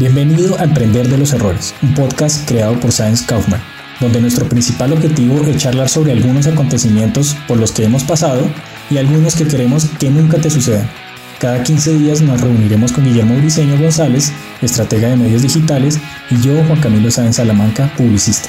Bienvenido 0.00 0.58
a 0.58 0.64
Emprender 0.64 1.10
de 1.10 1.18
los 1.18 1.34
Errores, 1.34 1.74
un 1.82 1.92
podcast 1.92 2.48
creado 2.48 2.80
por 2.80 2.90
Science 2.90 3.26
Kaufman, 3.26 3.60
donde 4.00 4.18
nuestro 4.18 4.48
principal 4.48 4.94
objetivo 4.94 5.42
es 5.42 5.58
charlar 5.58 5.90
sobre 5.90 6.12
algunos 6.12 6.46
acontecimientos 6.46 7.36
por 7.46 7.58
los 7.58 7.70
que 7.70 7.84
hemos 7.84 8.02
pasado 8.04 8.50
y 8.88 8.96
algunos 8.96 9.34
que 9.34 9.46
queremos 9.46 9.84
que 9.98 10.08
nunca 10.08 10.38
te 10.38 10.48
sucedan. 10.48 10.88
Cada 11.38 11.62
15 11.62 11.98
días 11.98 12.22
nos 12.22 12.40
reuniremos 12.40 12.92
con 12.92 13.04
Guillermo 13.04 13.36
Briceño 13.36 13.78
González, 13.78 14.32
estratega 14.62 15.10
de 15.10 15.16
medios 15.16 15.42
digitales, 15.42 16.00
y 16.30 16.40
yo, 16.40 16.54
Juan 16.64 16.80
Camilo 16.80 17.10
Sáenz 17.10 17.36
Salamanca, 17.36 17.92
publicista. 17.98 18.48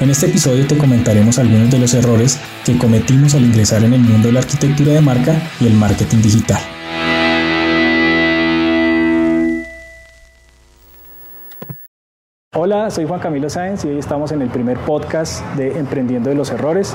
En 0.00 0.08
este 0.08 0.24
episodio 0.24 0.66
te 0.66 0.78
comentaremos 0.78 1.38
algunos 1.38 1.70
de 1.70 1.80
los 1.80 1.92
errores 1.92 2.38
que 2.64 2.78
cometimos 2.78 3.34
al 3.34 3.42
ingresar 3.42 3.84
en 3.84 3.92
el 3.92 4.00
mundo 4.00 4.28
de 4.28 4.32
la 4.32 4.40
arquitectura 4.40 4.94
de 4.94 5.02
marca 5.02 5.50
y 5.60 5.66
el 5.66 5.74
marketing 5.74 6.22
digital. 6.22 6.62
Hola, 12.60 12.90
soy 12.90 13.06
Juan 13.06 13.20
Camilo 13.20 13.48
Sáenz 13.48 13.84
y 13.84 13.88
hoy 13.88 13.98
estamos 13.98 14.32
en 14.32 14.42
el 14.42 14.48
primer 14.48 14.78
podcast 14.78 15.44
de 15.54 15.78
Emprendiendo 15.78 16.28
de 16.28 16.34
los 16.34 16.50
Errores. 16.50 16.92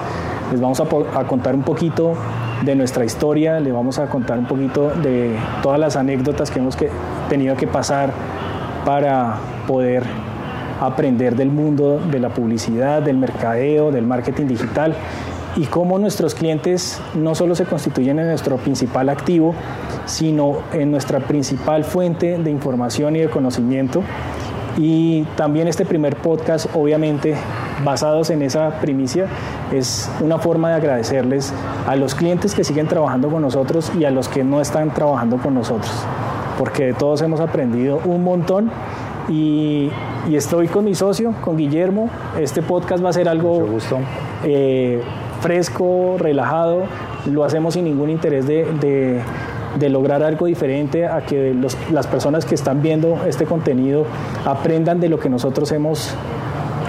Les 0.52 0.60
vamos 0.60 0.82
a, 0.82 1.24
contar 1.24 1.56
un 1.56 1.62
poquito 1.62 2.16
de 2.66 2.76
nuestra 2.76 3.06
historia, 3.06 3.62
les 3.62 3.72
vamos 3.72 3.98
a 3.98 4.08
contar 4.08 4.38
un 4.40 4.46
poquito 4.46 4.90
de 4.90 5.38
todas 5.62 5.80
las 5.80 5.96
anécdotas 5.96 6.52
que 6.52 6.60
hemos 6.60 6.76
tenido 7.30 7.56
que 7.56 7.66
pasar 7.66 8.12
para 8.84 9.38
poder 9.66 10.04
aprender 10.82 11.38
del 11.38 11.50
mundo 11.50 11.98
de 12.12 12.20
la 12.20 12.28
publicidad, 12.28 13.02
del 13.02 13.18
mercadeo, 13.18 13.90
del 13.90 14.06
marketing 14.06 14.48
digital 14.48 14.94
y 15.56 15.68
cómo 15.68 15.98
nuestros 15.98 16.36
clientes 16.36 17.00
no 17.14 17.36
solo 17.36 17.56
se 17.56 17.64
constituyen 17.64 18.20
en 18.20 18.28
nuestro 18.28 18.58
principal 18.58 19.08
activo, 19.08 19.56
sino 20.08 20.58
en 20.74 20.92
nuestra 20.92 21.22
principal 21.22 21.86
fuente 21.86 22.38
de 22.38 22.52
información 22.52 23.16
y 23.16 23.20
de 23.20 23.30
conocimiento 23.30 24.04
y 24.78 25.24
también 25.36 25.68
este 25.68 25.86
primer 25.86 26.16
podcast, 26.16 26.68
obviamente, 26.74 27.36
basados 27.84 28.30
en 28.30 28.42
esa 28.42 28.80
primicia, 28.82 29.28
es 29.72 30.10
una 30.20 30.40
forma 30.40 30.70
de 30.70 30.76
agradecerles 30.76 31.54
a 31.88 31.96
los 31.96 32.16
clientes 32.16 32.56
que 32.56 32.64
siguen 32.64 32.88
trabajando 32.88 33.30
con 33.30 33.42
nosotros 33.42 33.92
y 33.98 34.06
a 34.06 34.12
los 34.12 34.28
que 34.28 34.44
no 34.44 34.62
están 34.62 34.94
trabajando 34.94 35.38
con 35.38 35.54
nosotros, 35.54 35.92
porque 36.58 36.88
de 36.88 36.94
todos 36.94 37.22
hemos 37.22 37.40
aprendido 37.40 38.00
un 38.06 38.24
montón. 38.24 38.72
Y, 39.30 39.90
estoy 40.32 40.68
con 40.68 40.86
mi 40.86 40.96
socio, 40.96 41.34
con 41.42 41.58
Guillermo. 41.58 42.10
Este 42.40 42.62
podcast 42.62 43.04
va 43.04 43.10
a 43.10 43.14
ser 43.14 43.30
algo 43.30 43.66
eh, 44.44 45.02
fresco, 45.42 46.16
relajado, 46.18 46.84
lo 47.26 47.44
hacemos 47.44 47.76
sin 47.76 47.86
ningún 47.86 48.10
interés 48.10 48.48
de 48.48 48.66
de 48.82 49.22
lograr 49.90 50.24
algo 50.24 50.46
diferente, 50.46 51.06
a 51.06 51.22
que 51.26 51.56
las 51.92 52.08
personas 52.08 52.46
que 52.46 52.56
están 52.56 52.82
viendo 52.82 53.24
este 53.26 53.46
contenido 53.46 54.06
aprendan 54.46 55.00
de 55.00 55.10
lo 55.10 55.20
que 55.20 55.30
nosotros 55.30 55.72
hemos 55.72 56.16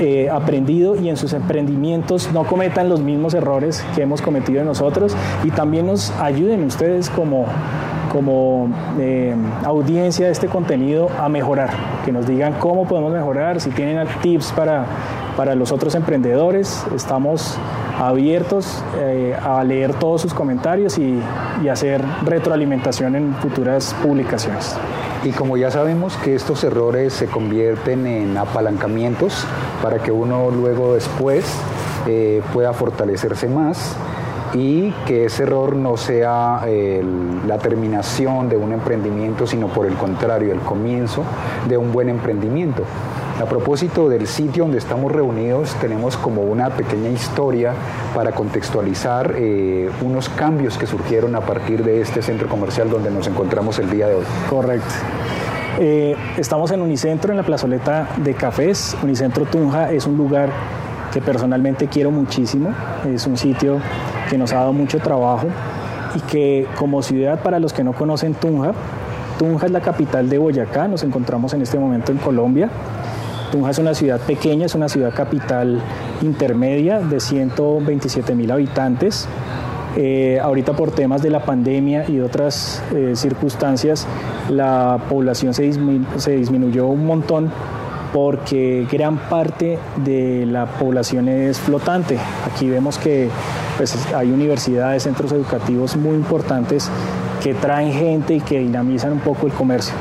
eh, 0.00 0.28
aprendido 0.28 0.96
y 0.96 1.08
en 1.08 1.16
sus 1.16 1.32
emprendimientos 1.34 2.28
no 2.32 2.44
cometan 2.44 2.88
los 2.88 3.00
mismos 3.00 3.32
errores 3.32 3.84
que 3.94 4.02
hemos 4.02 4.22
cometido 4.22 4.64
nosotros. 4.64 5.16
Y 5.44 5.50
también 5.50 5.86
nos 5.86 6.10
ayuden 6.20 6.64
ustedes 6.64 7.10
como, 7.10 7.46
como 8.10 8.68
eh, 8.98 9.34
audiencia 9.64 10.26
de 10.26 10.32
este 10.32 10.48
contenido 10.48 11.08
a 11.18 11.28
mejorar, 11.28 11.70
que 12.04 12.10
nos 12.10 12.26
digan 12.26 12.54
cómo 12.58 12.86
podemos 12.86 13.12
mejorar, 13.12 13.60
si 13.60 13.70
tienen 13.70 14.06
tips 14.20 14.52
para, 14.52 14.84
para 15.36 15.54
los 15.54 15.70
otros 15.70 15.94
emprendedores, 15.94 16.84
estamos 16.94 17.56
abiertos 17.98 18.82
eh, 18.98 19.36
a 19.40 19.62
leer 19.64 19.94
todos 19.94 20.22
sus 20.22 20.34
comentarios 20.34 20.98
y, 20.98 21.22
hacer 21.70 22.04
retroalimentación 22.24 23.16
en 23.16 23.34
futuras 23.36 23.96
publicaciones. 24.02 24.76
Y 25.24 25.30
como 25.30 25.56
ya 25.56 25.70
sabemos 25.70 26.16
que 26.18 26.34
estos 26.34 26.62
errores 26.62 27.14
se 27.14 27.26
convierten 27.26 28.06
en 28.06 28.36
apalancamientos 28.36 29.46
para 29.82 29.98
que 29.98 30.12
uno 30.12 30.50
luego 30.50 30.94
después 30.94 31.46
eh, 32.06 32.42
pueda 32.52 32.74
fortalecerse 32.74 33.48
más 33.48 33.96
y 34.52 34.90
que 35.06 35.24
ese 35.24 35.44
error 35.44 35.74
no 35.74 35.96
sea 35.96 36.64
la 37.46 37.58
terminación 37.58 38.48
de 38.48 38.56
un 38.56 38.72
emprendimiento, 38.72 39.46
sino 39.46 39.66
por 39.68 39.86
el 39.86 39.94
contrario, 39.94 40.52
el 40.52 40.60
comienzo 40.60 41.24
de 41.66 41.76
un 41.76 41.92
buen 41.92 42.08
emprendimiento. 42.08 42.84
A 43.40 43.46
propósito 43.46 44.08
del 44.08 44.28
sitio 44.28 44.62
donde 44.62 44.78
estamos 44.78 45.10
reunidos, 45.10 45.74
tenemos 45.80 46.16
como 46.16 46.42
una 46.42 46.70
pequeña 46.70 47.10
historia 47.10 47.72
para 48.14 48.30
contextualizar 48.30 49.34
eh, 49.36 49.90
unos 50.02 50.28
cambios 50.28 50.78
que 50.78 50.86
surgieron 50.86 51.34
a 51.34 51.40
partir 51.40 51.82
de 51.82 52.00
este 52.00 52.22
centro 52.22 52.48
comercial 52.48 52.88
donde 52.88 53.10
nos 53.10 53.26
encontramos 53.26 53.80
el 53.80 53.90
día 53.90 54.06
de 54.06 54.14
hoy. 54.14 54.24
Correcto. 54.48 54.86
Eh, 55.80 56.14
estamos 56.36 56.70
en 56.70 56.80
Unicentro, 56.80 57.32
en 57.32 57.36
la 57.36 57.42
plazoleta 57.42 58.08
de 58.18 58.34
cafés. 58.34 58.96
Unicentro 59.02 59.46
Tunja 59.46 59.90
es 59.90 60.06
un 60.06 60.16
lugar 60.16 60.50
que 61.12 61.20
personalmente 61.20 61.88
quiero 61.88 62.12
muchísimo. 62.12 62.72
Es 63.12 63.26
un 63.26 63.36
sitio 63.36 63.78
que 64.30 64.38
nos 64.38 64.52
ha 64.52 64.56
dado 64.56 64.72
mucho 64.72 65.00
trabajo 65.00 65.48
y 66.14 66.20
que 66.20 66.68
como 66.78 67.02
ciudad, 67.02 67.42
para 67.42 67.58
los 67.58 67.72
que 67.72 67.82
no 67.82 67.94
conocen 67.94 68.34
Tunja, 68.34 68.74
Tunja 69.38 69.66
es 69.66 69.72
la 69.72 69.80
capital 69.80 70.28
de 70.30 70.38
Boyacá, 70.38 70.86
nos 70.86 71.02
encontramos 71.02 71.52
en 71.54 71.62
este 71.62 71.80
momento 71.80 72.12
en 72.12 72.18
Colombia. 72.18 72.70
Tunja 73.54 73.70
es 73.70 73.78
una 73.78 73.94
ciudad 73.94 74.20
pequeña, 74.20 74.66
es 74.66 74.74
una 74.74 74.88
ciudad 74.88 75.14
capital 75.14 75.80
intermedia 76.22 76.98
de 76.98 77.20
127 77.20 78.34
mil 78.34 78.50
habitantes. 78.50 79.28
Eh, 79.96 80.40
ahorita 80.42 80.72
por 80.72 80.90
temas 80.90 81.22
de 81.22 81.30
la 81.30 81.44
pandemia 81.44 82.04
y 82.10 82.18
otras 82.18 82.82
eh, 82.92 83.12
circunstancias, 83.14 84.08
la 84.48 84.98
población 85.08 85.54
se, 85.54 85.62
disminuyó 85.62 86.88
un 86.88 87.06
montón 87.06 87.52
porque 88.12 88.88
gran 88.90 89.18
parte 89.18 89.78
de 90.04 90.46
la 90.46 90.66
población 90.66 91.28
es 91.28 91.60
flotante. 91.60 92.18
Aquí 92.52 92.68
vemos 92.68 92.98
que 92.98 93.28
pues, 93.76 93.96
hay 94.16 94.32
universidades, 94.32 95.04
centros 95.04 95.30
educativos 95.30 95.94
muy 95.94 96.16
importantes 96.16 96.90
que 97.40 97.54
traen 97.54 97.92
gente 97.92 98.34
y 98.34 98.40
que 98.40 98.58
dinamizan 98.58 99.12
un 99.12 99.20
poco 99.20 99.46
el 99.46 99.52
comercio. 99.52 99.94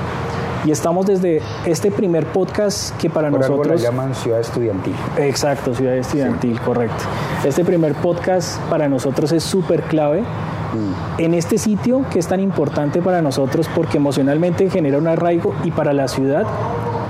Y 0.65 0.71
estamos 0.71 1.05
desde 1.05 1.41
este 1.65 1.91
primer 1.91 2.25
podcast 2.25 2.95
que 2.97 3.09
para 3.09 3.29
nosotros... 3.29 3.67
Algo 3.67 3.83
llaman 3.83 4.15
Ciudad 4.15 4.39
Estudiantil. 4.39 4.95
Exacto, 5.17 5.75
Ciudad 5.75 5.97
Estudiantil, 5.97 6.57
correcto. 6.61 7.03
Este 7.43 7.65
primer 7.65 7.95
podcast 7.95 8.61
para 8.69 8.87
nosotros 8.87 9.33
es 9.33 9.43
súper 9.43 9.83
clave 9.83 10.21
mm. 10.21 11.19
en 11.19 11.33
este 11.33 11.57
sitio 11.57 12.05
que 12.09 12.19
es 12.19 12.27
tan 12.27 12.39
importante 12.39 13.01
para 13.01 13.21
nosotros 13.21 13.69
porque 13.75 13.97
emocionalmente 13.97 14.69
genera 14.69 14.97
un 14.97 15.07
arraigo 15.07 15.53
y 15.65 15.71
para 15.71 15.91
la 15.91 16.07
ciudad 16.07 16.45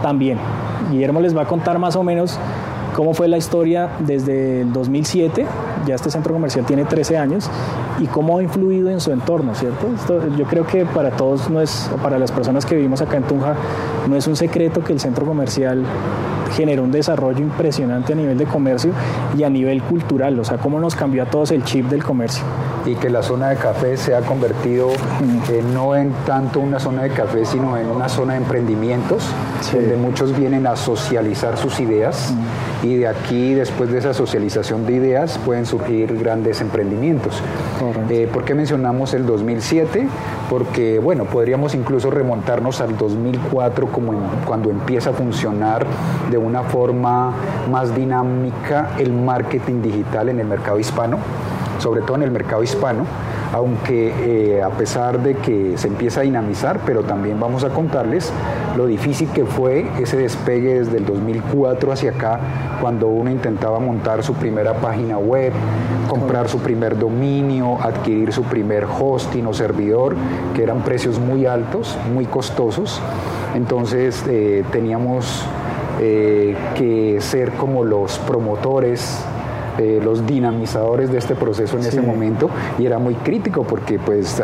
también. 0.01 0.39
Guillermo 0.89 1.21
les 1.21 1.37
va 1.37 1.43
a 1.43 1.47
contar 1.47 1.77
más 1.77 1.95
o 1.95 2.01
menos 2.01 2.39
cómo 2.95 3.13
fue 3.13 3.27
la 3.27 3.37
historia 3.37 3.89
desde 3.99 4.61
el 4.61 4.73
2007, 4.73 5.45
ya 5.85 5.95
este 5.95 6.09
centro 6.09 6.33
comercial 6.33 6.65
tiene 6.65 6.85
13 6.85 7.17
años, 7.17 7.49
y 7.99 8.07
cómo 8.07 8.37
ha 8.37 8.43
influido 8.43 8.89
en 8.89 8.99
su 8.99 9.11
entorno, 9.11 9.53
¿cierto? 9.55 9.87
yo 10.37 10.45
creo 10.45 10.65
que 10.65 10.85
para 10.85 11.11
todos, 11.11 11.49
no 11.49 11.61
es, 11.61 11.89
para 12.01 12.17
las 12.17 12.31
personas 12.31 12.65
que 12.65 12.75
vivimos 12.75 13.01
acá 13.01 13.17
en 13.17 13.23
Tunja, 13.23 13.55
no 14.09 14.15
es 14.15 14.27
un 14.27 14.35
secreto 14.35 14.83
que 14.83 14.93
el 14.93 14.99
centro 14.99 15.25
comercial 15.25 15.83
generó 16.55 16.83
un 16.83 16.91
desarrollo 16.91 17.39
impresionante 17.39 18.13
a 18.13 18.15
nivel 18.15 18.37
de 18.37 18.45
comercio 18.45 18.91
y 19.37 19.43
a 19.43 19.49
nivel 19.49 19.81
cultural, 19.83 20.39
o 20.39 20.43
sea, 20.43 20.57
cómo 20.57 20.79
nos 20.79 20.95
cambió 20.95 21.23
a 21.23 21.25
todos 21.25 21.51
el 21.51 21.63
chip 21.63 21.87
del 21.87 22.03
comercio. 22.03 22.43
Y 22.85 22.95
que 22.95 23.09
la 23.09 23.23
zona 23.23 23.49
de 23.49 23.55
café 23.55 23.97
se 23.97 24.15
ha 24.15 24.21
convertido 24.21 24.89
eh, 25.49 25.63
no 25.73 25.95
en 25.95 26.11
tanto 26.25 26.59
una 26.59 26.79
zona 26.79 27.03
de 27.03 27.09
café, 27.09 27.45
sino 27.45 27.77
en 27.77 27.89
una 27.89 28.09
zona 28.09 28.33
de 28.33 28.39
emprendimientos, 28.39 29.23
donde 29.71 29.95
muchos 29.95 30.37
vienen 30.37 30.67
a 30.67 30.75
socializar 30.75 31.57
sus 31.57 31.79
ideas 31.79 32.33
y 32.83 32.97
de 32.97 33.07
aquí, 33.07 33.53
después 33.53 33.89
de 33.91 33.99
esa 33.99 34.13
socialización 34.13 34.85
de 34.85 34.93
ideas, 34.93 35.37
pueden 35.45 35.65
surgir 35.65 36.17
grandes 36.19 36.59
emprendimientos. 36.59 37.41
Eh, 38.09 38.29
¿Por 38.31 38.43
qué 38.43 38.53
mencionamos 38.53 39.13
el 39.13 39.25
2007? 39.25 40.07
Porque, 40.49 40.99
bueno, 40.99 41.23
podríamos 41.23 41.75
incluso 41.75 42.11
remontarnos 42.11 42.81
al 42.81 42.97
2004 42.97 43.87
como 43.87 44.13
cuando 44.45 44.69
empieza 44.69 45.11
a 45.11 45.13
funcionar 45.13 45.85
de 46.29 46.37
una 46.37 46.63
forma 46.63 47.33
más 47.71 47.95
dinámica 47.95 48.91
el 48.99 49.13
marketing 49.13 49.81
digital 49.81 50.27
en 50.27 50.41
el 50.41 50.47
mercado 50.47 50.77
hispano, 50.77 51.19
sobre 51.79 52.01
todo 52.01 52.17
en 52.17 52.23
el 52.23 52.31
mercado 52.31 52.63
hispano 52.63 53.05
aunque 53.53 54.55
eh, 54.57 54.63
a 54.63 54.71
pesar 54.71 55.21
de 55.21 55.35
que 55.35 55.77
se 55.77 55.87
empieza 55.87 56.21
a 56.21 56.23
dinamizar, 56.23 56.79
pero 56.87 57.03
también 57.03 57.39
vamos 57.39 57.63
a 57.63 57.69
contarles 57.69 58.33
lo 58.75 58.87
difícil 58.87 59.29
que 59.29 59.45
fue 59.45 59.85
ese 59.99 60.17
despegue 60.17 60.79
desde 60.79 60.97
el 60.97 61.05
2004 61.05 61.91
hacia 61.91 62.11
acá, 62.11 62.39
cuando 62.81 63.07
uno 63.07 63.29
intentaba 63.29 63.77
montar 63.77 64.23
su 64.23 64.33
primera 64.33 64.73
página 64.73 65.19
web, 65.19 65.53
comprar 66.07 66.49
su 66.49 66.57
primer 66.59 66.97
dominio, 66.97 67.77
adquirir 67.79 68.33
su 68.33 68.41
primer 68.41 68.85
hosting 68.85 69.45
o 69.45 69.53
servidor, 69.53 70.15
que 70.55 70.63
eran 70.63 70.81
precios 70.81 71.19
muy 71.19 71.45
altos, 71.45 71.95
muy 72.11 72.25
costosos. 72.25 72.99
Entonces 73.53 74.23
eh, 74.27 74.63
teníamos 74.71 75.45
eh, 76.01 76.57
que 76.75 77.21
ser 77.21 77.51
como 77.51 77.83
los 77.83 78.17
promotores 78.17 79.23
eh, 79.77 79.99
los 80.03 80.25
dinamizadores 80.25 81.11
de 81.11 81.17
este 81.17 81.35
proceso 81.35 81.77
en 81.77 81.85
ese 81.85 82.01
momento 82.01 82.49
y 82.77 82.85
era 82.85 82.99
muy 82.99 83.15
crítico 83.15 83.63
porque 83.63 83.99
pues 83.99 84.41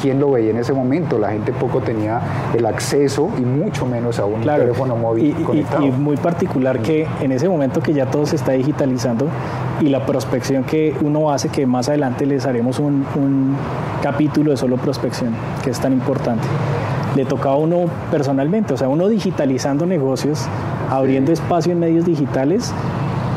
quién 0.00 0.18
lo 0.20 0.32
veía 0.32 0.50
en 0.50 0.58
ese 0.58 0.72
momento, 0.72 1.18
la 1.18 1.30
gente 1.30 1.52
poco 1.52 1.80
tenía 1.80 2.20
el 2.56 2.66
acceso 2.66 3.30
y 3.38 3.42
mucho 3.42 3.86
menos 3.86 4.18
a 4.18 4.24
un 4.24 4.40
teléfono 4.40 4.96
móvil 4.96 5.36
y, 5.38 5.42
conectado. 5.42 5.86
Y, 5.86 5.90
muy 5.90 6.16
particular 6.16 6.80
que 6.80 7.06
en 7.20 7.32
ese 7.32 7.48
momento 7.48 7.80
que 7.80 7.92
ya 7.92 8.06
todo 8.06 8.26
se 8.26 8.36
está 8.36 8.52
digitalizando 8.52 9.28
y 9.80 9.88
la 9.88 10.04
prospección 10.04 10.64
que 10.64 10.94
uno 11.00 11.30
hace, 11.30 11.48
que 11.48 11.66
más 11.66 11.88
adelante 11.88 12.26
les 12.26 12.46
haremos 12.46 12.78
un, 12.78 13.06
un 13.14 13.56
capítulo 14.02 14.50
de 14.50 14.56
solo 14.56 14.76
prospección, 14.76 15.32
que 15.62 15.70
es 15.70 15.80
tan 15.80 15.92
importante. 15.92 16.42
Le 17.16 17.24
tocaba 17.24 17.54
a 17.54 17.58
uno 17.58 17.84
personalmente, 18.10 18.74
o 18.74 18.76
sea, 18.76 18.88
uno 18.88 19.08
digitalizando 19.08 19.86
negocios, 19.86 20.46
abriendo 20.90 21.32
espacio 21.32 21.72
en 21.72 21.80
medios 21.80 22.04
digitales 22.04 22.72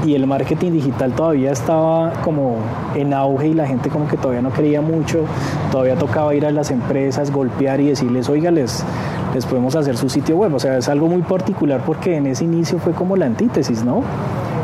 y 0.06 0.16
el 0.16 0.28
marketing 0.28 0.72
digital 0.72 1.14
todavía 1.14 1.52
estaba 1.52 2.14
como 2.24 2.58
en 2.96 3.14
auge 3.14 3.48
y 3.48 3.54
la 3.54 3.68
gente 3.68 3.90
como 3.90 4.08
que 4.08 4.18
todavía 4.18 4.42
no 4.42 4.52
creía 4.52 4.82
mucho, 4.82 5.26
todavía 5.72 5.96
tocaba 5.96 6.36
ir 6.36 6.46
a 6.46 6.52
las 6.52 6.72
empresas, 6.72 7.32
golpear 7.32 7.80
y 7.82 7.88
decirles, 7.88 8.30
oiga, 8.30 8.52
les, 8.52 8.84
les 9.34 9.46
podemos 9.46 9.76
hacer 9.76 9.98
su 9.98 10.10
sitio 10.10 10.38
web, 10.38 10.54
o 10.54 10.60
sea, 10.60 10.78
es 10.78 10.88
algo 10.90 11.08
muy 11.08 11.24
particular 11.24 11.82
porque 11.86 12.18
en 12.18 12.28
ese 12.28 12.44
inicio 12.44 12.78
fue 12.78 12.94
como 12.94 13.16
la 13.16 13.26
antítesis, 13.26 13.84
¿no? 13.84 14.04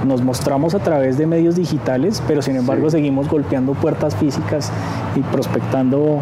Nos 0.05 0.21
mostramos 0.21 0.75
a 0.75 0.79
través 0.79 1.17
de 1.17 1.27
medios 1.27 1.55
digitales, 1.55 2.21
pero 2.27 2.41
sin 2.41 2.55
embargo 2.55 2.89
seguimos 2.89 3.27
golpeando 3.27 3.73
puertas 3.73 4.15
físicas 4.15 4.71
y 5.15 5.21
prospectando 5.21 6.21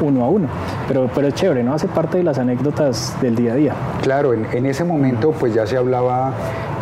uno 0.00 0.24
a 0.24 0.28
uno. 0.28 0.48
Pero, 0.88 1.08
pero 1.14 1.28
es 1.28 1.34
chévere, 1.34 1.62
¿no? 1.62 1.74
Hace 1.74 1.88
parte 1.88 2.18
de 2.18 2.24
las 2.24 2.38
anécdotas 2.38 3.16
del 3.20 3.34
día 3.34 3.52
a 3.52 3.56
día. 3.56 3.74
Claro, 4.02 4.32
en, 4.32 4.46
en 4.52 4.66
ese 4.66 4.84
momento 4.84 5.32
pues 5.32 5.54
ya 5.54 5.66
se 5.66 5.76
hablaba 5.76 6.32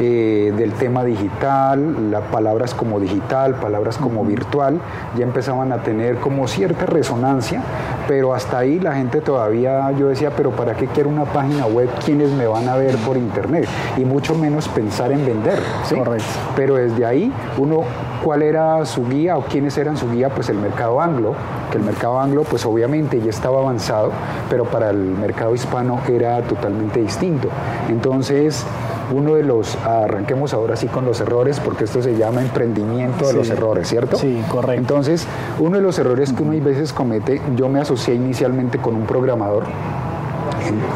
eh, 0.01 0.53
del 0.57 0.73
tema 0.73 1.05
digital, 1.05 2.11
las 2.11 2.23
palabras 2.23 2.75
como 2.75 2.99
digital, 2.99 3.55
palabras 3.55 3.97
como 3.97 4.25
virtual, 4.25 4.81
ya 5.17 5.25
empezaban 5.25 5.71
a 5.71 5.85
tener 5.85 6.17
como 6.17 6.49
cierta 6.49 6.85
resonancia, 6.87 7.63
pero 8.09 8.35
hasta 8.35 8.59
ahí 8.59 8.81
la 8.81 8.95
gente 8.95 9.21
todavía, 9.21 9.93
yo 9.93 10.09
decía, 10.09 10.31
pero 10.37 10.51
¿para 10.51 10.75
qué 10.75 10.89
quiero 10.89 11.11
una 11.11 11.25
página 11.25 11.67
web? 11.67 11.89
¿Quiénes 12.05 12.31
me 12.33 12.49
van 12.49 12.69
a 12.69 12.75
ver 12.75 12.97
por 12.99 13.17
internet? 13.17 13.69
Y 13.97 14.05
mucho 14.05 14.35
menos 14.35 14.67
pensar 14.69 15.13
en 15.13 15.25
vender. 15.25 15.61
¿sí? 15.85 15.95
Correcto. 15.95 16.27
Pero 16.57 16.75
desde 16.75 17.07
ahí, 17.07 17.33
uno, 17.59 17.83
¿cuál 18.25 18.43
era 18.43 18.85
su 18.87 19.07
guía 19.07 19.37
o 19.37 19.43
quiénes 19.43 19.79
eran 19.79 19.97
su 19.97 20.11
guía? 20.11 20.29
Pues 20.29 20.49
el 20.49 20.59
mercado 20.59 21.01
anglo, 21.01 21.35
que 21.71 21.79
el 21.79 21.85
mercado 21.85 22.19
anglo 22.19 22.43
pues 22.43 22.67
obviamente 22.67 23.04
ya 23.13 23.31
estaba 23.31 23.61
avanzado, 23.61 24.11
pero 24.49 24.65
para 24.65 24.91
el 24.91 24.99
mercado 24.99 25.55
hispano 25.55 26.01
era 26.09 26.41
totalmente 26.43 27.01
distinto. 27.01 27.49
Entonces, 27.89 28.65
uno 29.13 29.35
de 29.35 29.43
los, 29.43 29.77
arranquemos 29.77 30.55
ahora 30.55 30.77
sí 30.77 30.87
con 30.87 31.05
los 31.05 31.21
errores, 31.21 31.61
porque 31.61 31.85
esto 31.85 32.03
se 32.03 32.17
llama 32.17 32.43
emprendimiento 32.43 33.27
de 33.27 33.35
los 33.35 33.51
errores, 33.51 33.89
¿cierto? 33.89 34.17
Sí, 34.17 34.43
correcto. 34.49 34.81
Entonces, 34.81 35.27
uno 35.59 35.77
de 35.77 35.83
los 35.83 35.99
errores 35.99 36.33
que 36.33 36.43
uno 36.43 36.53
a 36.53 36.65
veces 36.65 36.93
comete, 36.93 37.41
yo 37.57 37.69
me 37.69 37.81
asocié 37.81 38.15
inicialmente 38.15 38.79
con 38.79 38.95
un 38.95 39.07
programador, 39.07 39.65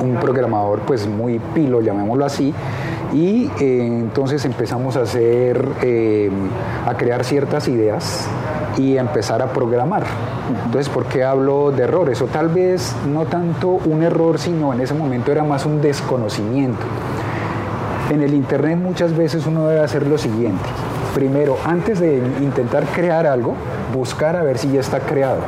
un 0.03 0.15
programador 0.15 0.81
pues 0.81 1.07
muy 1.07 1.39
pilo, 1.39 1.81
llamémoslo 1.81 2.25
así, 2.25 2.55
y 3.13 3.51
eh, 3.61 3.87
entonces 3.87 4.45
empezamos 4.45 4.97
a 4.97 5.03
hacer, 5.03 5.67
eh, 5.83 6.31
a 6.87 6.95
crear 6.95 7.25
ciertas 7.25 7.69
ideas 7.69 8.27
y 8.79 8.97
empezar 8.97 9.43
a 9.43 9.53
programar. 9.53 10.05
Entonces, 10.65 10.89
¿por 10.89 11.05
qué 11.07 11.25
hablo 11.25 11.71
de 11.71 11.83
errores? 11.83 12.23
O 12.23 12.27
tal 12.27 12.49
vez 12.49 12.95
no 13.07 13.27
tanto 13.27 13.69
un 13.69 14.03
error, 14.03 14.39
sino 14.39 14.73
en 14.73 14.81
ese 14.81 14.95
momento 14.95 15.33
era 15.33 15.45
más 15.45 15.67
un 15.67 15.83
desconocimiento. 15.83 16.87
En 18.11 18.23
el 18.23 18.33
Internet 18.33 18.79
muchas 18.79 19.15
veces 19.15 19.47
uno 19.47 19.67
debe 19.67 19.81
hacer 19.81 20.07
lo 20.07 20.17
siguiente. 20.17 20.65
Primero, 21.15 21.59
antes 21.65 22.01
de 22.01 22.17
intentar 22.41 22.85
crear 22.87 23.27
algo, 23.27 23.55
buscar 23.93 24.37
a 24.37 24.43
ver 24.43 24.57
si 24.57 24.71
ya 24.71 24.81
está 24.81 25.01
creado 25.01 25.41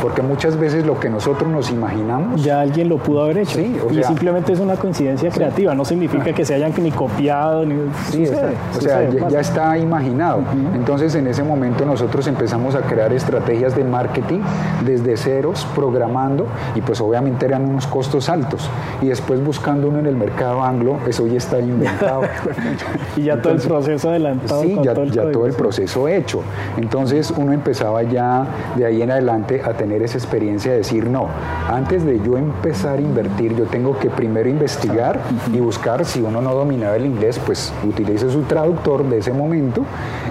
porque 0.00 0.22
muchas 0.22 0.56
veces 0.56 0.86
lo 0.86 0.98
que 0.98 1.10
nosotros 1.10 1.50
nos 1.50 1.70
imaginamos... 1.70 2.42
Ya 2.42 2.60
alguien 2.60 2.88
lo 2.88 2.98
pudo 2.98 3.22
haber 3.24 3.38
hecho. 3.38 3.56
Sí, 3.58 3.76
y 3.90 4.02
simplemente 4.02 4.52
es 4.52 4.60
una 4.60 4.76
coincidencia 4.76 5.30
creativa, 5.30 5.74
no 5.74 5.84
significa 5.84 6.32
que 6.32 6.44
se 6.44 6.54
hayan 6.54 6.72
ni 6.78 6.90
copiado, 6.90 7.66
ni... 7.66 7.74
Sí, 8.10 8.24
o 8.26 8.80
sea, 8.80 9.08
ya, 9.28 9.40
está 9.40 9.76
imaginado. 9.78 10.42
Entonces 10.74 11.14
en 11.14 11.26
ese 11.26 11.42
momento 11.42 11.84
nosotros 11.84 12.26
empezamos 12.26 12.74
a 12.74 12.82
crear 12.82 13.12
estrategias 13.12 13.74
de 13.74 13.84
marketing 13.84 14.40
desde 14.84 15.16
ceros, 15.16 15.66
programando, 15.74 16.46
y 16.74 16.80
pues 16.80 17.00
obviamente 17.00 17.46
eran 17.46 17.68
unos 17.68 17.86
costos 17.86 18.28
altos. 18.28 18.70
Y 19.02 19.08
después 19.08 19.42
buscando 19.44 19.88
uno 19.88 19.98
en 19.98 20.06
el 20.06 20.16
mercado 20.16 20.62
anglo, 20.62 20.98
eso 21.06 21.26
ya 21.26 21.38
está 21.38 21.58
inventado. 21.58 22.22
y 23.16 23.22
ya 23.22 23.40
todo 23.40 23.54
el 23.54 23.60
proceso 23.60 24.10
adelantado. 24.10 24.62
Sí, 24.62 24.78
ya, 24.82 24.94
todo, 24.94 25.04
el 25.04 25.12
ya 25.12 25.30
todo 25.30 25.46
el 25.46 25.54
proceso 25.54 26.08
hecho. 26.08 26.42
Entonces 26.76 27.32
uno 27.36 27.52
empezaba 27.52 28.02
ya 28.02 28.46
de 28.76 28.86
ahí 28.86 29.02
en 29.02 29.10
adelante 29.10 29.62
a 29.64 29.72
tener 29.72 29.87
esa 29.92 30.18
experiencia 30.18 30.72
de 30.72 30.78
decir, 30.78 31.08
no, 31.08 31.28
antes 31.68 32.04
de 32.04 32.20
yo 32.20 32.36
empezar 32.36 32.98
a 32.98 33.02
invertir, 33.02 33.54
yo 33.56 33.64
tengo 33.64 33.98
que 33.98 34.10
primero 34.10 34.48
investigar 34.48 35.20
y 35.52 35.60
buscar, 35.60 36.04
si 36.04 36.20
uno 36.20 36.40
no 36.40 36.54
dominaba 36.54 36.96
el 36.96 37.06
inglés, 37.06 37.40
pues 37.44 37.72
utilice 37.86 38.30
su 38.30 38.42
traductor 38.42 39.04
de 39.04 39.18
ese 39.18 39.32
momento 39.32 39.84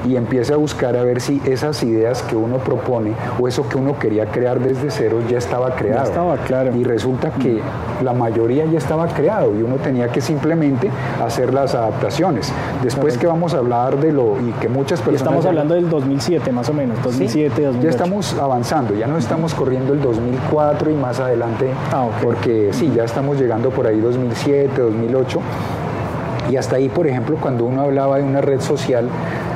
y 0.08 0.16
empiece 0.16 0.54
a 0.54 0.58
buscar 0.58 0.96
a 0.96 1.04
ver 1.04 1.22
si 1.22 1.42
esas 1.46 1.84
ideas 1.84 2.22
que 2.24 2.36
uno 2.36 2.58
propone 2.58 3.14
o 3.40 3.48
eso 3.48 3.68
que 3.68 3.78
uno 3.78 3.98
quería 4.00 4.28
crear 4.28 4.60
desde 4.60 4.92
cero 4.92 5.20
ya 5.30 5.38
estaba 5.38 5.76
creado. 5.76 6.04
Ya 6.04 6.10
estaba 6.10 6.38
claro. 6.38 6.76
Y 6.76 6.84
resulta 6.84 7.32
que 7.32 7.62
la 8.04 8.14
mayoría 8.14 8.66
ya 8.66 8.78
estaba 8.78 9.08
creado 9.08 9.58
y 9.58 9.62
uno 9.62 9.76
tenía 9.76 10.10
que 10.10 10.22
simplemente 10.22 10.90
hacer 11.24 11.54
las 11.54 11.76
adaptaciones. 11.76 12.52
Después 12.84 13.18
que 13.18 13.28
vamos 13.28 13.54
a 13.54 13.58
hablar 13.58 13.98
de 13.98 14.12
lo 14.12 14.38
y 14.40 14.52
que 14.60 14.70
muchas 14.70 15.00
personas... 15.00 15.22
estamos 15.22 15.46
hablando 15.46 15.74
del 15.74 15.90
2007 15.90 16.52
más 16.52 16.70
o 16.70 16.74
menos, 16.74 17.02
2007, 17.04 17.64
2008. 17.64 17.84
Ya 17.84 17.90
estamos 17.90 18.34
avanzando, 18.40 18.94
ya 18.96 19.08
no 19.08 19.18
estamos 19.18 19.47
corriendo 19.54 19.94
el 19.94 20.02
2004 20.02 20.92
y 20.92 20.96
más 20.96 21.20
adelante, 21.20 21.70
ah, 21.94 22.08
porque 22.22 22.70
sí, 22.72 22.92
ya 22.96 23.04
estamos 23.04 23.40
llegando 23.40 23.70
por 23.70 23.88
ahí 23.88 24.00
2007, 24.00 24.82
2008. 24.82 25.40
Y 26.52 26.56
hasta 26.56 26.78
ahí, 26.78 26.88
por 26.90 27.08
ejemplo, 27.08 27.38
cuando 27.40 27.66
uno 27.66 27.82
hablaba 27.82 28.18
de 28.18 28.24
una 28.24 28.42
red 28.42 28.62
social, 28.62 29.10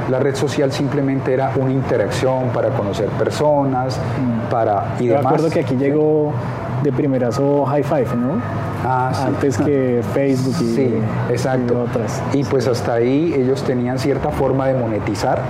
la 0.09 0.19
red 0.19 0.35
social 0.35 0.71
simplemente 0.71 1.33
era 1.33 1.53
una 1.55 1.71
interacción 1.71 2.49
para 2.49 2.69
conocer 2.69 3.07
personas, 3.09 3.97
mm. 3.97 4.49
para 4.49 4.95
y 4.99 5.07
demás. 5.07 5.23
Recuerdo 5.23 5.49
que 5.49 5.59
aquí 5.61 5.75
llegó 5.75 6.33
de 6.83 6.91
primerazo 6.91 7.65
High 7.65 7.83
Five, 7.83 8.15
¿no? 8.15 8.41
Ah, 8.83 9.11
sí. 9.13 9.23
Antes 9.25 9.57
que 9.57 10.01
Facebook 10.13 10.55
y, 10.61 10.75
sí, 10.75 10.93
exacto. 11.29 11.73
y 11.73 11.77
otras. 11.77 12.21
Y 12.33 12.43
pues 12.43 12.67
hasta 12.67 12.95
ahí 12.95 13.33
ellos 13.35 13.63
tenían 13.63 13.99
cierta 13.99 14.29
forma 14.29 14.67
de 14.67 14.73
monetizar, 14.73 15.41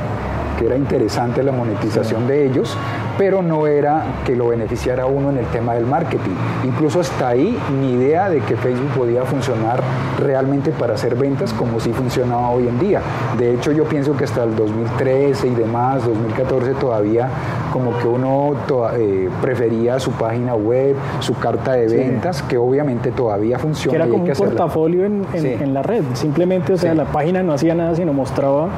que 0.60 0.66
era 0.66 0.76
interesante 0.76 1.42
la 1.42 1.52
monetización 1.52 2.28
de 2.28 2.46
ellos, 2.46 2.78
pero 3.22 3.44
no 3.44 3.68
era 3.68 4.04
que 4.26 4.36
lo 4.36 4.48
beneficiara 4.48 5.06
uno 5.06 5.30
en 5.30 5.38
el 5.38 5.46
tema 5.46 5.76
del 5.76 5.86
marketing. 5.86 6.34
Incluso 6.66 7.02
hasta 7.02 7.28
ahí 7.28 7.56
ni 7.80 7.92
idea 7.92 8.28
de 8.30 8.40
que 8.40 8.56
Facebook 8.56 8.90
podía 8.98 9.22
funcionar 9.26 9.80
realmente 10.18 10.72
para 10.72 10.96
hacer 10.96 11.14
ventas 11.14 11.54
como 11.54 11.80
si 11.80 11.94
funcionaba 11.94 12.50
hoy 12.50 12.68
en 12.68 12.80
día. 12.80 13.00
De 13.38 13.54
hecho, 13.54 13.74
yo 13.74 13.84
pienso 13.84 14.18
que 14.18 14.24
hasta 14.24 14.44
el 14.44 14.56
2013 14.56 15.50
y 15.50 15.54
demás, 15.54 16.04
2014 16.04 16.74
todavía 16.74 17.30
como 17.72 17.96
que 18.00 18.08
uno 18.08 18.56
eh, 18.98 19.30
prefería 19.40 20.00
su 20.00 20.14
página 20.14 20.56
web, 20.56 20.96
su 21.20 21.36
carta 21.36 21.74
de 21.74 21.96
ventas, 21.96 22.42
que 22.42 22.58
obviamente 22.58 23.12
todavía 23.12 23.60
funciona. 23.60 24.00
Que 24.00 24.04
era 24.04 24.12
como 24.12 24.24
un 24.24 24.32
portafolio 24.32 25.06
en, 25.06 25.74
la 25.76 25.84
red. 25.84 26.04
Simplemente, 26.16 26.74
o 26.74 26.78
sea, 26.78 26.96
la 26.96 27.06
página 27.06 27.44
no 27.44 27.54
hacía 27.54 27.76
nada, 27.76 27.96
sino 27.96 28.14
mostraba 28.14 28.70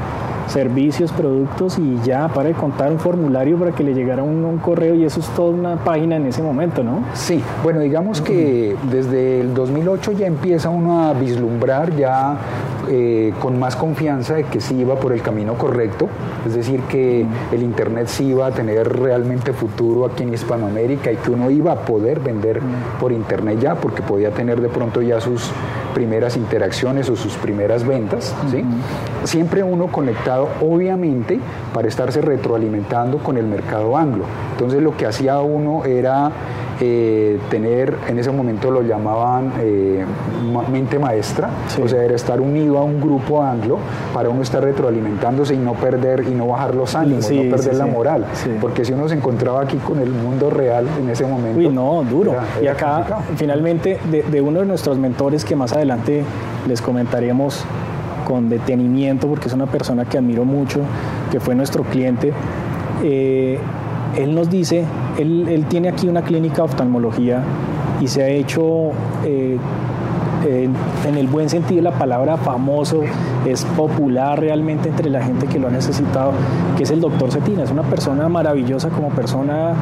servicios, 0.47 1.11
productos 1.11 1.79
y 1.79 1.99
ya 2.03 2.27
para 2.27 2.49
de 2.49 2.55
contar 2.55 2.91
un 2.91 2.99
formulario 2.99 3.57
para 3.57 3.71
que 3.71 3.83
le 3.83 3.93
llegara 3.93 4.23
un, 4.23 4.43
correo 4.61 4.95
y 4.95 5.03
eso 5.03 5.19
es 5.19 5.27
toda 5.29 5.49
una 5.51 5.77
página 5.77 6.15
en 6.15 6.25
ese 6.25 6.41
momento, 6.41 6.83
¿no? 6.83 7.03
Sí, 7.13 7.41
bueno, 7.63 7.79
digamos 7.79 8.21
que 8.21 8.75
desde 8.91 9.41
el 9.41 9.53
2008 9.53 10.11
ya 10.11 10.27
empieza 10.27 10.69
uno 10.69 11.07
a 11.07 11.13
vislumbrar 11.13 11.95
ya 11.95 12.37
eh, 12.89 13.33
con 13.39 13.57
más 13.57 13.75
confianza 13.75 14.35
de 14.35 14.43
que 14.43 14.59
sí 14.59 14.75
iba 14.75 14.95
por 14.95 15.13
el 15.13 15.21
camino 15.21 15.55
correcto, 15.55 16.07
es 16.45 16.53
decir, 16.53 16.81
que 16.81 17.25
el 17.51 17.63
Internet 17.63 18.07
sí 18.07 18.25
iba 18.25 18.47
a 18.47 18.51
tener 18.51 18.87
realmente 18.99 19.53
futuro 19.53 20.05
aquí 20.05 20.23
en 20.23 20.33
Hispanoamérica 20.33 21.11
y 21.11 21.15
que 21.15 21.31
uno 21.31 21.49
iba 21.49 21.71
a 21.71 21.79
poder 21.79 22.19
vender 22.19 22.61
por 22.99 23.11
Internet 23.11 23.59
ya, 23.59 23.75
porque 23.75 24.01
podía 24.01 24.31
tener 24.31 24.61
de 24.61 24.69
pronto 24.69 25.01
ya 25.01 25.19
sus 25.19 25.51
primeras 25.93 26.35
interacciones 26.37 27.09
o 27.09 27.15
sus 27.15 27.33
primeras 27.35 27.85
ventas, 27.85 28.33
¿sí? 28.51 28.63
Siempre 29.23 29.63
uno 29.63 29.87
conectado, 29.87 30.49
obviamente, 30.61 31.39
para 31.73 31.87
estarse 31.87 32.21
retroalimentando 32.21 33.19
con 33.19 33.37
el 33.37 33.45
mercado 33.45 33.95
anglo. 33.97 34.25
Entonces 34.51 34.81
lo 34.81 34.95
que 34.97 35.05
hacía 35.05 35.39
uno 35.39 35.85
era 35.85 36.31
eh, 36.81 37.39
tener, 37.49 37.95
en 38.07 38.19
ese 38.19 38.31
momento 38.31 38.71
lo 38.71 38.81
llamaban 38.81 39.53
eh, 39.59 40.05
mente 40.71 40.99
maestra, 40.99 41.49
o 41.81 41.87
sea, 41.87 42.03
era 42.03 42.15
estar 42.15 42.41
unido 42.41 42.77
a 42.77 42.83
un 42.83 42.99
grupo 42.99 43.41
anglo 43.43 43.77
para 44.13 44.29
uno 44.29 44.41
estar 44.41 44.63
retroalimentándose 44.63 45.53
y 45.53 45.57
no 45.57 45.73
perder 45.73 46.25
y 46.27 46.31
no 46.31 46.47
bajar 46.47 46.75
los 46.75 46.95
ánimos, 46.95 47.29
no 47.29 47.41
perder 47.55 47.75
la 47.75 47.85
moral, 47.85 48.25
porque 48.59 48.85
si 48.85 48.93
uno 48.93 49.07
se 49.07 49.15
encontraba 49.15 49.61
aquí 49.61 49.77
con 49.77 49.99
el 49.99 50.11
mundo 50.11 50.49
real 50.49 50.87
en 50.99 51.09
ese 51.09 51.25
momento. 51.25 51.59
Uy, 51.59 51.69
no, 51.69 52.03
duro. 52.03 52.35
y 52.61 52.67
acá, 52.67 53.05
finalmente, 53.35 53.99
de, 54.11 54.23
de 54.23 54.41
uno 54.41 54.61
de 54.61 54.65
nuestros 54.65 54.97
mentores 54.97 55.45
que 55.45 55.55
más 55.55 55.73
adelante 55.73 56.23
les 56.67 56.81
comentaremos 56.81 57.65
con 58.23 58.49
detenimiento, 58.49 59.27
porque 59.27 59.47
es 59.47 59.53
una 59.53 59.67
persona 59.67 60.05
que 60.05 60.17
admiro 60.17 60.45
mucho, 60.45 60.81
que 61.31 61.39
fue 61.39 61.55
nuestro 61.55 61.83
cliente, 61.83 62.33
eh, 63.03 63.59
él 64.17 64.35
nos 64.35 64.49
dice, 64.49 64.85
él, 65.17 65.65
tiene 65.69 65.89
aquí 65.89 66.07
una 66.07 66.21
clínica 66.21 66.57
de 66.57 66.61
oftalmología 66.63 67.43
y 68.01 68.07
se 68.07 68.23
ha 68.23 68.27
hecho 68.27 68.91
eh, 69.25 69.57
en 70.45 71.17
el 71.17 71.27
buen 71.27 71.49
sentido 71.49 71.77
de 71.77 71.89
la 71.89 71.97
palabra 71.97 72.37
famoso, 72.37 73.01
es 73.45 73.63
popular 73.65 74.39
realmente 74.39 74.89
entre 74.89 75.09
la 75.09 75.23
gente 75.23 75.47
que 75.47 75.59
lo 75.59 75.67
ha 75.67 75.71
necesitado, 75.71 76.31
que 76.77 76.83
es 76.83 76.91
el 76.91 77.01
doctor 77.01 77.31
Cetina. 77.31 77.63
Es 77.63 77.71
una 77.71 77.83
persona 77.83 78.27
maravillosa 78.29 78.89
como 78.89 79.09
persona, 79.09 79.73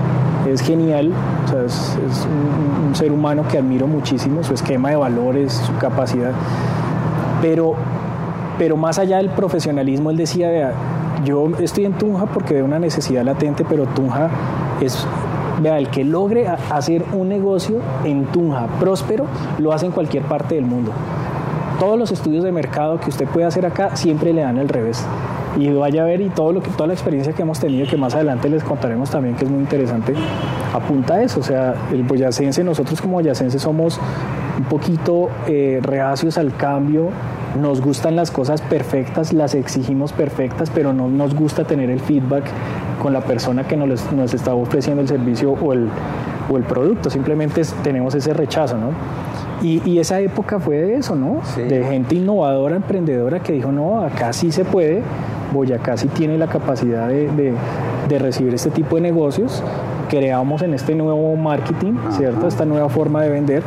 es 0.47 0.61
genial, 0.61 1.11
es, 1.65 1.97
un, 2.87 2.95
ser 2.95 3.11
humano 3.11 3.43
que 3.49 3.57
admiro 3.57 3.87
muchísimo, 3.87 4.43
su 4.43 4.53
esquema 4.53 4.89
de 4.89 4.97
valores, 4.97 5.53
su 5.53 5.75
capacidad. 5.77 6.31
Pero, 7.41 7.75
pero 8.57 8.77
más 8.77 8.99
allá 8.99 9.17
del 9.17 9.29
profesionalismo, 9.29 10.11
él 10.11 10.17
decía, 10.17 10.73
yo 11.23 11.49
estoy 11.59 11.85
en 11.85 11.93
Tunja 11.93 12.25
porque 12.25 12.53
veo 12.55 12.65
una 12.65 12.79
necesidad 12.79 13.23
latente, 13.23 13.65
pero 13.67 13.85
Tunja 13.85 14.29
es 14.81 15.05
Vea, 15.61 15.77
el 15.77 15.89
que 15.89 16.03
logre 16.03 16.47
hacer 16.47 17.03
un 17.13 17.29
negocio 17.29 17.81
en 18.03 18.25
Tunja 18.25 18.65
próspero, 18.79 19.27
lo 19.59 19.73
hace 19.73 19.85
en 19.85 19.91
cualquier 19.91 20.23
parte 20.23 20.55
del 20.55 20.65
mundo. 20.65 20.91
Todos 21.79 21.99
los 21.99 22.11
estudios 22.11 22.43
de 22.43 22.51
mercado 22.51 22.99
que 22.99 23.09
usted 23.09 23.27
puede 23.27 23.45
hacer 23.45 23.67
acá 23.67 23.95
siempre 23.95 24.33
le 24.33 24.41
dan 24.41 24.57
el 24.57 24.69
revés. 24.69 25.05
Y 25.59 25.69
vaya 25.69 26.01
a 26.01 26.05
ver 26.05 26.21
y 26.21 26.29
todo 26.29 26.51
lo 26.51 26.63
que, 26.63 26.71
toda 26.71 26.87
la 26.87 26.93
experiencia 26.93 27.33
que 27.33 27.43
hemos 27.43 27.59
tenido, 27.59 27.87
que 27.87 27.95
más 27.95 28.15
adelante 28.15 28.49
les 28.49 28.63
contaremos 28.63 29.11
también, 29.11 29.35
que 29.35 29.45
es 29.45 29.51
muy 29.51 29.59
interesante, 29.59 30.15
apunta 30.73 31.15
a 31.15 31.23
eso. 31.23 31.41
O 31.41 31.43
sea, 31.43 31.75
el 31.91 32.03
boyacense, 32.03 32.63
nosotros 32.63 32.99
como 32.99 33.13
boyacense 33.13 33.59
somos 33.59 33.99
un 34.57 34.63
poquito 34.63 35.29
eh, 35.47 35.79
reacios 35.83 36.39
al 36.39 36.55
cambio, 36.55 37.09
nos 37.59 37.81
gustan 37.81 38.15
las 38.15 38.31
cosas 38.31 38.61
perfectas, 38.61 39.33
las 39.33 39.55
exigimos 39.55 40.13
perfectas, 40.13 40.69
pero 40.73 40.93
no 40.93 41.09
nos 41.09 41.35
gusta 41.35 41.63
tener 41.65 41.89
el 41.89 41.99
feedback 41.99 42.43
con 43.01 43.13
la 43.13 43.21
persona 43.21 43.67
que 43.67 43.75
nos, 43.75 44.11
nos 44.13 44.33
está 44.33 44.53
ofreciendo 44.53 45.01
el 45.01 45.07
servicio 45.07 45.51
o 45.53 45.73
el, 45.73 45.89
o 46.49 46.57
el 46.57 46.63
producto, 46.63 47.09
simplemente 47.09 47.61
tenemos 47.83 48.15
ese 48.15 48.33
rechazo, 48.33 48.77
¿no? 48.77 48.89
Y, 49.61 49.81
y, 49.87 49.99
esa 49.99 50.19
época 50.19 50.59
fue 50.59 50.77
de 50.77 50.95
eso, 50.95 51.15
¿no? 51.15 51.41
De 51.55 51.83
gente 51.83 52.15
innovadora, 52.15 52.75
emprendedora 52.75 53.41
que 53.41 53.53
dijo, 53.53 53.71
no, 53.71 54.01
acá 54.01 54.33
sí 54.33 54.51
se 54.51 54.65
puede, 54.65 55.03
Boyacá 55.53 55.97
sí 55.97 56.07
tiene 56.07 56.37
la 56.39 56.47
capacidad 56.47 57.07
de, 57.07 57.29
de, 57.29 57.53
de 58.09 58.19
recibir 58.19 58.55
este 58.55 58.71
tipo 58.71 58.95
de 58.95 59.03
negocios, 59.03 59.63
creamos 60.09 60.63
en 60.63 60.73
este 60.73 60.95
nuevo 60.95 61.35
marketing, 61.35 61.93
¿cierto? 62.09 62.47
Esta 62.47 62.65
nueva 62.65 62.89
forma 62.89 63.21
de 63.21 63.29
vender 63.29 63.63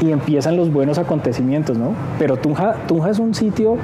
y 0.00 0.12
empiezan 0.12 0.56
los 0.56 0.72
buenos 0.72 0.98
acontecimientos, 0.98 1.76
¿no? 1.76 1.92
Pero 2.18 2.36
Tunja, 2.36 2.74
Tunja 2.86 3.10
es 3.10 3.18
un 3.18 3.34
sitio 3.34 3.78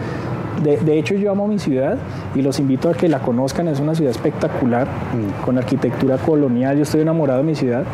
de, 0.63 0.99
hecho, 0.99 1.15
yo 1.15 1.31
amo 1.31 1.47
mi 1.47 1.59
ciudad 1.59 1.99
y 2.35 2.43
los 2.43 2.59
invito 2.59 2.89
a 2.89 2.95
que 2.95 3.09
la 3.09 3.21
conozcan. 3.21 3.69
Es 3.69 3.81
una 3.81 3.95
ciudad 3.95 4.11
espectacular, 4.11 4.87
mm. 4.87 5.45
con 5.45 5.59
arquitectura 5.59 6.17
colonial. 6.17 6.77
Yo 6.77 6.83
estoy 6.83 7.01
enamorado 7.01 7.41
de 7.41 7.45
mi 7.45 7.55
ciudad, 7.55 7.85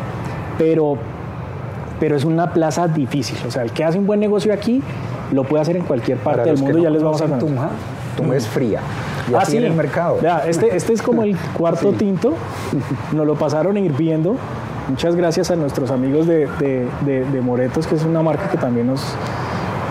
pero, 0.57 0.97
pero 1.99 2.15
es 2.15 2.23
una 2.23 2.53
plaza 2.53 2.87
difícil. 2.87 3.37
O 3.47 3.51
sea, 3.51 3.63
el 3.63 3.71
que 3.71 3.83
hace 3.83 3.97
un 3.97 4.05
buen 4.05 4.19
negocio 4.19 4.53
aquí 4.53 4.81
lo 5.31 5.43
puede 5.43 5.61
hacer 5.61 5.75
en 5.75 5.83
cualquier 5.83 6.17
parte 6.17 6.49
del 6.49 6.59
mundo. 6.59 6.79
ya 6.79 6.89
les 6.89 7.03
vamos 7.03 7.21
a 7.21 7.25
contar. 7.25 7.39
Tunja, 7.39 7.69
Tunja 8.15 8.35
es 8.35 8.47
fría. 8.47 8.79
Y 9.29 9.35
así 9.35 9.57
en 9.57 9.65
el 9.65 9.73
mercado. 9.73 10.17
este, 10.47 10.75
este 10.75 10.93
es 10.93 11.01
como 11.01 11.23
el 11.23 11.35
cuarto 11.57 11.91
tinto. 11.93 12.35
Nos 13.11 13.25
lo 13.25 13.35
pasaron 13.35 13.77
hirviendo. 13.77 14.35
Muchas 14.89 15.15
gracias 15.15 15.51
a 15.51 15.55
nuestros 15.55 15.91
amigos 15.91 16.27
de, 16.27 16.47
de 17.01 17.41
Moretos, 17.41 17.87
que 17.87 17.95
es 17.95 18.03
una 18.03 18.21
marca 18.21 18.49
que 18.49 18.57
también 18.57 18.87
nos, 18.87 19.01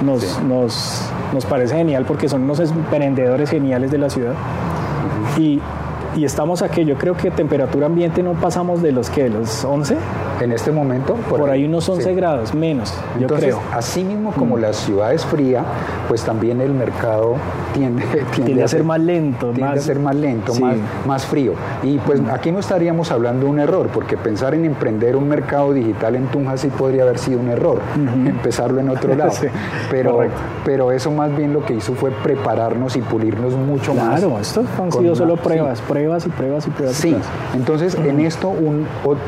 nos, 0.03 0.43
nos, 0.43 1.03
nos 1.33 1.47
parece 1.47 1.77
genial 1.77 2.05
porque 2.07 2.29
son 2.29 2.43
unos 2.43 2.61
emprendedores 2.61 3.51
geniales 3.51 3.91
de 3.91 3.99
la 3.99 4.11
ciudad. 4.11 4.35
Y 5.39 5.61
y 6.17 6.25
estamos 6.25 6.63
aquí, 6.63 6.85
yo 6.85 6.97
creo 6.97 7.17
que 7.17 7.31
temperatura 7.31 7.87
ambiente 7.87 8.23
no 8.23 8.33
pasamos 8.33 8.83
de 8.83 8.91
los 8.91 9.11
que, 9.11 9.25
de 9.25 9.31
los 9.31 9.65
11. 9.65 9.97
En 10.41 10.53
este 10.53 10.73
momento, 10.73 11.15
por, 11.29 11.49
ahí, 11.51 11.65
unos 11.65 11.89
11 11.89 12.15
grados, 12.15 12.55
menos, 12.55 12.95
yo 13.19 13.27
creo. 13.29 13.61
Así 13.73 14.03
mismo 14.03 14.33
como 14.33 14.57
mm. 14.57 14.61
la 14.61 14.73
ciudad 14.73 15.13
es 15.13 15.25
fría, 15.25 15.63
pues 16.09 16.25
también 16.25 16.61
el 16.61 16.73
mercado 16.73 17.37
tiende, 17.75 18.05
tiende, 18.35 18.63
a, 18.63 18.69
ser 18.69 18.85
más 18.85 19.01
lento. 19.01 19.51
Tiende 19.53 19.61
más, 19.63 19.79
a 19.79 19.83
ser 19.83 19.99
más 19.99 20.17
lento, 20.17 20.55
más, 20.55 20.77
más 21.07 21.27
frío. 21.27 21.53
Y 21.83 21.99
pues 21.99 22.21
mm. 22.21 22.31
aquí 22.31 22.53
no 22.53 22.59
estaríamos 22.59 23.11
hablando 23.11 23.47
de 23.47 23.53
un 23.53 23.59
error, 23.61 23.89
porque 23.93 24.17
pensar 24.17 24.55
en 24.55 24.65
emprender 24.65 25.17
un 25.17 25.29
mercado 25.29 25.73
digital 25.73 26.17
en 26.17 26.27
Tunja 26.27 26.57
sí 26.57 26.69
podría 26.69 27.03
haber 27.03 27.19
sido 27.19 27.41
un 27.41 27.49
error, 27.49 27.81
empezarlo 28.27 28.81
en 28.81 28.89
otro 28.89 29.15
lado. 29.17 29.33
pero, 29.91 30.21
pero 30.65 30.93
eso 30.93 31.11
más 31.11 31.35
bien 31.37 31.53
lo 31.53 31.65
que 31.65 31.75
hizo 31.75 31.95
fue 31.95 32.11
prepararnos 32.11 32.97
y 32.97 33.03
pulirnos 33.03 33.55
mucho 33.55 33.95
más. 33.95 34.21
Claro, 34.21 34.39
esto 34.39 34.65
han 34.81 34.91
sido 34.91 35.15
solo 35.15 35.37
pruebas, 35.37 35.81
pruebas 35.81 36.01
pruebas 36.01 36.27
y 36.27 36.31
pruebas 36.31 36.67
y 36.67 36.71
pruebas. 36.71 36.97
Sí, 36.97 37.17
entonces 37.55 37.95
en 37.95 38.21
esto 38.21 38.49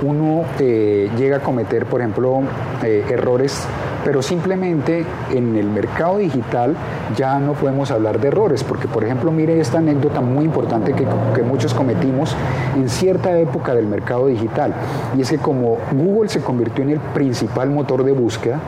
uno 0.03 0.45
eh, 0.59 1.02
llega 1.17 1.39
a 1.39 1.41
cometer, 1.41 1.87
por 1.87 2.01
ejemplo, 2.01 2.43
eh, 2.83 3.05
errores, 3.11 3.65
pero 4.05 4.23
simplemente 4.23 5.05
en 5.31 5.57
el 5.57 5.67
mercado 5.67 6.19
digital 6.19 6.75
ya 7.17 7.39
no 7.39 7.53
podemos 7.53 7.91
hablar 7.91 8.21
de 8.21 8.29
errores, 8.29 8.65
porque 8.65 8.89
por 8.89 9.05
ejemplo, 9.05 9.31
mire 9.31 9.61
esta 9.61 9.79
anécdota 9.79 10.21
muy 10.21 10.45
importante 10.45 10.93
que, 10.93 11.07
que 11.35 11.43
muchos 11.43 11.75
cometimos 11.75 12.35
en 12.77 12.89
cierta 12.89 13.39
época 13.39 13.75
del 13.75 13.87
mercado 13.87 14.27
digital, 14.27 14.75
y 15.17 15.23
es 15.23 15.31
que 15.31 15.39
como 15.39 15.79
Google 15.93 16.29
se 16.29 16.41
convirtió 16.41 16.85
en 16.85 16.91
el 16.91 17.01
principal 17.01 17.71
motor 17.71 18.05
de 18.05 18.13
búsqueda, 18.13 18.61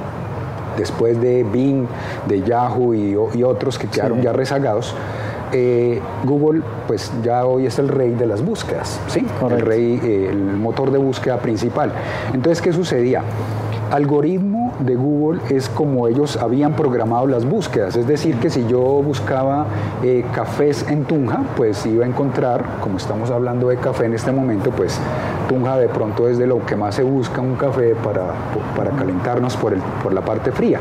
después 0.76 1.20
de 1.20 1.44
Bing, 1.44 1.86
de 2.26 2.42
Yahoo 2.42 2.94
y, 2.94 3.42
otros 3.44 3.78
que 3.78 3.86
quedaron 3.88 4.22
ya 4.22 4.32
rezagados, 4.32 4.94
eh, 5.54 6.00
Google 6.24 6.62
pues 6.88 7.12
ya 7.22 7.46
hoy 7.46 7.66
es 7.66 7.78
el 7.78 7.88
rey 7.88 8.10
de 8.10 8.26
las 8.26 8.44
búsquedas, 8.44 9.00
¿sí? 9.06 9.24
El 9.48 9.60
rey, 9.60 10.00
eh, 10.02 10.28
el 10.30 10.56
motor 10.56 10.90
de 10.90 10.98
búsqueda 10.98 11.38
principal. 11.38 11.92
Entonces, 12.32 12.60
¿qué 12.60 12.72
sucedía? 12.72 13.22
algoritmo 13.90 14.72
de 14.80 14.96
Google 14.96 15.40
es 15.50 15.68
como 15.68 16.08
ellos 16.08 16.36
habían 16.36 16.72
programado 16.74 17.26
las 17.28 17.44
búsquedas, 17.44 17.94
es 17.96 18.08
decir, 18.08 18.36
que 18.38 18.50
si 18.50 18.66
yo 18.66 18.80
buscaba 18.80 19.66
eh, 20.02 20.24
cafés 20.32 20.84
en 20.88 21.04
Tunja, 21.04 21.44
pues 21.56 21.86
iba 21.86 22.04
a 22.04 22.08
encontrar, 22.08 22.64
como 22.80 22.96
estamos 22.96 23.30
hablando 23.30 23.68
de 23.68 23.76
café 23.76 24.06
en 24.06 24.14
este 24.14 24.32
momento, 24.32 24.70
pues 24.70 24.98
Tunja 25.48 25.76
de 25.76 25.88
pronto 25.88 26.28
es 26.28 26.38
de 26.38 26.46
lo 26.46 26.64
que 26.66 26.74
más 26.74 26.96
se 26.96 27.04
busca 27.04 27.40
un 27.40 27.54
café 27.54 27.94
para, 27.94 28.32
para 28.76 28.90
calentarnos 28.90 29.56
por, 29.56 29.74
el, 29.74 29.80
por 30.02 30.12
la 30.12 30.22
parte 30.22 30.50
fría. 30.50 30.80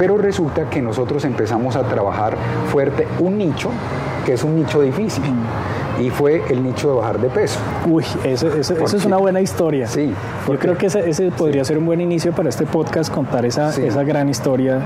Pero 0.00 0.16
resulta 0.16 0.70
que 0.70 0.80
nosotros 0.80 1.26
empezamos 1.26 1.76
a 1.76 1.82
trabajar 1.82 2.34
fuerte 2.72 3.06
un 3.18 3.36
nicho, 3.36 3.68
que 4.24 4.32
es 4.32 4.42
un 4.42 4.56
nicho 4.56 4.80
difícil 4.80 5.34
y 6.00 6.08
fue 6.08 6.42
el 6.48 6.62
nicho 6.62 6.88
de 6.88 6.94
bajar 6.96 7.20
de 7.20 7.28
peso. 7.28 7.58
Uy, 7.86 8.06
eso, 8.24 8.48
es 8.48 9.04
una 9.04 9.18
buena 9.18 9.42
historia. 9.42 9.86
Sí. 9.86 10.10
Yo 10.48 10.58
creo 10.58 10.78
que 10.78 10.86
ese, 10.86 11.30
podría 11.36 11.66
ser 11.66 11.76
un 11.76 11.84
buen 11.84 12.00
inicio 12.00 12.32
para 12.32 12.48
este 12.48 12.64
podcast, 12.64 13.12
contar 13.12 13.44
esa, 13.44 13.76
esa 13.76 14.02
gran 14.02 14.30
historia 14.30 14.80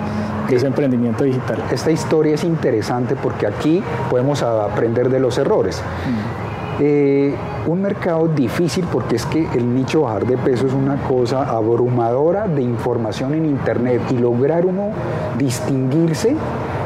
de 0.48 0.56
ese 0.56 0.66
emprendimiento 0.66 1.22
digital. 1.22 1.62
Esta 1.70 1.92
historia 1.92 2.34
es 2.34 2.42
interesante 2.42 3.14
porque 3.14 3.46
aquí 3.46 3.84
podemos 4.10 4.42
aprender 4.42 5.10
de 5.10 5.20
los 5.20 5.38
errores. 5.38 5.80
Mm. 5.80 6.80
Eh, 6.80 7.34
un 7.66 7.82
mercado 7.82 8.28
difícil 8.28 8.84
porque 8.92 9.16
es 9.16 9.26
que 9.26 9.48
el 9.54 9.74
nicho 9.74 10.02
bajar 10.02 10.26
de 10.26 10.36
peso 10.36 10.66
es 10.66 10.72
una 10.72 10.96
cosa 11.02 11.42
abrumadora 11.42 12.46
de 12.46 12.62
información 12.62 13.34
en 13.34 13.46
internet 13.46 14.02
y 14.10 14.18
lograr 14.18 14.66
uno 14.66 14.90
distinguirse 15.38 16.36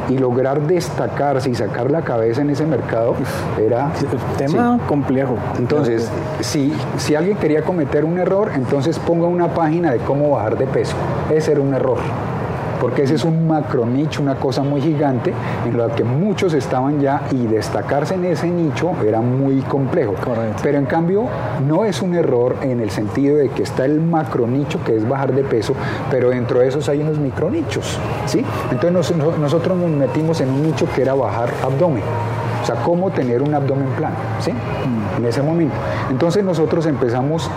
y 0.09 0.19
lograr 0.19 0.63
destacarse 0.63 1.51
y 1.51 1.55
sacar 1.55 1.91
la 1.91 2.03
cabeza 2.03 2.41
en 2.41 2.51
ese 2.51 2.65
mercado 2.65 3.15
era 3.59 3.93
tema 4.37 4.79
complejo. 4.87 5.37
Entonces, 5.59 6.11
si, 6.41 6.73
si 6.97 7.15
alguien 7.15 7.37
quería 7.37 7.63
cometer 7.63 8.05
un 8.05 8.19
error, 8.19 8.53
entonces 8.55 8.99
ponga 8.99 9.27
una 9.27 9.49
página 9.49 9.93
de 9.93 9.99
cómo 9.99 10.31
bajar 10.31 10.57
de 10.57 10.67
peso. 10.67 10.95
Ese 11.31 11.53
era 11.53 11.61
un 11.61 11.75
error 11.75 11.99
porque 12.81 13.03
ese 13.03 13.15
es 13.15 13.25
un 13.25 13.47
macro 13.47 13.87
nicho, 13.87 14.23
una 14.23 14.37
cosa 14.37 14.63
muy 14.63 14.81
gigante 14.81 15.33
en 15.67 15.77
la 15.77 15.89
que 15.89 16.05
muchos 16.05 16.55
estaban 16.55 17.01
ya 17.01 17.23
y 17.31 17.47
destacarse 17.47 18.15
en 18.15 18.25
ese 18.25 18.49
nicho 18.49 18.93
era 19.07 19.21
muy 19.21 19.61
complejo. 19.63 20.15
Pero 20.63 20.79
en 20.79 20.87
cambio 20.87 21.27
no 21.67 21.85
es 21.85 22.03
un 22.03 22.15
error 22.15 22.57
en 22.63 22.81
el 22.81 22.91
sentido 22.91 23.37
de 23.37 23.49
que 23.51 23.63
está 23.63 23.85
el 23.85 24.01
macro 24.01 24.47
nicho 24.47 24.83
que 24.85 24.97
es 24.97 25.09
bajar 25.09 25.33
de 25.35 25.45
peso, 25.45 25.75
pero 26.11 26.31
dentro 26.31 26.61
de 26.61 26.69
esos 26.69 26.89
hay 26.89 27.01
unos 27.01 27.19
micro 27.19 27.51
nichos, 27.51 27.99
¿sí? 28.27 28.45
Entonces 28.71 29.17
nosotros 29.17 29.77
nos 29.77 29.91
metimos 29.91 30.41
en 30.41 30.51
un 30.51 30.63
nicho 30.63 30.87
que 30.95 31.03
era 31.03 31.15
bajar 31.15 31.51
abdomen. 31.65 32.03
O 32.63 32.67
sea, 32.67 32.77
cómo 32.83 33.11
tener 33.11 33.41
un 33.41 33.55
abdomen 33.55 33.89
plano, 33.97 34.17
¿sí? 34.41 34.53
En 35.17 35.25
ese 35.25 35.41
momento. 35.43 35.75
Entonces 36.11 36.45
nosotros 36.45 36.87
empezamos 36.87 37.51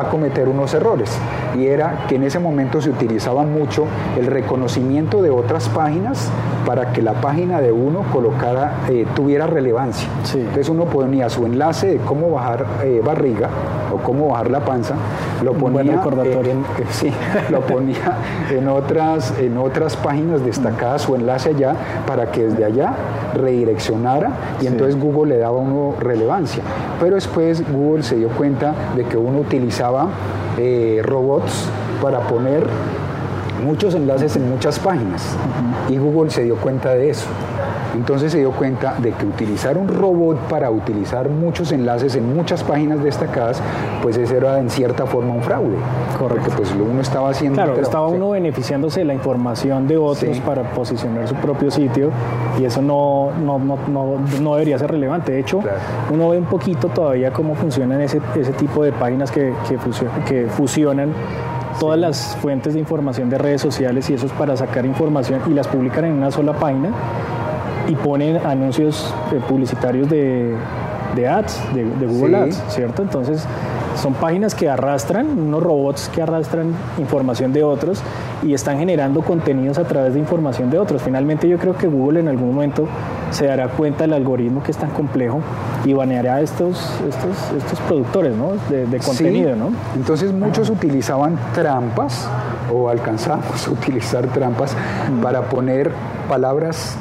a 0.00 0.08
cometer 0.10 0.48
unos 0.48 0.74
errores. 0.74 1.10
y 1.56 1.66
era 1.66 2.06
que 2.08 2.16
en 2.16 2.24
ese 2.24 2.40
momento 2.40 2.80
se 2.80 2.90
utilizaba 2.90 3.44
mucho 3.44 3.86
el 4.18 4.26
reconocimiento 4.26 5.22
de 5.22 5.30
otras 5.30 5.68
páginas 5.68 6.28
para 6.66 6.92
que 6.92 7.00
la 7.00 7.12
página 7.14 7.60
de 7.60 7.70
uno 7.70 8.04
colocara, 8.12 8.72
eh, 8.88 9.06
tuviera 9.14 9.46
relevancia. 9.46 10.08
Entonces 10.34 10.68
uno 10.68 10.86
ponía 10.86 11.28
su 11.28 11.46
enlace 11.46 11.86
de 11.86 11.96
cómo 11.98 12.30
bajar 12.30 12.66
eh, 12.82 13.00
barriga 13.04 13.50
o 13.94 13.98
cómo 13.98 14.28
bajar 14.28 14.50
la 14.50 14.64
panza, 14.64 14.94
lo 15.42 15.52
ponía, 15.54 15.82
en, 15.82 16.64
sí, 16.90 17.10
lo 17.50 17.60
ponía 17.60 18.18
en, 18.50 18.68
otras, 18.68 19.34
en 19.38 19.56
otras 19.58 19.96
páginas 19.96 20.44
destacadas 20.44 21.02
su 21.02 21.14
enlace 21.14 21.50
allá 21.50 21.74
para 22.06 22.30
que 22.30 22.44
desde 22.44 22.64
allá 22.64 22.92
redireccionara 23.34 24.30
y 24.60 24.66
entonces 24.66 25.00
Google 25.00 25.34
le 25.34 25.40
daba 25.40 25.58
uno 25.58 25.94
relevancia. 25.98 26.62
Pero 27.00 27.14
después 27.14 27.62
Google 27.70 28.02
se 28.02 28.16
dio 28.16 28.28
cuenta 28.28 28.74
de 28.96 29.04
que 29.04 29.16
uno 29.16 29.40
utilizaba 29.40 30.08
eh, 30.58 31.00
robots 31.04 31.68
para 32.02 32.20
poner 32.20 32.64
muchos 33.64 33.94
enlaces 33.94 34.36
en 34.36 34.48
muchas 34.50 34.78
páginas 34.78 35.34
y 35.88 35.96
Google 35.96 36.30
se 36.30 36.42
dio 36.44 36.56
cuenta 36.56 36.94
de 36.94 37.10
eso. 37.10 37.26
Entonces 37.94 38.32
se 38.32 38.38
dio 38.38 38.50
cuenta 38.50 38.96
de 38.98 39.12
que 39.12 39.24
utilizar 39.24 39.78
un 39.78 39.88
robot 39.88 40.38
para 40.48 40.70
utilizar 40.70 41.28
muchos 41.28 41.72
enlaces 41.72 42.16
en 42.16 42.34
muchas 42.34 42.62
páginas 42.64 43.02
destacadas, 43.02 43.62
pues 44.02 44.16
eso 44.16 44.36
era 44.36 44.58
en 44.58 44.68
cierta 44.68 45.06
forma 45.06 45.34
un 45.34 45.42
fraude. 45.42 45.76
Correcto. 46.18 46.44
Porque 46.44 46.56
pues 46.56 46.74
uno 46.74 47.00
estaba 47.00 47.30
haciendo... 47.30 47.56
Claro, 47.62 47.80
estaba 47.80 48.08
uno 48.08 48.30
beneficiándose 48.30 49.00
de 49.00 49.06
la 49.06 49.14
información 49.14 49.86
de 49.86 49.96
otros 49.96 50.38
para 50.40 50.62
posicionar 50.62 51.28
su 51.28 51.34
propio 51.36 51.70
sitio 51.70 52.10
y 52.58 52.64
eso 52.64 52.82
no, 52.82 53.30
no, 53.44 53.58
no, 53.58 54.18
no, 54.40 54.52
debería 54.54 54.78
ser 54.78 54.90
relevante. 54.90 55.32
De 55.32 55.40
hecho, 55.40 55.60
uno 56.12 56.30
ve 56.30 56.38
un 56.38 56.44
poquito 56.44 56.88
todavía 56.88 57.32
cómo 57.32 57.54
funcionan 57.54 58.00
ese, 58.00 58.20
ese 58.36 58.52
tipo 58.52 58.82
de 58.84 58.92
páginas 58.92 59.30
que, 59.30 59.52
que, 59.68 59.78
que 60.26 60.48
fusionan 60.48 61.12
todas 61.78 61.98
las 61.98 62.36
fuentes 62.36 62.74
de 62.74 62.80
información 62.80 63.28
de 63.30 63.38
redes 63.38 63.60
sociales 63.60 64.08
y 64.10 64.14
eso 64.14 64.26
es 64.26 64.32
para 64.32 64.56
sacar 64.56 64.86
información 64.86 65.40
y 65.48 65.50
las 65.50 65.66
publican 65.68 66.04
en 66.04 66.12
una 66.12 66.30
sola 66.30 66.52
página 66.52 66.90
y 67.88 67.94
ponen 67.94 68.38
anuncios 68.44 69.12
eh, 69.32 69.40
publicitarios 69.48 70.08
de, 70.08 70.56
ads, 71.28 71.60
de, 71.74 72.06
Google 72.06 72.36
Ads, 72.36 72.62
¿cierto? 72.68 73.02
Entonces 73.02 73.46
son 74.00 74.14
páginas 74.14 74.54
que 74.54 74.68
arrastran, 74.68 75.38
unos 75.38 75.62
robots 75.62 76.10
que 76.12 76.20
arrastran 76.20 76.74
información 76.98 77.52
de 77.52 77.62
otros 77.62 78.02
y 78.42 78.52
están 78.52 78.78
generando 78.78 79.22
contenidos 79.22 79.78
a 79.78 79.84
través 79.84 80.14
de 80.14 80.20
información 80.20 80.70
de 80.70 80.78
otros. 80.78 81.02
Finalmente 81.02 81.48
yo 81.48 81.58
creo 81.58 81.76
que 81.76 81.86
Google 81.86 82.20
en 82.20 82.28
algún 82.28 82.54
momento 82.54 82.86
se 83.30 83.46
dará 83.46 83.68
cuenta 83.68 84.04
del 84.04 84.12
algoritmo 84.12 84.62
que 84.62 84.70
es 84.70 84.76
tan 84.76 84.90
complejo 84.90 85.40
y 85.84 85.92
baneará 85.92 86.36
a 86.36 86.40
estos, 86.40 86.78
estos, 87.08 87.52
estos 87.56 87.80
productores 87.80 88.34
¿no? 88.36 88.52
de, 88.68 88.98
contenido. 88.98 89.54
¿no? 89.56 89.70
Entonces 89.94 90.32
muchos 90.32 90.70
utilizaban 90.70 91.38
trampas 91.54 92.28
o 92.72 92.88
alcanzamos 92.88 93.66
a 93.66 93.70
utilizar 93.70 94.26
trampas 94.28 94.74
mm. 94.74 95.22
para 95.22 95.42
poner 95.42 95.92
palabras 96.28 96.96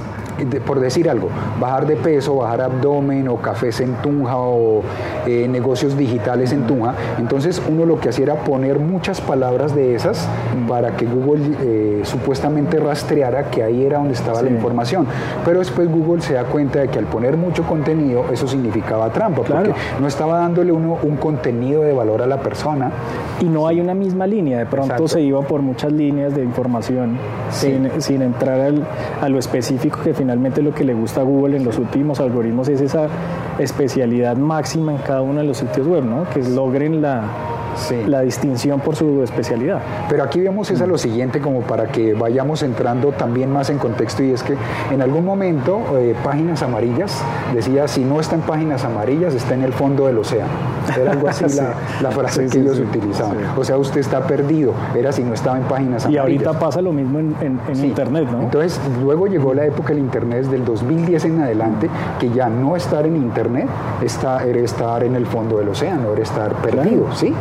por 0.66 0.80
decir 0.80 1.10
algo, 1.10 1.30
bajar 1.60 1.86
de 1.88 1.96
peso, 1.96 2.36
bajar 2.36 2.62
abdomen 2.62 3.28
o 3.28 3.38
cafés 3.38 3.80
en 3.82 3.94
Tunja 4.02 4.38
o 4.38 4.82
eh, 5.25 5.48
negocios 5.48 5.98
digitales 5.98 6.52
en 6.52 6.66
Tunja. 6.68 6.94
Entonces 7.20 7.62
uno 7.70 7.86
lo 7.86 8.00
que 8.00 8.10
hacía 8.10 8.24
era 8.24 8.36
poner 8.36 8.80
muchas 8.80 9.22
palabras 9.22 9.75
de 9.75 9.96
esas 9.96 10.28
para 10.68 10.96
que 10.96 11.06
Google 11.06 11.56
eh, 11.62 12.02
supuestamente 12.04 12.80
rastreara 12.80 13.50
que 13.50 13.63
ahí 13.63 13.86
era 13.86 13.98
donde 13.98 14.13
estaba 14.13 14.42
la 14.42 14.50
información. 14.50 15.06
Pero 15.46 15.60
después 15.60 15.90
Google 15.90 16.22
se 16.22 16.34
da 16.34 16.46
cuenta 16.46 16.80
de 16.80 16.88
que 16.88 17.00
al 17.00 17.06
poner 17.06 17.38
mucho 17.38 17.63
contenido 17.63 18.25
eso 18.32 18.48
significaba 18.48 19.12
trampa, 19.12 19.44
porque 19.44 19.74
no 20.00 20.08
estaba 20.08 20.40
dándole 20.40 20.72
uno 20.72 20.98
un 21.04 21.18
contenido 21.18 21.84
de 21.84 21.94
valor 21.94 22.22
a 22.22 22.28
la 22.28 22.38
persona. 22.38 22.92
Y 23.42 23.46
no 23.46 23.68
hay 23.68 23.80
una 23.80 23.94
misma 23.94 24.25
línea, 24.28 24.60
de 24.60 24.66
pronto 24.66 25.08
se 25.08 25.22
iba 25.22 25.42
por 25.42 25.62
muchas 25.62 25.92
líneas 25.92 26.34
de 26.34 26.44
información 26.44 27.18
sin, 27.52 27.90
sin, 28.02 28.22
entrar 28.22 28.74
a 29.22 29.30
lo 29.30 29.40
específico 29.40 30.00
que 30.04 30.13
finalmente 30.24 30.62
lo 30.62 30.74
que 30.74 30.86
le 30.86 30.94
gusta 30.94 31.20
a 31.20 31.24
Google 31.25 31.58
en 31.58 31.65
los 31.65 31.77
últimos 31.77 32.22
algoritmos 32.22 32.70
es 32.70 32.80
esa 32.80 33.10
especialidad 33.60 34.38
máxima 34.38 34.94
en 34.94 35.00
cada 35.00 35.22
uno 35.22 35.42
de 35.42 35.48
los 35.48 35.58
sitios 35.58 35.86
web, 35.86 36.06
¿no? 36.06 36.25
que 36.30 36.42
logren 36.42 37.01
la, 37.01 37.24
la 38.08 38.22
distinción 38.22 38.80
por 38.80 38.96
su 38.96 39.24
especialidad. 39.24 39.82
Pero 40.10 40.24
aquí 40.24 40.39
vemos 40.39 40.70
es 40.72 40.82
a 40.82 40.88
lo 40.88 40.98
siguiente 40.98 41.39
como 41.39 41.62
para 41.62 41.88
que 41.88 42.13
vayamos 42.13 42.63
entrando 42.63 43.12
también 43.12 43.51
más 43.51 43.70
en 43.70 43.77
contexto 43.77 44.24
y 44.24 44.32
es 44.32 44.44
que 44.44 44.56
en 44.92 45.01
algún 45.01 45.25
momento 45.25 45.82
eh, 45.98 46.15
páginas 46.24 46.62
amarillas 46.63 47.22
decía 47.53 47.88
si 47.88 48.03
no 48.03 48.20
está 48.20 48.36
en 48.36 48.42
páginas 48.42 48.84
amarillas 48.84 49.34
está 49.34 49.53
en 49.53 49.63
el 49.63 49.74
fondo 49.74 50.08
del 50.08 50.18
océano. 50.18 50.51
Era 51.00 51.12
algo 51.12 51.27
así 51.27 51.46
la, 52.01 52.12
frase 52.12 52.48
que 52.48 52.60
ellos 52.60 52.80
utilizaban. 52.80 53.38
O 53.58 53.63
sea, 53.63 53.77
usted 53.77 54.00
está 54.00 54.22
perdido, 54.22 54.74
era 54.96 55.12
si 55.12 55.24
no 55.24 55.34
estaba 55.34 55.58
en 55.58 55.63
páginas 55.63 56.06
amarillas. 56.06 56.12
Y 56.12 56.18
ahorita 56.18 56.60
pasa 56.60 56.82
lo 56.82 56.92
mismo 56.92 57.20
en, 57.20 57.34
Internet, 57.84 58.27
¿no? 58.32 58.44
Entonces, 58.44 58.80
luego 59.03 59.27
llegó 59.27 59.53
la 59.53 59.65
época 59.65 59.89
del 59.89 60.00
Internet 60.00 60.44
desde 60.44 60.56
el 60.56 60.65
2010 60.65 61.26
en 61.26 61.41
adelante, 61.41 61.89
que 62.19 62.30
ya 62.30 62.50
no 62.50 62.76
estar 62.76 63.06
en 63.06 63.15
Internet 63.15 63.67
está, 64.02 64.43
era 64.43 64.60
estar 64.60 65.04
en 65.04 65.15
el 65.15 65.26
fondo 65.26 65.58
del 65.58 65.69
océano, 65.69 66.13
era 66.13 66.21
estar 66.21 66.54
perdido, 66.62 67.08
¿sí? 67.15 67.34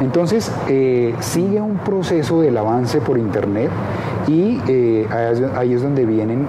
Entonces, 0.00 0.50
eh, 0.68 1.14
sigue 1.20 1.60
un 1.60 1.78
proceso 1.78 2.40
del 2.40 2.56
avance 2.56 3.00
por 3.00 3.18
Internet 3.18 3.70
y 4.26 4.60
eh, 4.68 5.06
ahí 5.56 5.72
es 5.72 5.82
donde 5.82 6.04
vienen 6.04 6.46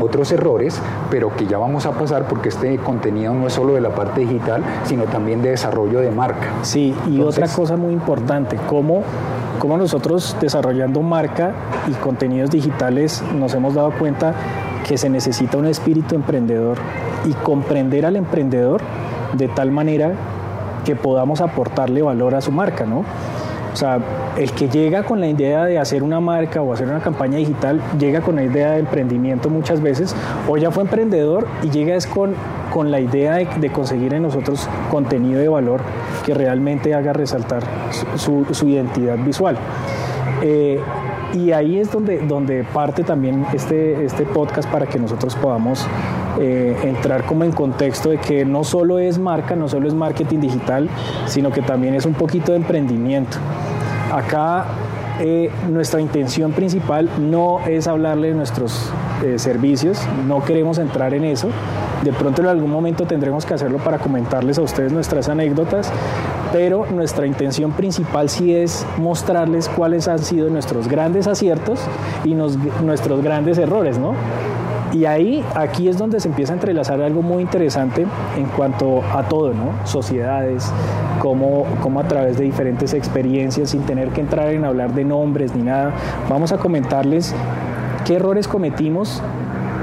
otros 0.00 0.30
errores, 0.32 0.80
pero 1.10 1.34
que 1.34 1.46
ya 1.46 1.58
vamos 1.58 1.86
a 1.86 1.92
pasar 1.92 2.26
porque 2.28 2.48
este 2.50 2.76
contenido 2.78 3.34
no 3.34 3.46
es 3.46 3.52
solo 3.52 3.74
de 3.74 3.80
la 3.80 3.94
parte 3.94 4.20
digital, 4.20 4.62
sino 4.84 5.04
también 5.04 5.42
de 5.42 5.50
desarrollo 5.50 6.00
de 6.00 6.10
marca. 6.10 6.48
Sí, 6.62 6.94
y 7.08 7.20
otra 7.20 7.48
cosa 7.48 7.76
muy 7.76 7.92
importante, 7.92 8.58
cómo, 8.68 9.02
cómo 9.58 9.78
nosotros 9.78 10.36
desarrollando 10.40 11.02
marca 11.02 11.52
y 11.88 11.92
contenidos 11.92 12.50
digitales 12.50 13.22
nos 13.38 13.54
hemos 13.54 13.74
dado 13.74 13.92
cuenta 13.92 14.34
que 14.86 14.98
se 14.98 15.08
necesita 15.08 15.56
un 15.56 15.66
espíritu 15.66 16.14
emprendedor 16.14 16.78
y 17.24 17.32
comprender 17.32 18.06
al 18.06 18.16
emprendedor 18.16 18.82
de 19.32 19.48
tal 19.48 19.70
manera 19.72 20.12
que 20.86 20.94
podamos 20.94 21.40
aportarle 21.40 22.00
valor 22.00 22.36
a 22.36 22.40
su 22.40 22.52
marca, 22.52 22.86
¿no? 22.86 23.04
O 23.76 23.78
sea, 23.78 23.98
el 24.38 24.52
que 24.52 24.70
llega 24.70 25.02
con 25.02 25.20
la 25.20 25.26
idea 25.26 25.64
de 25.64 25.78
hacer 25.78 26.02
una 26.02 26.18
marca 26.18 26.62
o 26.62 26.72
hacer 26.72 26.88
una 26.88 27.00
campaña 27.00 27.36
digital, 27.36 27.82
llega 27.98 28.22
con 28.22 28.36
la 28.36 28.44
idea 28.44 28.70
de 28.70 28.78
emprendimiento 28.78 29.50
muchas 29.50 29.82
veces, 29.82 30.16
o 30.48 30.56
ya 30.56 30.70
fue 30.70 30.84
emprendedor 30.84 31.46
y 31.62 31.68
llega 31.68 31.94
es 31.94 32.06
con, 32.06 32.34
con 32.72 32.90
la 32.90 33.00
idea 33.00 33.34
de, 33.34 33.70
conseguir 33.70 34.14
en 34.14 34.22
nosotros 34.22 34.66
contenido 34.90 35.40
de 35.40 35.48
valor 35.48 35.82
que 36.24 36.32
realmente 36.32 36.94
haga 36.94 37.12
resaltar 37.12 37.64
su, 38.14 38.46
identidad 38.66 39.18
visual. 39.18 39.58
Eh, 40.40 40.80
y 41.34 41.52
ahí 41.52 41.78
es 41.78 41.92
donde, 41.92 42.20
donde 42.20 42.64
parte 42.64 43.02
también 43.02 43.44
este, 43.52 44.06
este 44.06 44.24
podcast 44.24 44.70
para 44.70 44.86
que 44.86 44.98
nosotros 44.98 45.34
podamos 45.34 45.86
eh, 46.38 46.76
entrar 46.84 47.24
como 47.24 47.44
en 47.44 47.52
contexto 47.52 48.10
de 48.10 48.18
que 48.18 48.44
no 48.44 48.64
solo 48.64 48.98
es 48.98 49.18
marca, 49.18 49.56
no 49.56 49.68
solo 49.68 49.88
es 49.88 49.94
marketing 49.94 50.40
digital, 50.40 50.88
sino 51.26 51.50
que 51.50 51.62
también 51.62 51.94
es 51.94 52.06
un 52.06 52.14
poquito 52.14 52.52
de 52.52 52.58
emprendimiento. 52.58 53.38
Acá 54.12 54.66
eh, 55.18 55.50
nuestra 55.70 56.00
intención 56.00 56.52
principal 56.52 57.08
no 57.18 57.60
es 57.66 57.86
hablarle 57.86 58.28
de 58.28 58.34
nuestros 58.34 58.90
eh, 59.24 59.38
servicios, 59.38 59.98
no 60.26 60.44
queremos 60.44 60.76
entrar 60.76 61.14
en 61.14 61.24
eso. 61.24 61.48
De 62.04 62.12
pronto 62.12 62.42
en 62.42 62.48
algún 62.48 62.70
momento 62.70 63.06
tendremos 63.06 63.46
que 63.46 63.54
hacerlo 63.54 63.78
para 63.78 63.98
comentarles 63.98 64.58
a 64.58 64.62
ustedes 64.62 64.92
nuestras 64.92 65.30
anécdotas, 65.30 65.90
pero 66.52 66.84
nuestra 66.86 67.26
intención 67.26 67.72
principal 67.72 68.28
sí 68.28 68.54
es 68.54 68.86
mostrarles 68.98 69.70
cuáles 69.70 70.06
han 70.06 70.18
sido 70.18 70.50
nuestros 70.50 70.86
grandes 70.86 71.26
aciertos 71.26 71.80
y 72.24 72.34
nuestros 72.34 73.22
grandes 73.22 73.56
errores, 73.56 73.98
¿no? 73.98 74.14
Y 74.92 75.04
ahí, 75.04 75.44
aquí 75.54 75.88
es 75.88 75.98
donde 75.98 76.20
se 76.20 76.28
empieza 76.28 76.52
a 76.52 76.56
entrelazar 76.56 77.00
algo 77.02 77.20
muy 77.22 77.42
interesante 77.42 78.06
en 78.36 78.46
cuanto 78.56 79.02
a 79.02 79.24
todo, 79.24 79.52
¿no? 79.52 79.72
Sociedades, 79.84 80.72
cómo, 81.20 81.66
a 81.98 82.04
través 82.04 82.38
de 82.38 82.44
diferentes 82.44 82.94
experiencias, 82.94 83.70
sin 83.70 83.82
tener 83.82 84.10
que 84.10 84.20
entrar 84.20 84.48
en 84.50 84.64
hablar 84.64 84.94
de 84.94 85.04
nombres 85.04 85.54
ni 85.54 85.62
nada, 85.62 85.92
vamos 86.28 86.52
a 86.52 86.58
comentarles 86.58 87.34
qué 88.04 88.14
errores 88.14 88.46
cometimos 88.46 89.22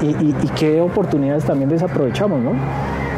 y, 0.00 0.06
y 0.06 0.50
qué 0.56 0.80
oportunidades 0.80 1.44
también 1.44 1.68
desaprovechamos, 1.68 2.40
¿no? 2.40 2.52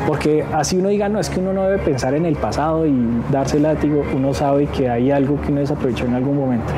Porque 0.07 0.45
así 0.53 0.79
uno 0.79 0.89
diga, 0.89 1.09
no, 1.09 1.19
es 1.19 1.31
que 1.31 1.41
uno 1.41 1.53
no 1.53 1.65
debe 1.65 1.79
pensar 1.79 2.15
en 2.15 2.27
el 2.27 2.37
pasado 2.37 2.87
y 2.87 3.23
darse 3.31 3.59
látigo, 3.59 4.03
uno 4.15 4.35
sabe 4.35 4.67
que 4.67 4.89
hay 4.89 5.11
algo 5.11 5.41
que 5.41 5.51
uno 5.51 5.61
desaprovechó 5.61 6.05
en 6.05 6.15
algún 6.15 6.37
momento 6.37 6.73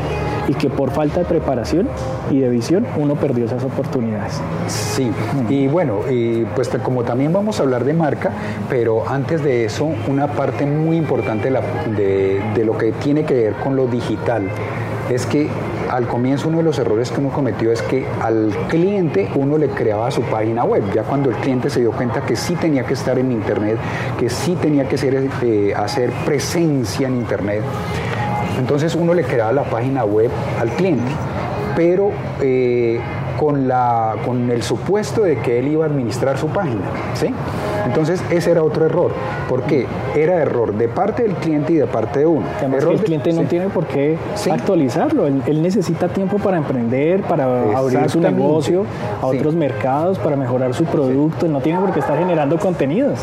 y 0.49 0.55
que 0.55 0.71
por 0.71 0.91
falta 0.91 1.21
de 1.21 1.27
preparación 1.27 1.89
y 2.31 2.41
de 2.41 2.49
visión 2.49 2.87
uno 2.97 3.15
perdió 3.15 3.45
esas 3.45 3.63
oportunidades. 3.63 4.41
Sí, 4.67 5.11
y 5.49 5.69
bueno, 5.69 6.01
y 6.11 6.45
pues 6.57 6.69
como 6.83 7.05
también 7.05 7.33
vamos 7.33 7.61
a 7.61 7.63
hablar 7.63 7.85
de 7.85 7.93
marca, 7.93 8.33
pero 8.69 9.09
antes 9.09 9.45
de 9.45 9.65
eso, 9.65 9.91
una 10.09 10.29
parte 10.29 10.67
muy 10.67 10.97
importante 10.97 11.51
de, 11.51 12.65
lo 12.65 12.77
que 12.77 12.93
tiene 12.93 13.25
que 13.25 13.35
ver 13.35 13.53
con 13.55 13.77
lo 13.77 13.87
digital 13.87 14.49
es 15.11 15.25
que 15.27 15.49
al 15.91 16.07
comienzo 16.07 16.49
uno 16.49 16.59
de 16.59 16.65
los 16.65 16.79
errores 16.79 17.11
que 17.11 17.21
uno 17.21 17.31
cometió 17.31 17.73
es 17.73 17.81
que 17.83 18.07
al 18.21 18.51
cliente 18.69 19.31
uno 19.35 19.57
le 19.57 19.69
creaba 19.69 20.11
su 20.11 20.21
página 20.23 20.65
web. 20.65 20.83
Ya 20.95 21.03
cuando 21.03 21.31
el 21.31 21.37
cliente 21.37 21.71
se 21.71 21.81
dio 21.81 21.93
cuenta 21.93 22.21
que 22.27 22.37
sí 22.37 22.55
tenía 22.57 22.85
que 22.85 22.93
estar 22.93 23.19
en 23.19 23.33
internet, 23.33 23.79
que 24.19 24.29
sí 24.29 24.55
tenía 24.61 24.87
que 24.87 24.99
ser, 24.99 25.31
eh, 25.43 25.75
hacer 25.75 26.11
presencia 26.27 27.09
en 27.09 27.17
internet, 27.17 27.63
Entonces 28.59 28.95
uno 28.95 29.15
le 29.15 29.23
creaba 29.23 29.53
la 29.53 29.65
página 29.65 30.05
web 30.05 30.31
al 30.61 30.69
cliente, 30.71 31.11
pero 31.77 32.11
eh, 32.41 33.01
con, 33.39 33.69
la, 33.69 34.17
con 34.25 34.51
el 34.51 34.63
supuesto 34.63 35.23
de 35.23 35.39
que 35.39 35.61
él 35.61 35.69
iba 35.69 35.85
a 35.85 35.89
administrar 35.89 36.37
su 36.37 36.49
página. 36.49 36.83
¿sí? 37.15 37.33
Entonces 37.89 38.23
ese 38.31 38.51
era 38.51 38.63
otro 38.63 38.87
error. 38.87 39.13
¿Por 39.49 39.63
qué? 39.63 39.87
Era 40.15 40.37
error 40.37 40.75
de 40.75 40.89
parte 40.89 41.23
del 41.23 41.35
cliente 41.35 41.73
y 41.73 41.77
de 41.77 41.87
parte 41.87 42.21
de 42.21 42.27
uno. 42.27 42.47
Además 42.59 42.83
error 42.83 42.95
el 42.95 43.01
cliente 43.01 43.33
no 43.33 43.43
tiene 43.43 43.69
por 43.69 43.87
qué 43.87 44.17
actualizarlo. 44.51 45.27
Él, 45.27 45.63
necesita 45.63 46.09
tiempo 46.09 46.39
para 46.39 46.57
emprender, 46.57 47.23
para 47.23 47.77
abrir 47.77 48.09
su 48.09 48.21
negocio 48.21 48.85
a 49.21 49.27
otros 49.27 49.55
mercados, 49.55 50.19
para 50.19 50.37
mejorar 50.37 50.75
su 50.75 50.85
producto. 50.85 51.49
No 51.49 51.61
tiene 51.61 51.81
por 51.81 51.93
qué 51.93 52.01
estar 52.01 52.19
generando 52.19 52.59
contenidos. 52.59 53.19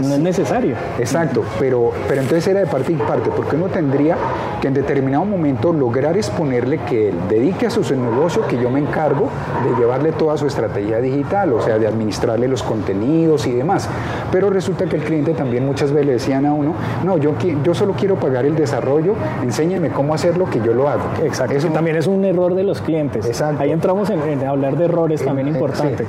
no 0.00 0.14
es 0.14 0.20
necesario. 0.20 0.76
Exacto, 0.98 1.42
pero, 1.58 1.92
pero 2.08 2.22
entonces 2.22 2.46
era 2.46 2.60
de 2.60 2.66
parte 2.66 2.92
y 2.92 2.96
parte, 2.96 3.30
porque 3.34 3.56
uno 3.56 3.66
tendría 3.66 4.16
que 4.60 4.68
en 4.68 4.74
determinado 4.74 5.24
momento 5.24 5.72
lograr 5.72 6.16
exponerle 6.16 6.78
que 6.78 7.08
él 7.08 7.14
dedique 7.28 7.66
a 7.66 7.70
su 7.70 7.82
negocio, 7.94 8.46
que 8.46 8.56
yo 8.60 8.70
me 8.70 8.80
encargo 8.80 9.28
de 9.64 9.78
llevarle 9.78 10.12
toda 10.12 10.36
su 10.36 10.46
estrategia 10.46 10.98
digital, 10.98 11.52
o 11.52 11.60
sea, 11.60 11.78
de 11.78 11.86
administrarle 11.86 12.48
los 12.48 12.62
contenidos 12.62 13.46
y 13.46 13.52
demás. 13.52 13.88
Pero 14.32 14.50
resulta 14.50 14.86
que 14.86 14.96
el 14.96 15.02
cliente 15.02 15.34
también 15.34 15.64
muchas 15.64 15.92
veces 15.92 16.06
le 16.06 16.12
decían 16.14 16.46
a 16.46 16.52
uno, 16.52 16.74
no, 17.04 17.18
yo, 17.18 17.34
yo 17.64 17.74
solo 17.74 17.94
quiero 17.94 18.16
pagar 18.16 18.44
el 18.44 18.56
desarrollo, 18.56 19.14
enséñeme 19.42 19.90
cómo 19.90 20.14
hacerlo 20.14 20.48
que 20.50 20.60
yo 20.60 20.74
lo 20.74 20.88
hago. 20.88 21.04
Exacto. 21.22 21.54
Eso 21.54 21.68
también 21.68 21.96
es 21.96 22.06
un 22.06 22.24
error 22.24 22.54
de 22.54 22.64
los 22.64 22.80
clientes. 22.80 23.26
Exacto. 23.26 23.62
Ahí 23.62 23.70
entramos 23.70 24.10
en, 24.10 24.44
hablar 24.44 24.76
de 24.76 24.86
errores 24.86 25.24
también 25.24 25.48
importante. 25.48 26.06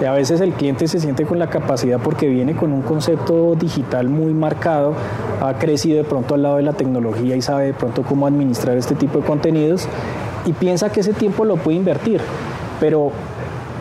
Y 0.00 0.04
a 0.04 0.12
veces 0.12 0.40
el 0.40 0.52
cliente 0.52 0.88
se 0.88 1.00
siente 1.00 1.24
con 1.24 1.38
la 1.38 1.48
capacidad 1.48 1.98
porque 1.98 2.28
viene 2.28 2.54
con 2.54 2.72
un 2.72 2.82
concepto 2.82 3.54
digital 3.54 4.08
muy 4.08 4.32
marcado, 4.34 4.94
ha 5.40 5.54
crecido 5.54 5.98
de 5.98 6.04
pronto 6.04 6.34
al 6.34 6.42
lado 6.42 6.56
de 6.56 6.62
la 6.62 6.72
tecnología 6.72 7.36
y 7.36 7.42
sabe 7.42 7.66
de 7.66 7.74
pronto 7.74 8.02
cómo 8.02 8.26
administrar 8.26 8.76
este 8.76 8.94
tipo 8.94 9.18
de 9.18 9.24
contenidos 9.24 9.88
y 10.46 10.52
piensa 10.52 10.90
que 10.90 11.00
ese 11.00 11.12
tiempo 11.12 11.44
lo 11.44 11.56
puede 11.56 11.76
invertir. 11.76 12.20
Pero 12.80 13.12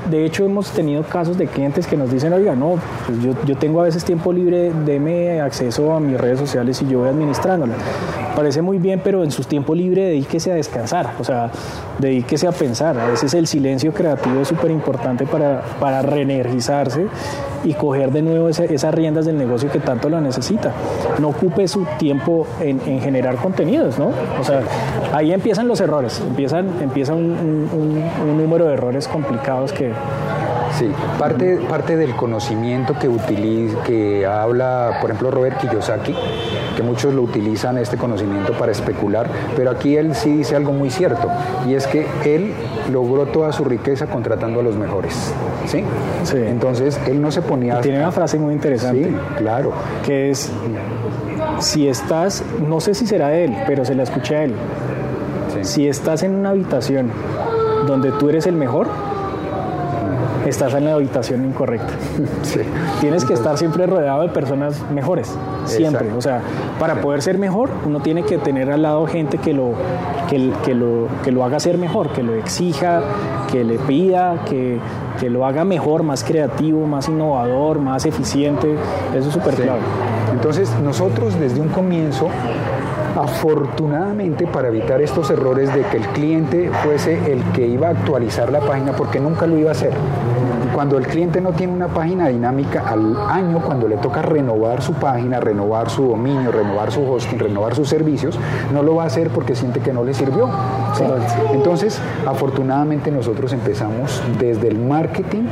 de 0.10 0.26
hecho, 0.26 0.46
hemos 0.46 0.72
tenido 0.72 1.04
casos 1.04 1.38
de 1.38 1.48
clientes 1.48 1.86
que 1.86 1.98
nos 1.98 2.12
dicen, 2.12 2.34
oiga, 2.34 2.56
no, 2.56 2.76
pues 3.06 3.22
yo, 3.22 3.34
yo, 3.46 3.58
tengo 3.58 3.82
a 3.82 3.84
veces 3.84 4.04
tiempo 4.04 4.32
libre, 4.32 4.72
deme 4.86 5.42
acceso 5.42 5.94
a 5.94 6.00
mis 6.00 6.20
redes 6.20 6.40
sociales 6.40 6.82
y 6.82 6.88
yo 6.88 7.00
voy 7.00 7.10
administrándolo. 7.10 7.74
Parece 8.36 8.62
muy 8.62 8.78
bien, 8.78 9.02
pero 9.04 9.24
en 9.24 9.32
su 9.32 9.44
tiempo 9.44 9.76
libre 9.76 10.04
dedíquese 10.06 10.52
a 10.52 10.56
descansar, 10.56 11.14
o 11.20 11.24
sea, 11.24 11.52
dedíquese 12.00 12.48
a 12.48 12.52
pensar. 12.52 12.98
A 12.98 13.08
veces 13.08 13.34
el 13.34 13.48
silencio 13.48 13.94
creativo 13.94 14.42
es 14.42 14.48
súper 14.48 14.72
importante 14.72 15.26
para, 15.26 15.62
para 15.80 16.02
reenergizarse 16.02 17.08
y 17.64 17.74
coger 17.74 18.12
de 18.12 18.22
nuevo 18.22 18.50
esas 18.50 18.94
riendas 18.94 19.26
del 19.26 19.38
negocio 19.38 19.72
que 19.72 19.80
tanto 19.80 20.10
lo 20.10 20.22
necesita. 20.22 20.72
No 21.20 21.30
ocupe 21.30 21.68
su 21.68 21.86
tiempo 21.98 22.48
en, 22.60 22.80
generar 23.02 23.36
contenidos, 23.36 24.00
¿no? 24.00 24.12
O 24.40 24.44
sea, 24.44 24.62
ahí 25.14 25.32
empiezan 25.32 25.68
los 25.68 25.80
errores, 25.82 26.22
empiezan, 26.26 26.82
empieza 26.82 27.14
un 27.14 28.38
número 28.38 28.66
de 28.68 28.74
errores 28.74 29.08
complicados 29.08 29.74
que, 29.74 29.92
Sí, 30.78 30.90
parte, 31.18 31.58
parte 31.68 31.98
del 31.98 32.16
conocimiento 32.16 32.94
que, 32.98 33.10
utiliza, 33.10 33.82
que 33.84 34.26
habla, 34.26 35.00
por 35.02 35.10
ejemplo, 35.10 35.32
Robert 35.32 35.58
Kiyosaki, 35.58 36.16
que 36.76 36.84
muchos 36.84 37.14
lo 37.14 37.24
utilizan 37.24 37.78
este 37.78 37.98
conocimiento 37.98 38.54
para 38.54 38.72
especular, 38.72 39.28
pero 39.56 39.72
aquí 39.72 39.98
él 39.98 40.16
sí 40.16 40.38
dice 40.38 40.56
algo 40.56 40.72
muy 40.72 40.90
cierto, 40.90 41.28
y 41.68 41.74
es 41.74 41.88
que 41.88 42.06
él 42.24 42.54
logró 42.92 43.26
toda 43.28 43.52
su 43.52 43.64
riqueza 43.66 44.08
contratando 44.08 44.60
a 44.60 44.64
los 44.64 44.76
mejores. 44.76 45.34
¿Sí? 45.66 45.84
sí. 46.24 46.38
Entonces, 46.38 47.00
él 47.08 47.22
no 47.22 47.32
se 47.32 47.42
ponía... 47.42 47.82
tiene 47.82 48.00
una 48.00 48.12
frase 48.12 48.40
muy 48.40 48.54
interesante. 48.54 49.06
Sí, 49.06 49.16
claro. 49.38 49.72
Que 50.06 50.32
es, 50.32 50.52
si 51.60 51.88
estás, 51.88 52.44
no 52.66 52.80
sé 52.80 52.94
si 52.94 53.06
será 53.06 53.36
él, 53.36 53.56
pero 53.68 53.86
se 53.86 53.96
la 53.96 54.04
escuché 54.04 54.36
a 54.36 54.44
él. 54.46 54.54
Si 55.62 55.88
estás 55.88 56.24
en 56.24 56.36
una 56.36 56.52
habitación 56.52 57.12
donde 57.86 58.12
tú 58.12 58.30
eres 58.30 58.48
el 58.48 58.56
mejor, 58.56 58.88
estás 60.46 60.74
en 60.74 60.86
la 60.86 60.94
habitación 60.94 61.46
incorrecta. 61.46 61.94
Tienes 63.02 63.26
que 63.26 63.34
estar 63.34 63.58
siempre 63.58 63.86
rodeado 63.86 64.22
de 64.22 64.30
personas 64.30 64.82
mejores, 64.92 65.36
siempre. 65.66 66.12
O 66.14 66.22
sea, 66.22 66.42
para 66.80 67.02
poder 67.02 67.22
ser 67.22 67.38
mejor, 67.38 67.70
uno 67.86 68.00
tiene 68.00 68.24
que 68.24 68.38
tener 68.38 68.72
al 68.72 68.82
lado 68.82 69.06
gente 69.08 69.38
que 69.38 69.54
lo, 69.54 69.74
que, 70.30 70.52
que 70.64 70.74
lo, 70.74 71.08
que 71.24 71.32
lo 71.32 71.44
haga 71.44 71.60
ser 71.60 71.78
mejor, 71.78 72.10
que 72.10 72.24
lo 72.24 72.34
exija, 72.36 73.02
que 73.52 73.64
le 73.64 73.78
pida, 73.80 74.44
que, 74.46 74.80
que 75.20 75.30
lo 75.30 75.46
haga 75.46 75.64
mejor, 75.66 76.04
más 76.04 76.24
creativo, 76.24 76.86
más 76.86 77.08
innovador, 77.10 77.80
más 77.80 78.06
eficiente. 78.06 78.76
Eso 79.16 79.28
es 79.28 79.34
súper 79.34 79.56
clave. 79.56 79.82
Entonces, 80.32 80.72
nosotros 80.84 81.40
desde 81.40 81.60
un 81.60 81.70
comienzo 81.70 82.30
Afortunadamente, 83.20 84.48
para 84.48 84.70
evitar 84.70 85.02
estos 85.02 85.30
errores 85.30 85.74
de 85.74 85.82
que 85.82 85.98
el 85.98 86.08
cliente 86.08 86.72
fuese 86.84 87.34
el 87.34 87.44
que 87.52 87.68
iba 87.68 87.90
a 87.90 87.92
actualizar 87.92 88.50
la 88.50 88.62
página, 88.62 88.94
porque 88.94 89.20
nunca 89.20 89.46
lo 89.46 89.58
iba 89.58 89.70
a 89.70 89.74
hacer. 89.74 89.92
Cuando 90.74 90.98
el 90.98 91.06
cliente 91.06 91.42
no 91.42 91.52
tiene 91.52 91.74
una 91.74 91.90
página 91.90 92.30
dinámica 92.30 92.88
al 92.88 93.18
año, 93.18 93.60
cuando 93.60 93.90
le 93.90 93.98
toca 93.98 94.22
renovar 94.22 94.82
su 94.82 94.94
página, 94.94 95.42
renovar 95.42 95.90
su 95.90 96.08
dominio, 96.08 96.50
renovar 96.54 96.94
su 96.94 97.04
hosting, 97.04 97.40
renovar 97.40 97.76
sus 97.76 97.90
servicios, 97.90 98.40
no 98.74 98.84
lo 98.84 98.96
va 98.96 99.04
a 99.04 99.08
hacer 99.08 99.30
porque 99.32 99.54
siente 99.54 99.82
que 99.82 99.92
no 99.92 100.06
le 100.06 100.14
sirvió. 100.14 100.50
Entonces, 101.52 102.00
afortunadamente 102.26 103.12
nosotros 103.12 103.52
empezamos 103.52 104.24
desde 104.40 104.70
el 104.70 104.80
marketing 104.80 105.44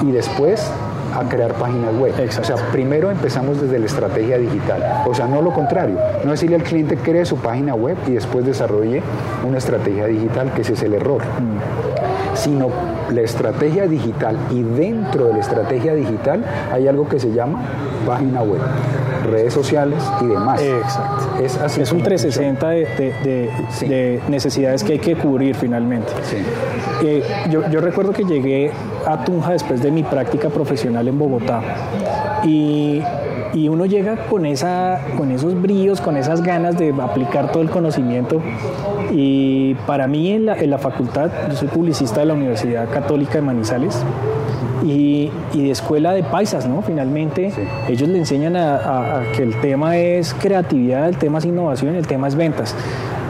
y 0.00 0.12
después 0.12 0.72
a 1.14 1.28
crear 1.28 1.54
páginas 1.54 1.94
web. 1.96 2.14
O 2.40 2.44
sea, 2.44 2.56
primero 2.72 3.10
empezamos 3.10 3.60
desde 3.60 3.78
la 3.78 3.86
estrategia 3.86 4.38
digital. 4.38 5.04
O 5.06 5.14
sea, 5.14 5.26
no 5.26 5.42
lo 5.42 5.52
contrario. 5.52 5.98
No 6.24 6.32
decirle 6.32 6.56
al 6.56 6.62
cliente 6.62 6.96
cree 6.96 7.24
su 7.24 7.36
página 7.36 7.74
web 7.74 7.96
y 8.06 8.12
después 8.12 8.44
desarrolle 8.44 9.02
una 9.46 9.58
estrategia 9.58 10.06
digital, 10.06 10.52
que 10.52 10.62
ese 10.62 10.74
es 10.74 10.82
el 10.82 10.94
error. 10.94 11.22
Mm. 11.22 11.89
Sino 12.40 12.68
la 13.12 13.20
estrategia 13.20 13.86
digital 13.86 14.34
y 14.50 14.62
dentro 14.62 15.26
de 15.26 15.34
la 15.34 15.40
estrategia 15.40 15.94
digital 15.94 16.42
hay 16.72 16.88
algo 16.88 17.06
que 17.06 17.20
se 17.20 17.32
llama 17.32 17.60
página 18.06 18.42
web, 18.42 18.60
redes 19.30 19.52
sociales 19.52 20.02
y 20.22 20.26
demás. 20.26 20.60
Exacto. 20.62 21.42
Es, 21.42 21.58
así 21.58 21.82
es 21.82 21.92
un 21.92 22.02
360 22.02 22.68
de, 22.68 23.50
de, 23.82 24.22
necesidades 24.28 24.82
que 24.82 24.94
hay 24.94 24.98
que 24.98 25.16
cubrir 25.16 25.54
finalmente. 25.54 26.10
Eh, 27.02 27.22
yo, 27.50 27.68
yo 27.68 27.80
recuerdo 27.82 28.12
que 28.12 28.24
llegué 28.24 28.72
a 29.06 29.22
Tunja 29.22 29.52
después 29.52 29.82
de 29.82 29.90
mi 29.90 30.02
práctica 30.02 30.48
profesional 30.48 31.06
en 31.08 31.18
Bogotá 31.18 31.60
y 32.42 33.02
y 33.52 33.68
uno 33.68 33.86
llega 33.86 34.26
con, 34.26 34.46
esa, 34.46 35.00
con 35.16 35.30
esos 35.30 35.60
brillos, 35.60 36.00
con 36.00 36.16
esas 36.16 36.42
ganas 36.42 36.78
de 36.78 36.94
aplicar 37.00 37.50
todo 37.50 37.62
el 37.62 37.70
conocimiento. 37.70 38.40
Y 39.12 39.74
para 39.86 40.06
mí 40.06 40.30
en 40.32 40.46
la, 40.46 40.58
en 40.58 40.70
la 40.70 40.78
facultad, 40.78 41.30
yo 41.48 41.56
soy 41.56 41.68
publicista 41.68 42.20
de 42.20 42.26
la 42.26 42.34
Universidad 42.34 42.88
Católica 42.90 43.34
de 43.34 43.42
Manizales 43.42 44.04
y, 44.84 45.30
y 45.52 45.64
de 45.64 45.70
escuela 45.70 46.12
de 46.12 46.22
paisas, 46.22 46.66
¿no? 46.66 46.82
Finalmente 46.82 47.52
ellos 47.88 48.08
le 48.08 48.18
enseñan 48.18 48.56
a, 48.56 49.22
que 49.34 49.42
el 49.42 49.60
tema 49.60 49.96
es 49.96 50.34
creatividad, 50.34 51.08
el 51.08 51.16
tema 51.16 51.38
es 51.38 51.44
innovación, 51.44 51.94
el 51.96 52.06
tema 52.06 52.28
es 52.28 52.34
ventas. 52.34 52.74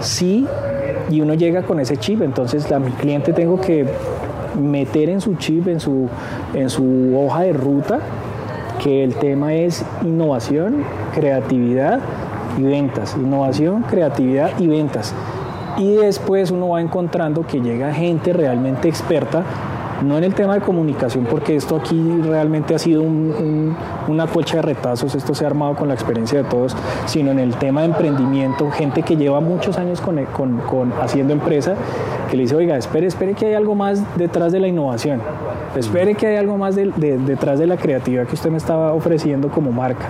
Sí, 0.01 0.47
y 1.11 1.21
uno 1.21 1.35
llega 1.35 1.63
con 1.63 1.81
ese 1.81 1.97
chip, 1.97 2.23
entonces 2.23 2.71
a 2.73 2.79
mi 2.79 2.91
cliente 2.93 3.33
tengo 3.33 3.61
que 3.61 3.87
meter 4.61 5.09
en 5.09 5.21
su 5.21 5.37
chip, 5.37 5.69
en 5.69 5.81
su, 5.81 6.09
en 6.55 6.71
su 6.71 7.19
hoja 7.19 7.43
de 7.43 7.53
ruta, 7.53 8.01
que 8.83 9.05
el 9.05 9.15
tema 9.15 9.55
es 9.55 9.85
innovación, 10.03 10.85
creatividad 11.15 12.01
y 12.59 12.63
ventas. 12.63 13.17
Innovación, 13.17 13.83
creatividad 13.83 14.59
y 14.59 14.67
ventas. 14.69 15.15
Y 15.79 15.97
después 15.97 16.51
uno 16.51 16.71
va 16.71 16.81
encontrando 16.81 17.47
que 17.47 17.61
llega 17.61 17.93
gente 17.93 18.33
realmente 18.33 18.89
experta, 18.89 19.45
no 20.03 20.17
en 20.17 20.25
el 20.25 20.35
tema 20.35 20.55
de 20.55 20.61
comunicación, 20.61 21.27
porque 21.31 21.57
esto 21.57 21.77
aquí 21.77 22.21
realmente 22.23 22.75
ha 22.75 22.79
sido 22.79 23.03
una 23.03 24.27
cocha 24.27 24.57
de 24.57 24.63
retazos, 24.63 25.15
esto 25.15 25.35
se 25.35 25.45
ha 25.45 25.49
armado 25.49 25.77
con 25.77 25.89
la 25.89 25.95
experiencia 25.95 26.43
de 26.43 26.49
todos, 26.49 26.75
sino 27.07 27.31
en 27.31 27.39
el 27.39 27.55
tema 27.57 27.81
de 27.83 27.89
emprendimiento, 27.89 28.71
gente 28.71 29.03
que 29.03 29.17
lleva 29.17 29.41
muchos 29.41 29.79
años 29.79 30.03
haciendo 31.03 31.33
empresa, 31.33 31.75
que 32.31 32.37
le 32.37 32.45
dice, 32.45 32.57
oiga, 32.57 32.77
espere, 32.77 33.07
espere 33.07 33.35
que 33.35 33.47
hay 33.47 33.55
algo 33.55 33.75
más 33.75 34.03
detrás 34.17 34.53
de 34.53 34.61
la 34.61 34.69
innovación 34.69 35.21
Espere 35.77 36.17
que 36.17 36.27
hay 36.27 36.37
algo 36.37 36.59
más 36.59 36.75
detrás 36.75 37.61
de 37.61 37.67
la 37.67 37.77
creatividad 37.77 38.27
que 38.27 38.35
usted 38.35 38.51
me 38.51 38.57
estaba 38.57 38.93
ofreciendo 38.93 39.51
como 39.51 39.71
marca. 39.71 40.07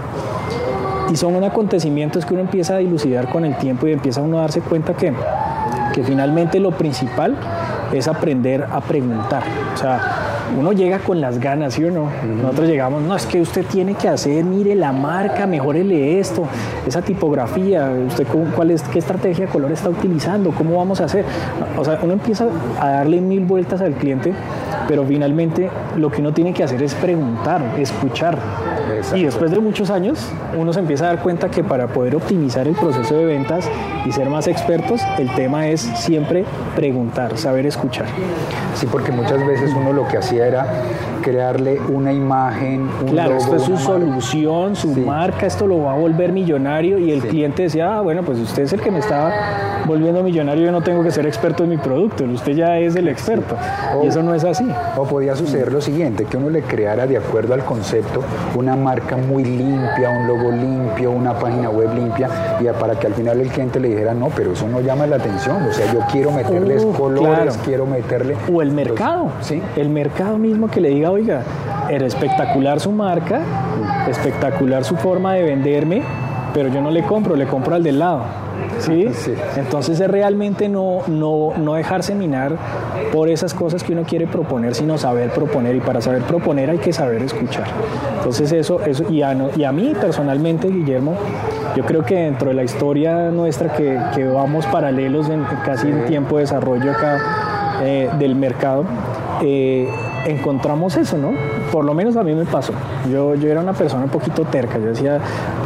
Y 1.12 1.16
son 1.16 1.42
acontecimientos 1.44 2.24
que 2.24 2.32
uno 2.32 2.42
empieza 2.42 2.76
a 2.76 2.78
dilucidar 2.78 3.28
con 3.30 3.44
el 3.44 3.56
tiempo 3.56 3.86
y 3.86 3.92
empieza 3.92 4.22
uno 4.22 4.38
a 4.38 4.42
darse 4.42 4.62
cuenta 4.62 4.94
que, 4.94 5.12
que 5.92 6.02
finalmente 6.02 6.60
lo 6.60 6.70
principal 6.72 7.36
es 7.92 8.08
aprender 8.08 8.66
a 8.70 8.80
preguntar. 8.80 9.42
O 9.74 9.76
sea, 9.76 10.00
uno 10.58 10.72
llega 10.72 10.98
con 10.98 11.20
las 11.20 11.38
ganas, 11.38 11.74
¿sí 11.74 11.84
o 11.84 11.90
no? 11.90 12.08
Nosotros 12.42 12.68
llegamos, 12.68 13.02
no, 13.02 13.14
es 13.14 13.26
que 13.26 13.40
usted 13.40 13.64
tiene 13.66 13.94
que 13.94 14.08
hacer, 14.08 14.44
mire 14.44 14.74
la 14.74 14.92
marca, 14.92 15.46
mejorele 15.46 16.18
esto, 16.18 16.44
esa 16.86 17.02
tipografía, 17.02 17.90
usted 18.08 18.26
cuál 18.54 18.70
es, 18.70 18.82
qué 18.82 18.98
estrategia 18.98 19.46
de 19.46 19.52
color 19.52 19.70
está 19.72 19.88
utilizando, 19.88 20.50
cómo 20.50 20.76
vamos 20.76 21.00
a 21.00 21.04
hacer. 21.04 21.24
O 21.76 21.84
sea, 21.84 21.98
uno 22.02 22.14
empieza 22.14 22.46
a 22.80 22.88
darle 22.88 23.20
mil 23.20 23.44
vueltas 23.44 23.80
al 23.80 23.94
cliente, 23.94 24.32
pero 24.88 25.04
finalmente 25.04 25.70
lo 25.96 26.10
que 26.10 26.20
uno 26.20 26.32
tiene 26.32 26.52
que 26.52 26.64
hacer 26.64 26.82
es 26.82 26.94
preguntar, 26.94 27.62
escuchar. 27.78 28.38
Y 29.14 29.24
después 29.24 29.50
de 29.50 29.58
muchos 29.58 29.90
años, 29.90 30.28
uno 30.56 30.72
se 30.72 30.80
empieza 30.80 31.04
a 31.04 31.08
dar 31.08 31.22
cuenta 31.22 31.50
que 31.50 31.64
para 31.64 31.88
poder 31.88 32.16
optimizar 32.16 32.66
el 32.66 32.74
proceso 32.74 33.16
de 33.16 33.24
ventas 33.24 33.68
y 34.04 34.12
ser 34.12 34.28
más 34.28 34.46
expertos, 34.46 35.00
el 35.18 35.34
tema 35.34 35.68
es 35.68 35.80
siempre 35.80 36.44
preguntar, 36.76 37.36
saber 37.38 37.66
escuchar. 37.66 38.06
Sí, 38.74 38.86
porque 38.90 39.12
muchas 39.12 39.44
veces 39.46 39.70
uno 39.76 39.92
lo 39.92 40.06
que 40.06 40.16
hacía 40.18 40.46
era 40.46 40.66
crearle 41.22 41.78
una 41.88 42.12
imagen, 42.12 42.88
un 43.02 43.08
Claro, 43.10 43.36
esto 43.36 43.56
es 43.56 43.62
su 43.62 43.76
solución, 43.76 44.76
su 44.76 44.88
marca, 44.92 45.46
esto 45.46 45.66
lo 45.66 45.82
va 45.82 45.92
a 45.92 45.96
volver 45.96 46.32
millonario 46.32 46.98
y 46.98 47.12
el 47.12 47.20
cliente 47.20 47.64
decía, 47.64 47.96
ah, 47.96 48.00
bueno, 48.00 48.22
pues 48.22 48.38
usted 48.38 48.62
es 48.62 48.72
el 48.72 48.80
que 48.80 48.90
me 48.90 49.00
está 49.00 49.82
volviendo 49.86 50.22
millonario, 50.22 50.66
yo 50.66 50.72
no 50.72 50.82
tengo 50.82 51.02
que 51.02 51.10
ser 51.10 51.26
experto 51.26 51.64
en 51.64 51.70
mi 51.70 51.76
producto, 51.76 52.24
usted 52.24 52.52
ya 52.52 52.78
es 52.78 52.96
el 52.96 53.08
experto. 53.08 53.56
y 54.02 54.06
eso 54.06 54.22
no 54.22 54.34
es 54.34 54.44
así. 54.44 54.66
O 54.96 55.04
podía 55.04 55.34
suceder 55.34 55.72
lo 55.72 55.80
siguiente, 55.80 56.24
que 56.24 56.36
uno 56.36 56.48
le 56.48 56.62
creara 56.62 57.06
de 57.06 57.16
acuerdo 57.16 57.54
al 57.54 57.64
concepto 57.64 58.22
una 58.54 58.76
marca 58.76 58.89
muy 59.16 59.44
limpia, 59.44 60.10
un 60.10 60.26
logo 60.26 60.50
limpio, 60.50 61.10
una 61.10 61.38
página 61.38 61.70
web 61.70 61.94
limpia, 61.94 62.28
y 62.60 62.64
para 62.78 62.94
que 62.98 63.06
al 63.06 63.14
final 63.14 63.40
el 63.40 63.48
cliente 63.48 63.78
le 63.78 63.88
dijera, 63.88 64.14
no, 64.14 64.28
pero 64.28 64.52
eso 64.52 64.66
no 64.68 64.80
llama 64.80 65.06
la 65.06 65.16
atención, 65.16 65.62
o 65.62 65.72
sea, 65.72 65.92
yo 65.92 66.00
quiero 66.10 66.32
meterles 66.32 66.84
uh, 66.84 66.92
colores, 66.92 67.58
quiero 67.64 67.86
meterle... 67.86 68.36
O 68.52 68.62
el 68.62 68.72
mercado, 68.72 69.28
¿sí? 69.40 69.62
el 69.76 69.88
mercado 69.88 70.38
mismo 70.38 70.68
que 70.68 70.80
le 70.80 70.90
diga, 70.90 71.10
oiga, 71.10 71.42
era 71.88 72.06
espectacular 72.06 72.80
su 72.80 72.90
marca, 72.90 73.40
espectacular 74.08 74.84
su 74.84 74.96
forma 74.96 75.34
de 75.34 75.42
venderme, 75.42 76.02
pero 76.52 76.68
yo 76.68 76.80
no 76.80 76.90
le 76.90 77.02
compro, 77.04 77.36
le 77.36 77.46
compro 77.46 77.74
al 77.74 77.82
del 77.82 77.98
lado. 77.98 78.22
¿sí? 78.78 79.06
Entonces 79.56 80.00
es 80.00 80.08
realmente 80.08 80.68
no, 80.68 81.02
no, 81.06 81.52
no 81.56 81.74
dejarse 81.74 82.14
minar 82.14 82.56
por 83.12 83.28
esas 83.28 83.54
cosas 83.54 83.82
que 83.82 83.92
uno 83.92 84.04
quiere 84.04 84.26
proponer, 84.26 84.74
sino 84.74 84.98
saber 84.98 85.30
proponer. 85.30 85.76
Y 85.76 85.80
para 85.80 86.00
saber 86.00 86.22
proponer 86.22 86.70
hay 86.70 86.78
que 86.78 86.92
saber 86.92 87.22
escuchar. 87.22 87.66
Entonces 88.18 88.52
eso, 88.52 88.80
eso 88.84 89.04
y, 89.10 89.22
a, 89.22 89.36
y 89.56 89.64
a 89.64 89.72
mí 89.72 89.92
personalmente, 90.00 90.68
Guillermo, 90.68 91.14
yo 91.76 91.84
creo 91.84 92.04
que 92.04 92.16
dentro 92.16 92.48
de 92.48 92.54
la 92.54 92.64
historia 92.64 93.30
nuestra 93.30 93.72
que, 93.72 93.98
que 94.14 94.26
vamos 94.26 94.66
paralelos 94.66 95.28
en 95.28 95.44
casi 95.64 95.88
en 95.88 96.06
tiempo 96.06 96.36
de 96.36 96.42
desarrollo 96.42 96.90
acá 96.90 97.18
eh, 97.82 98.10
del 98.18 98.34
mercado, 98.34 98.84
eh, 99.42 99.88
encontramos 100.26 100.96
eso, 100.96 101.16
¿no? 101.16 101.32
Por 101.72 101.84
lo 101.84 101.94
menos 101.94 102.16
a 102.16 102.22
mí 102.22 102.34
me 102.34 102.44
pasó. 102.44 102.72
Yo, 103.10 103.34
yo 103.34 103.48
era 103.48 103.60
una 103.60 103.72
persona 103.72 104.04
un 104.04 104.10
poquito 104.10 104.44
terca. 104.44 104.78
Yo 104.78 104.86
decía, 104.86 105.20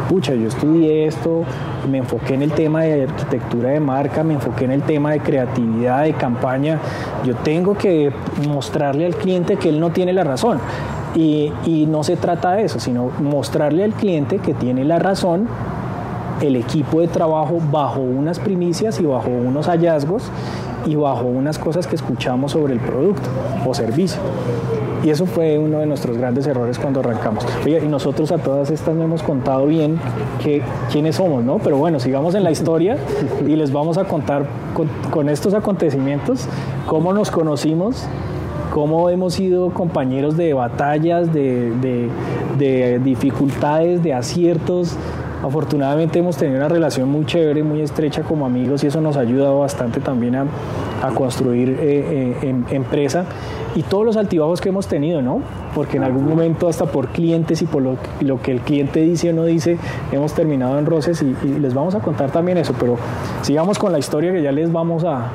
pucha, 0.09 0.33
yo 0.33 0.47
estudié 0.47 1.07
esto, 1.07 1.43
me 1.89 1.99
enfoqué 1.99 2.35
en 2.35 2.43
el 2.43 2.51
tema 2.51 2.83
de 2.83 3.03
arquitectura 3.03 3.69
de 3.69 3.79
marca, 3.79 4.23
me 4.23 4.35
enfoqué 4.35 4.65
en 4.65 4.71
el 4.71 4.81
tema 4.83 5.11
de 5.11 5.19
creatividad, 5.19 6.03
de 6.03 6.13
campaña. 6.13 6.79
Yo 7.25 7.35
tengo 7.35 7.75
que 7.75 8.11
mostrarle 8.47 9.05
al 9.05 9.15
cliente 9.15 9.57
que 9.57 9.69
él 9.69 9.79
no 9.79 9.91
tiene 9.91 10.13
la 10.13 10.23
razón. 10.23 10.59
Y, 11.15 11.53
y 11.65 11.85
no 11.85 12.03
se 12.03 12.17
trata 12.17 12.53
de 12.53 12.65
eso, 12.65 12.79
sino 12.79 13.09
mostrarle 13.19 13.85
al 13.85 13.93
cliente 13.93 14.39
que 14.39 14.53
tiene 14.53 14.83
la 14.83 14.99
razón 14.99 15.47
el 16.41 16.57
equipo 16.57 16.99
de 16.99 17.07
trabajo 17.07 17.59
bajo 17.71 18.01
unas 18.01 18.39
primicias 18.39 18.99
y 18.99 19.05
bajo 19.05 19.29
unos 19.29 19.67
hallazgos 19.67 20.29
y 20.85 20.95
bajo 20.95 21.25
unas 21.25 21.57
cosas 21.57 21.87
que 21.87 21.95
escuchamos 21.95 22.51
sobre 22.51 22.73
el 22.73 22.79
producto 22.79 23.29
o 23.65 23.73
servicio. 23.73 24.19
Y 25.03 25.11
eso 25.11 25.27
fue 25.27 25.59
uno 25.59 25.79
de 25.79 25.85
nuestros 25.85 26.17
grandes 26.17 26.47
errores 26.47 26.79
cuando 26.79 26.99
arrancamos. 26.99 27.45
Oye, 27.63 27.79
y 27.83 27.87
nosotros 27.87 28.31
a 28.31 28.39
todas 28.39 28.71
estas 28.71 28.95
no 28.95 29.03
hemos 29.03 29.21
contado 29.21 29.67
bien 29.67 29.99
que, 30.41 30.63
quiénes 30.91 31.17
somos, 31.17 31.43
¿no? 31.43 31.59
Pero 31.59 31.77
bueno, 31.77 31.99
sigamos 31.99 32.33
en 32.33 32.43
la 32.43 32.49
historia 32.49 32.97
y 33.45 33.55
les 33.55 33.71
vamos 33.71 33.99
a 33.99 34.05
contar 34.05 34.45
con, 35.11 35.29
estos 35.29 35.53
acontecimientos 35.53 36.47
cómo 36.87 37.13
nos 37.13 37.29
conocimos, 37.29 38.07
cómo 38.73 39.09
hemos 39.11 39.35
sido 39.35 39.69
compañeros 39.69 40.37
de 40.37 40.53
batallas, 40.53 41.31
de, 41.31 41.71
de 42.57 42.99
dificultades, 42.99 44.01
de 44.01 44.13
aciertos, 44.13 44.97
Afortunadamente 45.45 46.17
hemos 46.17 46.37
tenido 46.37 46.57
una 46.57 46.69
relación 46.69 47.07
muy 47.07 47.23
chévere, 47.25 47.61
muy 47.61 47.81
estrecha 47.81 48.23
como 48.23 48.47
amigos 48.47 48.83
y 48.83 48.87
eso 48.87 48.99
nos 48.99 49.15
ha 49.15 49.19
ayudado 49.19 49.59
bastante 49.59 49.99
también 49.99 50.35
a, 50.35 50.45
construir 51.13 51.69
eh, 51.69 51.77
eh, 51.81 52.37
em, 52.49 52.63
empresa 52.71 53.25
y 53.75 53.83
todos 53.83 54.03
los 54.03 54.17
altibajos 54.17 54.59
que 54.59 54.69
hemos 54.69 54.87
tenido, 54.87 55.21
¿no? 55.21 55.41
Porque 55.75 55.97
en 55.97 56.03
algún 56.03 56.27
momento 56.27 56.67
hasta 56.67 56.87
por 56.87 57.09
clientes 57.09 57.61
y 57.61 57.65
por 57.65 57.83
lo, 57.83 58.41
que 58.41 58.51
el 58.51 58.61
cliente 58.61 59.01
dice 59.01 59.29
o 59.29 59.33
no 59.33 59.45
dice, 59.45 59.77
hemos 60.11 60.33
terminado 60.33 60.79
en 60.79 60.87
roces 60.87 61.21
y, 61.21 61.35
les 61.59 61.75
vamos 61.75 61.93
a 61.93 61.99
contar 61.99 62.31
también 62.31 62.57
eso, 62.57 62.73
pero 62.79 62.97
sigamos 63.43 63.77
con 63.77 63.91
la 63.91 63.99
historia 63.99 64.31
que 64.31 64.41
ya 64.41 64.51
les 64.51 64.71
vamos 64.71 65.03
a, 65.03 65.29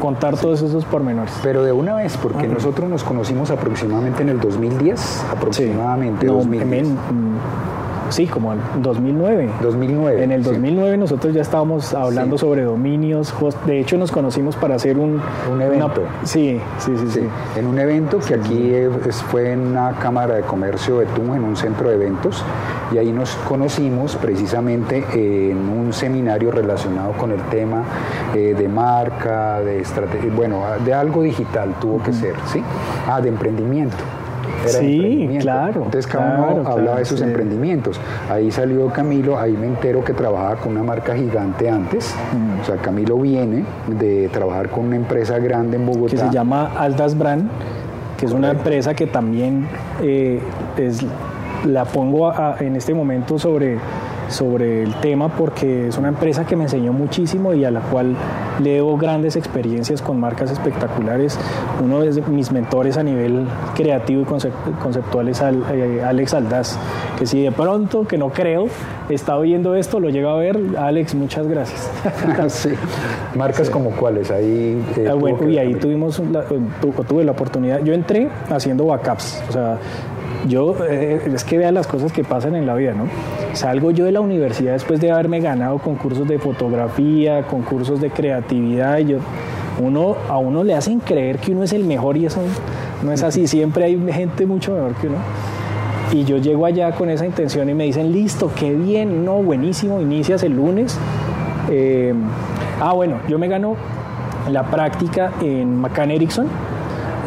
contar 0.00 0.36
todos 0.38 0.62
esos 0.62 0.84
pormenores. 0.86 1.34
Pero 1.42 1.62
de 1.62 1.72
una 1.72 1.96
vez, 1.96 2.16
porque 2.16 2.46
nosotros 2.46 2.88
nos 2.88 3.02
conocimos 3.02 3.50
aproximadamente 3.50 4.22
en 4.22 4.28
el 4.28 4.40
2010, 4.40 5.24
aproximadamente 5.30 6.26
sí. 6.26 6.32
2010. 6.32 6.88
Sí, 8.12 8.26
como 8.26 8.52
en 8.52 8.60
2009. 8.82 9.48
2009. 9.62 10.22
En 10.22 10.32
el 10.32 10.42
2009 10.42 10.98
nosotros 10.98 11.32
ya 11.32 11.40
estábamos 11.40 11.94
hablando 11.94 12.36
sobre 12.36 12.62
dominios. 12.62 13.34
De 13.66 13.80
hecho, 13.80 13.96
nos 13.96 14.12
conocimos 14.12 14.54
para 14.54 14.74
hacer 14.74 14.98
un, 14.98 15.18
un 15.50 15.62
evento. 15.62 16.02
sí, 16.24 16.60
sí, 16.78 16.92
sí, 16.98 17.06
sí, 17.08 17.20
En 17.56 17.66
un 17.66 17.78
evento 17.78 18.18
que 18.18 18.34
aquí 18.34 18.74
fue 19.30 19.52
en 19.52 19.60
una 19.60 19.92
cámara 19.92 20.34
de 20.34 20.42
comercio 20.42 20.98
de 20.98 21.06
Tunja, 21.06 21.36
en 21.36 21.44
un 21.44 21.56
centro 21.56 21.88
de 21.88 21.94
eventos. 21.94 22.44
Y 22.92 22.98
ahí 22.98 23.12
nos 23.12 23.34
conocimos 23.48 24.16
precisamente 24.16 25.02
en 25.14 25.56
un 25.70 25.94
seminario 25.94 26.50
relacionado 26.50 27.12
con 27.12 27.32
el 27.32 27.40
tema 27.44 27.82
eh, 28.34 28.54
de 28.56 28.68
marca, 28.68 29.60
de 29.60 29.80
estrategia, 29.80 30.30
bueno, 30.34 30.62
de 30.84 30.92
algo 30.92 31.22
digital 31.22 31.74
tuvo 31.80 32.02
que 32.02 32.12
ser, 32.12 32.34
¿sí? 32.52 32.62
Ah, 33.08 33.22
de 33.22 33.30
emprendimiento 33.30 33.96
sí, 34.66 35.28
claro. 35.40 35.84
Entonces 35.84 36.06
cada 36.06 36.52
uno 36.52 36.68
hablaba 36.68 36.98
de 36.98 37.04
sus 37.04 37.20
emprendimientos. 37.20 38.00
Ahí 38.30 38.50
salió 38.50 38.88
Camilo, 38.88 39.38
ahí 39.38 39.52
me 39.52 39.66
entero 39.66 40.04
que 40.04 40.12
trabajaba 40.12 40.56
con 40.56 40.72
una 40.72 40.82
marca 40.82 41.14
gigante 41.14 41.68
antes. 41.68 42.14
Mm. 42.32 42.60
O 42.60 42.64
sea, 42.64 42.76
Camilo 42.76 43.18
viene 43.18 43.64
de 43.86 44.28
trabajar 44.28 44.68
con 44.68 44.86
una 44.86 44.96
empresa 44.96 45.38
grande 45.38 45.76
en 45.76 45.86
Bogotá. 45.86 46.10
Que 46.12 46.18
se 46.18 46.30
llama 46.30 46.72
Aldas 46.76 47.16
Brand, 47.16 47.48
que 48.18 48.26
es 48.26 48.32
una 48.32 48.50
empresa 48.50 48.94
que 48.94 49.06
también 49.06 49.66
eh, 50.02 50.40
es, 50.76 51.04
la 51.64 51.84
pongo 51.84 52.32
en 52.60 52.76
este 52.76 52.94
momento 52.94 53.38
sobre 53.38 53.78
sobre 54.28 54.82
el 54.82 54.94
tema 54.96 55.28
porque 55.28 55.88
es 55.88 55.98
una 55.98 56.08
empresa 56.08 56.46
que 56.46 56.56
me 56.56 56.64
enseñó 56.64 56.92
muchísimo 56.92 57.54
y 57.54 57.64
a 57.64 57.70
la 57.70 57.80
cual 57.80 58.16
le 58.62 58.74
debo 58.74 58.96
grandes 58.96 59.36
experiencias 59.36 60.02
con 60.02 60.20
marcas 60.20 60.50
espectaculares. 60.50 61.38
Uno 61.82 62.00
de 62.00 62.22
mis 62.22 62.52
mentores 62.52 62.96
a 62.96 63.02
nivel 63.02 63.46
creativo 63.74 64.22
y 64.22 64.24
conceptual 64.24 65.28
es 65.28 65.40
eh, 65.40 66.02
Alex 66.04 66.34
Aldaz, 66.34 66.78
que 67.18 67.26
si 67.26 67.42
de 67.42 67.52
pronto, 67.52 68.06
que 68.06 68.18
no 68.18 68.30
creo, 68.30 68.66
está 69.08 69.36
oyendo 69.36 69.74
esto, 69.74 70.00
lo 70.00 70.10
llega 70.10 70.32
a 70.32 70.36
ver. 70.36 70.58
Alex, 70.78 71.14
muchas 71.14 71.46
gracias. 71.46 71.90
Marcas 73.36 73.70
como 73.70 73.90
cuáles, 73.90 74.30
ahí... 74.30 74.82
Eh, 74.96 75.08
ah, 75.10 75.14
bueno, 75.14 75.48
y 75.48 75.58
ahí 75.58 75.74
tuvimos, 75.74 76.20
tuve 77.08 77.24
la 77.24 77.32
oportunidad, 77.32 77.82
yo 77.82 77.92
entré 77.92 78.28
haciendo 78.50 78.86
backups, 78.86 79.42
o 79.48 79.52
sea, 79.52 79.78
yo, 80.48 80.74
eh, 80.84 81.22
es 81.32 81.44
que 81.44 81.58
vean 81.58 81.74
las 81.74 81.86
cosas 81.86 82.12
que 82.12 82.24
pasan 82.24 82.56
en 82.56 82.66
la 82.66 82.74
vida, 82.74 82.94
¿no? 82.94 83.04
Salgo 83.52 83.90
yo 83.90 84.04
de 84.04 84.12
la 84.12 84.20
universidad 84.20 84.72
después 84.72 85.00
de 85.00 85.10
haberme 85.10 85.40
ganado 85.40 85.78
concursos 85.78 86.26
de 86.26 86.38
fotografía, 86.38 87.42
concursos 87.46 88.00
de 88.00 88.10
creatividad, 88.10 88.98
y 88.98 89.04
yo, 89.06 89.18
uno, 89.80 90.16
a 90.28 90.38
uno 90.38 90.64
le 90.64 90.74
hacen 90.74 91.00
creer 91.00 91.38
que 91.38 91.52
uno 91.52 91.62
es 91.62 91.72
el 91.72 91.84
mejor 91.84 92.16
y 92.16 92.26
eso 92.26 92.40
no 93.02 93.12
es 93.12 93.22
así, 93.22 93.46
siempre 93.46 93.84
hay 93.84 93.98
gente 94.12 94.46
mucho 94.46 94.72
mejor 94.72 94.94
que 94.94 95.08
uno. 95.08 95.18
Y 96.12 96.24
yo 96.24 96.36
llego 96.36 96.66
allá 96.66 96.92
con 96.92 97.08
esa 97.08 97.24
intención 97.24 97.68
y 97.70 97.74
me 97.74 97.84
dicen, 97.84 98.12
listo, 98.12 98.50
qué 98.54 98.74
bien, 98.74 99.24
no, 99.24 99.36
buenísimo, 99.36 100.00
inicias 100.00 100.42
el 100.42 100.54
lunes. 100.54 100.98
Eh, 101.70 102.12
ah, 102.80 102.92
bueno, 102.92 103.20
yo 103.28 103.38
me 103.38 103.48
gano 103.48 103.76
la 104.50 104.64
práctica 104.64 105.32
en 105.40 105.80
McCann 105.80 106.10
Erickson 106.10 106.48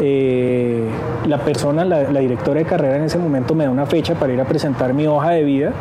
eh, 0.00 0.84
la 1.26 1.38
persona, 1.38 1.84
la, 1.84 2.20
directora 2.20 2.60
de 2.60 2.66
carrera 2.66 2.96
en 2.96 3.04
ese 3.04 3.18
momento 3.18 3.54
me 3.54 3.64
da 3.64 3.70
una 3.70 3.86
fecha 3.86 4.14
para 4.14 4.32
ir 4.32 4.40
a 4.40 4.44
presentar 4.44 4.92
mi 4.94 5.06
hoja 5.06 5.30
de 5.30 5.44
vida. 5.44 5.72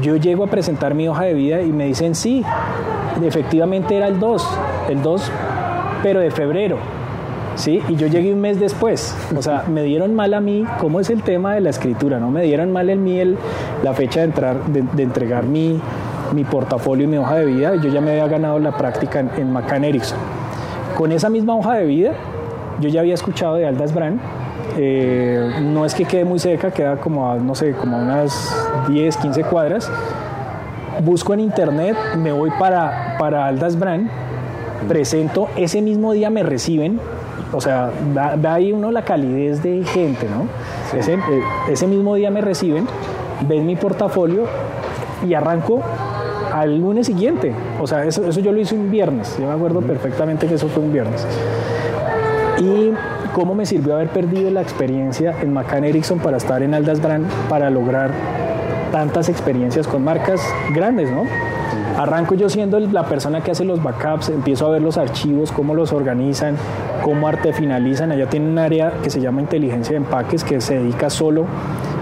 Yo 0.00 0.16
llego 0.16 0.44
a 0.44 0.46
presentar 0.48 0.94
mi 0.94 1.08
hoja 1.08 1.24
de 1.24 1.34
vida 1.34 1.62
y 1.62 1.72
me 1.72 1.86
dicen 1.86 2.14
sí, 2.14 2.44
efectivamente 3.24 3.96
era 3.96 4.08
el 4.08 4.18
2, 4.18 4.58
el 4.90 5.02
2, 5.02 5.30
pero 6.02 6.20
de 6.20 6.30
febrero. 6.30 6.78
¿sí? 7.54 7.82
Y 7.88 7.96
yo 7.96 8.06
llegué 8.06 8.32
un 8.32 8.40
mes 8.40 8.60
después. 8.60 9.16
O 9.36 9.42
sea, 9.42 9.64
me 9.68 9.82
dieron 9.82 10.14
mal 10.14 10.34
a 10.34 10.40
mí, 10.40 10.64
¿cómo 10.78 11.00
es 11.00 11.10
el 11.10 11.22
tema 11.22 11.54
de 11.54 11.60
la 11.60 11.70
escritura? 11.70 12.18
¿No? 12.18 12.30
Me 12.30 12.42
dieron 12.42 12.72
mal 12.72 12.90
en 12.90 13.02
mí 13.02 13.20
la 13.82 13.94
fecha 13.94 14.20
de, 14.20 14.26
entrar, 14.26 14.64
de, 14.66 15.02
entregar 15.02 15.44
mi, 15.44 15.80
mi, 16.34 16.44
portafolio 16.44 17.04
y 17.04 17.08
mi 17.08 17.18
hoja 17.18 17.36
de 17.36 17.46
vida. 17.46 17.74
Yo 17.76 17.88
ya 17.88 18.00
me 18.00 18.12
había 18.12 18.28
ganado 18.28 18.58
la 18.58 18.76
práctica 18.76 19.20
en, 19.20 19.30
en 19.36 19.52
McCann. 19.52 19.84
Con 20.94 21.12
esa 21.12 21.28
misma 21.28 21.54
hoja 21.54 21.74
de 21.74 21.86
vida, 21.86 22.12
yo 22.80 22.88
ya 22.88 23.00
había 23.00 23.14
escuchado 23.14 23.56
de 23.56 23.66
Aldas 23.66 23.94
Brand. 23.94 24.20
Eh, 24.78 25.60
no 25.62 25.84
es 25.84 25.94
que 25.94 26.04
quede 26.04 26.24
muy 26.24 26.38
cerca, 26.38 26.70
queda 26.70 26.96
como 26.96 27.30
a, 27.30 27.36
no 27.36 27.54
sé, 27.54 27.72
como 27.72 27.98
unas 27.98 28.54
10, 28.88 29.16
15 29.16 29.44
cuadras. 29.44 29.90
Busco 31.02 31.34
en 31.34 31.40
internet, 31.40 31.96
me 32.16 32.32
voy 32.32 32.50
para, 32.58 33.16
para 33.18 33.46
Aldas 33.46 33.78
Brand, 33.78 34.08
presento, 34.88 35.48
ese 35.56 35.82
mismo 35.82 36.12
día 36.12 36.30
me 36.30 36.42
reciben, 36.42 36.98
o 37.52 37.60
sea, 37.60 37.90
da, 38.14 38.54
ahí 38.54 38.72
uno 38.72 38.90
la 38.90 39.02
calidez 39.02 39.62
de 39.62 39.84
gente, 39.84 40.26
¿no? 40.28 40.48
Ese, 40.98 41.14
eh, 41.14 41.18
ese 41.68 41.86
mismo 41.86 42.14
día 42.14 42.30
me 42.30 42.40
reciben 42.40 42.86
ven 43.42 43.66
mi 43.66 43.76
portafolio 43.76 44.44
y 45.26 45.34
arranco 45.34 45.82
al 46.52 46.78
lunes 46.78 47.06
siguiente. 47.06 47.52
O 47.80 47.86
sea, 47.86 48.04
eso, 48.04 48.26
eso 48.26 48.40
yo 48.40 48.52
lo 48.52 48.60
hice 48.60 48.74
un 48.74 48.90
viernes. 48.90 49.36
Yo 49.38 49.46
me 49.46 49.52
acuerdo 49.52 49.80
perfectamente 49.80 50.46
que 50.46 50.54
eso 50.54 50.68
fue 50.68 50.82
un 50.82 50.92
viernes. 50.92 51.26
Y 52.58 52.92
cómo 53.34 53.54
me 53.54 53.66
sirvió 53.66 53.94
haber 53.94 54.08
perdido 54.08 54.50
la 54.50 54.62
experiencia 54.62 55.34
en 55.42 55.52
McCann 55.52 55.84
Erickson 55.84 56.18
para 56.18 56.38
estar 56.38 56.62
en 56.62 56.74
Aldas 56.74 57.02
Brand 57.02 57.26
para 57.48 57.70
lograr 57.70 58.10
tantas 58.92 59.28
experiencias 59.28 59.86
con 59.86 60.04
marcas 60.04 60.40
grandes, 60.74 61.10
¿no? 61.10 61.24
Arranco 61.98 62.34
yo 62.34 62.48
siendo 62.48 62.78
la 62.78 63.04
persona 63.04 63.42
que 63.42 63.50
hace 63.50 63.64
los 63.64 63.82
backups, 63.82 64.28
empiezo 64.28 64.66
a 64.66 64.70
ver 64.70 64.82
los 64.82 64.98
archivos, 64.98 65.50
cómo 65.50 65.74
los 65.74 65.92
organizan, 65.92 66.56
cómo 67.02 67.26
arte 67.26 67.54
finalizan. 67.54 68.12
Allá 68.12 68.26
tiene 68.28 68.48
un 68.50 68.58
área 68.58 68.92
que 69.02 69.08
se 69.08 69.20
llama 69.20 69.40
inteligencia 69.40 69.92
de 69.92 69.98
empaques 69.98 70.44
que 70.44 70.60
se 70.60 70.78
dedica 70.78 71.08
solo 71.08 71.46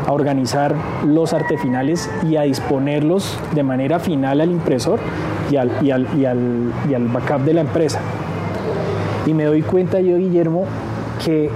a 0.07 0.13
organizar 0.13 0.75
los 1.07 1.33
artefinales 1.33 2.11
y 2.29 2.37
a 2.37 2.43
disponerlos 2.43 3.39
de 3.55 3.63
manera 3.63 4.01
final 4.01 4.41
al 4.41 4.51
impresor 4.51 4.99
y 5.51 5.57
al, 5.57 5.71
y 5.81 5.93
al, 5.93 6.09
y 6.17 6.25
al, 6.25 6.73
y 6.89 6.95
al 6.95 7.07
backup 7.09 7.43
de 7.43 7.55
la 7.55 7.61
empresa. 7.61 8.01
Y 9.27 9.35
me 9.35 9.45
doy 9.45 9.63
cuenta 9.63 10.01
yo, 10.01 10.17
Guillermo, 10.17 10.65
que 11.25 11.51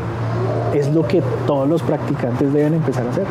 es 0.74 0.92
lo 0.92 1.06
que 1.06 1.22
todos 1.46 1.68
los 1.68 1.82
practicantes 1.82 2.52
deben 2.52 2.74
empezar 2.74 3.06
a 3.06 3.10
hacer. 3.10 3.26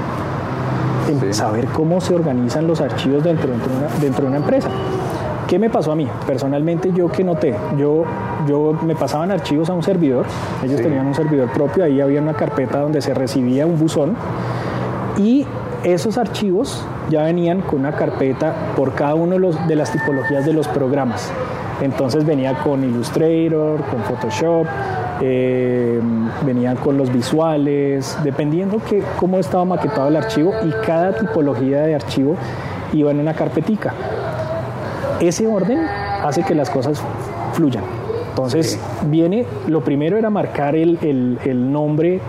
Saber 1.34 1.67
cómo 1.67 2.02
se 2.02 2.13
organizan 2.13 2.67
los 2.67 2.82
archivos 2.82 3.23
dentro, 3.23 3.50
dentro, 3.50 3.71
de 3.71 3.78
una, 3.78 3.88
dentro 4.02 4.21
de 4.23 4.28
una 4.28 4.38
empresa. 4.38 4.69
¿Qué 5.47 5.58
me 5.58 5.69
pasó 5.69 5.93
a 5.93 5.95
mí? 5.95 6.06
Personalmente, 6.26 6.91
yo 6.93 7.10
que 7.10 7.23
noté, 7.23 7.56
yo, 7.78 8.04
yo 8.45 8.78
me 8.86 8.95
pasaban 8.95 9.32
archivos 9.32 9.69
a 9.69 9.73
un 9.73 9.82
servidor, 9.82 10.26
ellos 10.62 10.82
tenían 10.82 11.08
un 11.08 11.15
servidor 11.15 11.50
propio, 11.54 11.86
ahí 11.86 12.02
había 12.02 12.21
una 12.21 12.34
carpeta 12.34 12.82
donde 12.82 13.02
se 13.02 13.13
recibía 13.13 13.65
un 13.65 13.80
buzón 13.80 14.17
y 15.17 15.47
esos 15.86 16.17
archivos 16.17 16.86
ya 17.10 17.23
venían 17.23 17.62
con 17.62 17.80
una 17.80 17.93
carpeta 17.93 18.73
por 18.76 18.93
cada 18.93 19.15
uno 19.15 19.34
de, 19.34 19.39
los, 19.39 19.67
de 19.67 19.76
las 19.78 19.91
tipologías 19.91 20.45
de 20.45 20.52
los 20.52 20.67
programas. 20.67 21.32
Entonces 21.81 22.25
venía 22.25 22.53
con 22.63 22.83
Illustrator, 22.83 23.83
con 23.83 24.01
Photoshop, 24.03 24.65
eh, 25.21 25.99
venían 26.45 26.75
con 26.77 26.97
los 26.97 27.11
visuales, 27.11 28.17
dependiendo 28.23 28.79
que 28.79 29.03
cómo 29.19 29.37
estaba 29.37 29.65
maquetado 29.65 30.07
el 30.07 30.15
archivo 30.15 30.53
y 30.63 30.71
cada 30.85 31.15
tipología 31.15 31.81
de 31.81 31.95
archivo 31.95 32.35
iba 32.93 33.11
en 33.11 33.19
una 33.19 33.33
carpetica. 33.33 33.93
Ese 35.19 35.47
orden 35.47 35.79
hace 36.23 36.43
que 36.43 36.55
las 36.55 36.69
cosas 36.69 37.01
fluyan. 37.53 37.83
Entonces 38.29 38.79
viene, 39.07 39.45
lo 39.67 39.81
primero 39.81 40.17
era 40.17 40.29
marcar 40.29 40.75
el, 40.75 40.99
el, 41.01 41.39
el 41.43 41.71
nombre 41.71 42.21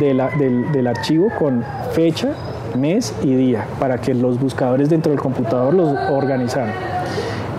de 0.00 0.14
la, 0.14 0.28
del, 0.30 0.72
del 0.72 0.86
archivo 0.86 1.28
con 1.38 1.64
fecha, 1.92 2.30
mes 2.76 3.14
y 3.22 3.34
día 3.34 3.66
para 3.78 3.98
que 3.98 4.14
los 4.14 4.40
buscadores 4.40 4.90
dentro 4.90 5.12
del 5.12 5.20
computador 5.20 5.72
los 5.72 5.96
organizaran. 6.10 6.72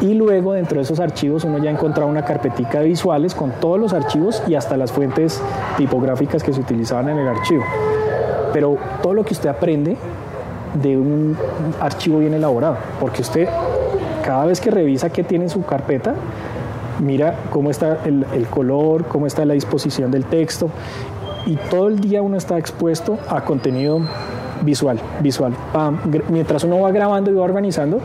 Y 0.02 0.14
luego 0.14 0.54
dentro 0.54 0.78
de 0.78 0.84
esos 0.84 1.00
archivos 1.00 1.44
uno 1.44 1.58
ya 1.58 1.72
encontraba 1.72 2.10
una 2.10 2.26
carpetica 2.26 2.80
de 2.80 2.88
visuales 2.88 3.34
con 3.34 3.52
todos 3.52 3.80
los 3.80 3.94
archivos 3.94 4.44
y 4.48 4.56
hasta 4.56 4.78
las 4.78 4.92
fuentes 4.92 5.42
tipográficas 5.78 6.44
que 6.44 6.54
se 6.54 6.60
utilizaban 6.60 7.10
en 7.10 7.20
el 7.20 7.28
archivo. 7.28 7.64
Pero 8.54 8.78
todo 9.02 9.14
lo 9.14 9.24
que 9.24 9.34
usted 9.34 9.50
aprende 9.50 9.98
de 10.82 10.98
un 10.98 11.38
archivo 11.80 12.20
bien 12.20 12.34
elaborado, 12.34 12.78
porque 13.00 13.22
usted 13.22 13.48
cada 14.24 14.46
vez 14.46 14.60
que 14.60 14.72
revisa 14.72 15.10
qué 15.10 15.24
tiene 15.24 15.46
en 15.46 15.50
su 15.50 15.64
carpeta, 15.66 16.16
mira 17.00 17.36
cómo 17.52 17.70
está 17.70 18.00
el, 18.06 18.26
el, 18.34 18.48
color, 18.48 19.06
cómo 19.06 19.28
está 19.28 19.46
la 19.46 19.54
disposición 19.54 20.12
del 20.12 20.26
texto 20.26 20.70
y 21.46 21.56
todo 21.56 21.88
el 21.88 22.00
día 22.00 22.22
uno 22.22 22.38
está 22.38 22.58
expuesto 22.58 23.20
a 23.30 23.42
contenido 23.42 24.02
visual, 24.62 25.00
visual. 25.22 25.54
Mientras 26.30 26.64
uno 26.64 26.80
va 26.82 26.92
grabando 26.92 27.32
y 27.32 27.36
va 27.36 27.44
organizando, 27.44 28.00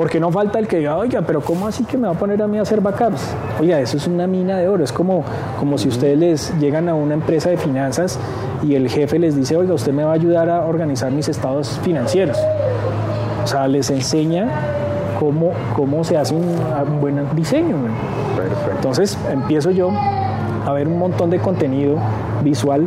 porque 0.00 0.18
no 0.18 0.32
falta 0.32 0.58
el 0.58 0.66
que 0.66 0.78
diga, 0.78 0.96
oiga, 0.96 1.20
pero 1.20 1.42
¿cómo 1.42 1.66
así 1.66 1.84
que 1.84 1.98
me 1.98 2.08
va 2.08 2.14
a 2.14 2.16
poner 2.18 2.40
a 2.40 2.48
mí 2.48 2.56
a 2.56 2.62
hacer 2.62 2.80
backups? 2.80 3.20
Oiga, 3.60 3.78
eso 3.80 3.98
es 3.98 4.06
una 4.06 4.26
mina 4.26 4.56
de 4.56 4.66
oro. 4.66 4.82
Es 4.82 4.92
como, 4.92 5.24
como 5.58 5.76
si 5.76 5.88
ustedes 5.88 6.18
les 6.18 6.58
llegan 6.58 6.88
a 6.88 6.94
una 6.94 7.12
empresa 7.12 7.50
de 7.50 7.58
finanzas 7.58 8.18
y 8.62 8.76
el 8.76 8.88
jefe 8.88 9.18
les 9.18 9.36
dice, 9.36 9.58
oiga, 9.58 9.74
usted 9.74 9.92
me 9.92 10.02
va 10.02 10.12
a 10.12 10.14
ayudar 10.14 10.48
a 10.48 10.64
organizar 10.64 11.12
mis 11.12 11.28
estados 11.28 11.78
financieros. 11.82 12.38
O 13.44 13.46
sea, 13.46 13.68
les 13.68 13.90
enseña 13.90 14.48
cómo, 15.18 15.52
cómo 15.76 16.02
se 16.02 16.16
hace 16.16 16.34
un, 16.34 16.44
un 16.44 17.00
buen 17.02 17.22
diseño. 17.36 17.76
Perfecto. 18.34 18.70
Entonces 18.76 19.18
empiezo 19.30 19.70
yo 19.70 19.90
a 20.66 20.72
ver 20.72 20.88
un 20.88 20.98
montón 20.98 21.28
de 21.28 21.40
contenido 21.40 21.98
visual. 22.42 22.86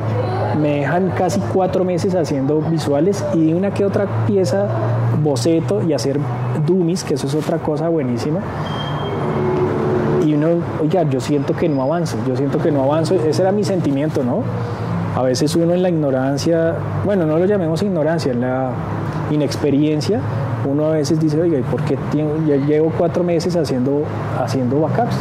Me 0.59 0.79
dejan 0.79 1.11
casi 1.11 1.39
cuatro 1.53 1.83
meses 1.83 2.15
haciendo 2.15 2.59
visuales 2.61 3.23
y 3.35 3.53
una 3.53 3.71
que 3.71 3.85
otra 3.85 4.07
pieza 4.25 4.65
boceto 5.21 5.83
y 5.87 5.93
hacer 5.93 6.19
dummies, 6.65 7.03
que 7.03 7.15
eso 7.15 7.27
es 7.27 7.35
otra 7.35 7.57
cosa 7.57 7.89
buenísima. 7.89 8.39
Y 10.25 10.33
uno, 10.33 10.47
oiga, 10.81 11.03
yo 11.03 11.19
siento 11.19 11.55
que 11.55 11.67
no 11.67 11.81
avanzo, 11.81 12.17
yo 12.27 12.35
siento 12.35 12.59
que 12.59 12.71
no 12.71 12.83
avanzo. 12.83 13.15
Ese 13.15 13.41
era 13.41 13.51
mi 13.51 13.63
sentimiento, 13.63 14.23
¿no? 14.23 14.43
A 15.15 15.21
veces 15.21 15.55
uno 15.55 15.73
en 15.73 15.83
la 15.83 15.89
ignorancia, 15.89 16.75
bueno, 17.05 17.25
no 17.25 17.37
lo 17.37 17.45
llamemos 17.45 17.83
ignorancia, 17.83 18.31
en 18.31 18.41
la 18.41 18.71
inexperiencia, 19.29 20.19
uno 20.65 20.87
a 20.87 20.91
veces 20.91 21.19
dice, 21.19 21.39
oiga, 21.39 21.59
¿y 21.59 21.61
por 21.61 21.81
qué 21.83 21.97
ya 22.47 22.55
llevo 22.55 22.91
cuatro 22.97 23.23
meses 23.23 23.55
haciendo, 23.55 24.03
haciendo 24.39 24.79
backups? 24.81 25.15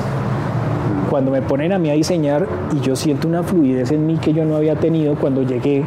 Cuando 1.10 1.30
me 1.30 1.42
ponen 1.42 1.72
a 1.72 1.78
mí 1.78 1.90
a 1.90 1.92
diseñar 1.94 2.46
y 2.74 2.80
yo 2.80 2.96
siento 2.96 3.28
una 3.28 3.42
fluidez 3.42 3.90
en 3.90 4.06
mí 4.06 4.16
que 4.16 4.32
yo 4.32 4.46
no 4.46 4.56
había 4.56 4.76
tenido 4.76 5.14
cuando 5.16 5.42
llegué 5.42 5.84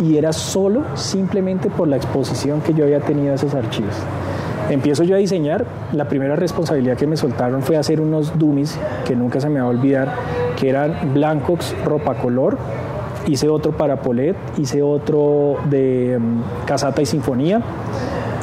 y 0.00 0.16
era 0.16 0.32
solo 0.32 0.84
simplemente 0.94 1.68
por 1.68 1.88
la 1.88 1.96
exposición 1.96 2.62
que 2.62 2.72
yo 2.72 2.84
había 2.84 3.00
tenido 3.00 3.32
a 3.32 3.34
esos 3.34 3.54
archivos. 3.54 3.94
Empiezo 4.70 5.02
yo 5.02 5.16
a 5.16 5.18
diseñar, 5.18 5.66
la 5.92 6.06
primera 6.06 6.36
responsabilidad 6.36 6.96
que 6.96 7.08
me 7.08 7.16
soltaron 7.16 7.60
fue 7.60 7.76
hacer 7.76 8.00
unos 8.00 8.38
dummies 8.38 8.78
que 9.04 9.16
nunca 9.16 9.40
se 9.40 9.48
me 9.48 9.60
va 9.60 9.66
a 9.66 9.68
olvidar, 9.68 10.14
que 10.56 10.68
eran 10.68 11.12
blancos, 11.12 11.74
ropa 11.84 12.14
color, 12.14 12.56
hice 13.26 13.48
otro 13.48 13.72
para 13.72 14.00
Polet, 14.00 14.36
hice 14.58 14.80
otro 14.80 15.56
de 15.68 16.16
um, 16.16 16.42
Casata 16.66 17.02
y 17.02 17.06
Sinfonía. 17.06 17.60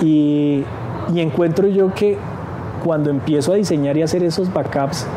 Y, 0.01 0.65
encuentro 1.15 1.69
yo 1.69 1.93
que 1.93 2.17
cuando 2.83 3.09
empiezo 3.09 3.53
a 3.53 3.55
diseñar 3.55 3.95
y 3.95 4.01
hacer 4.01 4.21
esos 4.21 4.51
backups 4.51 5.07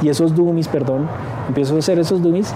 y 0.00 0.10
esos 0.10 0.32
dummies, 0.36 0.68
perdón, 0.68 1.08
empiezo 1.48 1.74
a 1.74 1.80
hacer 1.80 1.98
esos 1.98 2.22
dummies, 2.22 2.54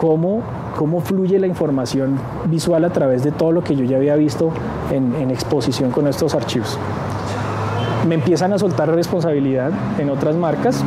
cómo 0.00 0.42
cómo 0.76 1.00
fluye 1.00 1.38
la 1.38 1.46
información 1.46 2.18
visual 2.46 2.84
a 2.86 2.90
través 2.90 3.22
de 3.22 3.32
todo 3.32 3.52
lo 3.52 3.62
que 3.62 3.76
yo 3.76 3.84
ya 3.84 3.98
había 3.98 4.16
visto 4.16 4.50
en, 4.90 5.30
exposición 5.30 5.90
con 5.90 6.08
estos 6.08 6.34
archivos. 6.34 6.78
Me 8.08 8.14
empiezan 8.14 8.52
a 8.52 8.58
soltar 8.58 8.90
responsabilidad 8.94 9.70
en 9.98 10.10
otras 10.10 10.34
marcas. 10.34 10.82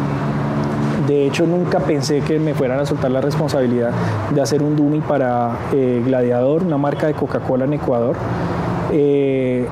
De 1.07 1.27
hecho, 1.27 1.45
nunca 1.45 1.79
pensé 1.79 2.21
que 2.21 2.39
me 2.39 2.53
fueran 2.53 2.79
a 2.79 2.85
soltar 2.85 3.11
la 3.11 3.21
responsabilidad 3.21 3.91
de 4.33 4.41
hacer 4.41 4.63
un 4.63 4.75
dummy 4.75 5.01
para 5.01 5.57
eh, 5.73 6.01
Gladiador, 6.03 6.63
una 6.63 6.77
marca 6.77 7.07
de 7.07 7.13
Coca-Cola 7.13 7.65
en 7.65 7.73
Ecuador. 7.73 8.15
Eh, 8.91 9.67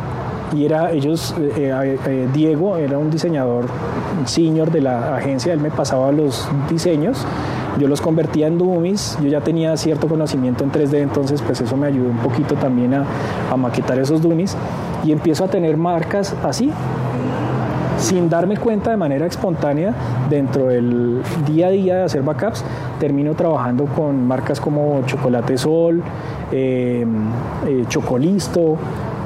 y 0.53 0.65
era 0.65 0.91
ellos, 0.91 1.33
eh, 1.39 2.27
Diego 2.33 2.75
era 2.75 2.97
un 2.97 3.09
diseñador 3.09 3.65
senior 4.25 4.69
de 4.69 4.81
la 4.81 5.15
agencia, 5.15 5.53
él 5.53 5.61
me 5.61 5.71
pasaba 5.71 6.11
los 6.11 6.47
diseños, 6.69 7.25
yo 7.79 7.87
los 7.87 8.01
convertía 8.01 8.47
en 8.47 8.57
dummies, 8.57 9.17
yo 9.21 9.29
ya 9.29 9.39
tenía 9.39 9.77
cierto 9.77 10.07
conocimiento 10.07 10.65
en 10.65 10.71
3D, 10.71 10.97
entonces 10.97 11.41
pues 11.41 11.61
eso 11.61 11.77
me 11.77 11.87
ayudó 11.87 12.09
un 12.09 12.17
poquito 12.17 12.55
también 12.55 12.93
a, 12.93 13.05
a 13.49 13.55
maquetar 13.55 13.97
esos 13.99 14.21
dummies 14.21 14.57
y 15.05 15.11
empiezo 15.13 15.45
a 15.45 15.47
tener 15.47 15.77
marcas 15.77 16.35
así, 16.43 16.71
sin 18.01 18.29
darme 18.29 18.57
cuenta 18.57 18.91
de 18.91 18.97
manera 18.97 19.25
espontánea 19.25 19.93
dentro 20.29 20.67
del 20.67 21.21
día 21.45 21.67
a 21.67 21.69
día 21.69 21.95
de 21.97 22.03
hacer 22.03 22.23
backups, 22.23 22.63
termino 22.99 23.35
trabajando 23.35 23.85
con 23.85 24.27
marcas 24.27 24.59
como 24.59 25.03
Chocolate 25.05 25.57
Sol, 25.57 26.01
eh, 26.51 27.05
eh, 27.67 27.85
Chocolisto, 27.87 28.77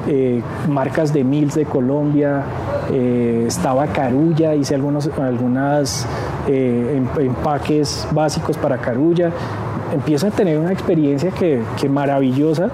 eh, 0.07 0.41
marcas 0.69 1.11
de 1.13 1.23
Mills 1.23 1.55
de 1.55 1.65
Colombia, 1.65 2.43
eh, 2.91 3.45
estaba 3.47 3.87
Carulla, 3.87 4.53
hice 4.53 4.75
algunos 4.75 5.09
algunas, 5.17 6.05
eh, 6.47 7.01
empaques 7.17 8.07
básicos 8.11 8.57
para 8.57 8.77
Carulla. 8.77 9.31
Empiezo 9.93 10.27
a 10.27 10.31
tener 10.31 10.57
una 10.57 10.71
experiencia 10.71 11.31
que, 11.31 11.61
que 11.79 11.89
maravillosa, 11.89 12.69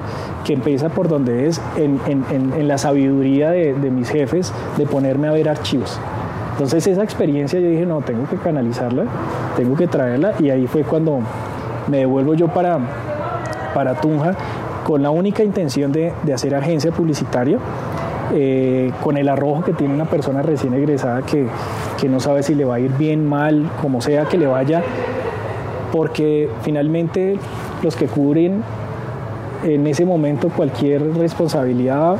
que 0.45 0.53
empieza 0.53 0.89
por 0.89 1.07
donde 1.07 1.47
es, 1.47 1.61
en, 1.77 1.99
en, 2.07 2.53
en 2.53 2.67
la 2.67 2.77
sabiduría 2.77 3.51
de, 3.51 3.73
de 3.73 3.91
mis 3.91 4.09
jefes, 4.09 4.53
de 4.77 4.85
ponerme 4.85 5.27
a 5.27 5.31
ver 5.31 5.49
archivos. 5.49 5.99
Entonces 6.53 6.85
esa 6.87 7.03
experiencia 7.03 7.59
yo 7.59 7.69
dije, 7.69 7.85
no, 7.85 8.01
tengo 8.01 8.27
que 8.29 8.37
canalizarla, 8.37 9.05
tengo 9.57 9.75
que 9.75 9.87
traerla 9.87 10.33
y 10.39 10.49
ahí 10.49 10.67
fue 10.67 10.83
cuando 10.83 11.19
me 11.87 11.97
devuelvo 11.97 12.33
yo 12.33 12.47
para, 12.49 12.79
para 13.73 13.95
Tunja 13.95 14.35
con 14.85 15.01
la 15.01 15.09
única 15.09 15.43
intención 15.43 15.91
de, 15.91 16.13
de 16.23 16.33
hacer 16.33 16.53
agencia 16.53 16.91
publicitaria, 16.91 17.57
eh, 18.33 18.91
con 19.03 19.17
el 19.17 19.27
arrojo 19.29 19.63
que 19.63 19.73
tiene 19.73 19.93
una 19.93 20.05
persona 20.05 20.41
recién 20.41 20.73
egresada 20.73 21.21
que, 21.23 21.47
que 21.99 22.07
no 22.09 22.19
sabe 22.19 22.43
si 22.43 22.55
le 22.55 22.65
va 22.65 22.75
a 22.75 22.79
ir 22.79 22.91
bien, 22.91 23.27
mal, 23.27 23.69
como 23.81 24.01
sea 24.01 24.25
que 24.25 24.37
le 24.37 24.47
vaya, 24.47 24.83
porque 25.91 26.49
finalmente 26.61 27.37
los 27.83 27.95
que 27.95 28.07
cubren 28.07 28.63
en 29.63 29.85
ese 29.87 30.05
momento 30.05 30.49
cualquier 30.49 31.15
responsabilidad 31.15 32.17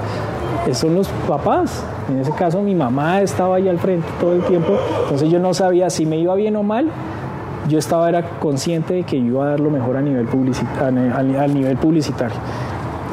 son 0.74 0.96
los 0.96 1.08
papás. 1.28 1.84
En 2.10 2.20
ese 2.20 2.32
caso 2.32 2.62
mi 2.62 2.76
mamá 2.76 3.22
estaba 3.22 3.56
ahí 3.56 3.68
al 3.68 3.80
frente 3.80 4.08
todo 4.20 4.34
el 4.34 4.44
tiempo, 4.44 4.78
entonces 5.04 5.30
yo 5.30 5.40
no 5.40 5.54
sabía 5.54 5.90
si 5.90 6.06
me 6.06 6.18
iba 6.18 6.36
bien 6.36 6.56
o 6.56 6.64
mal. 6.64 6.88
Yo 7.70 7.78
estaba 7.78 8.10
era 8.10 8.24
consciente 8.40 8.96
de 8.96 9.04
que 9.04 9.18
iba 9.18 9.46
a 9.46 9.50
dar 9.52 9.60
lo 9.60 9.70
mejor 9.70 9.96
a 9.96 10.02
nivel, 10.02 10.26
publicitario, 10.26 10.92
nivel 11.48 11.78
publicitario. 11.78 12.38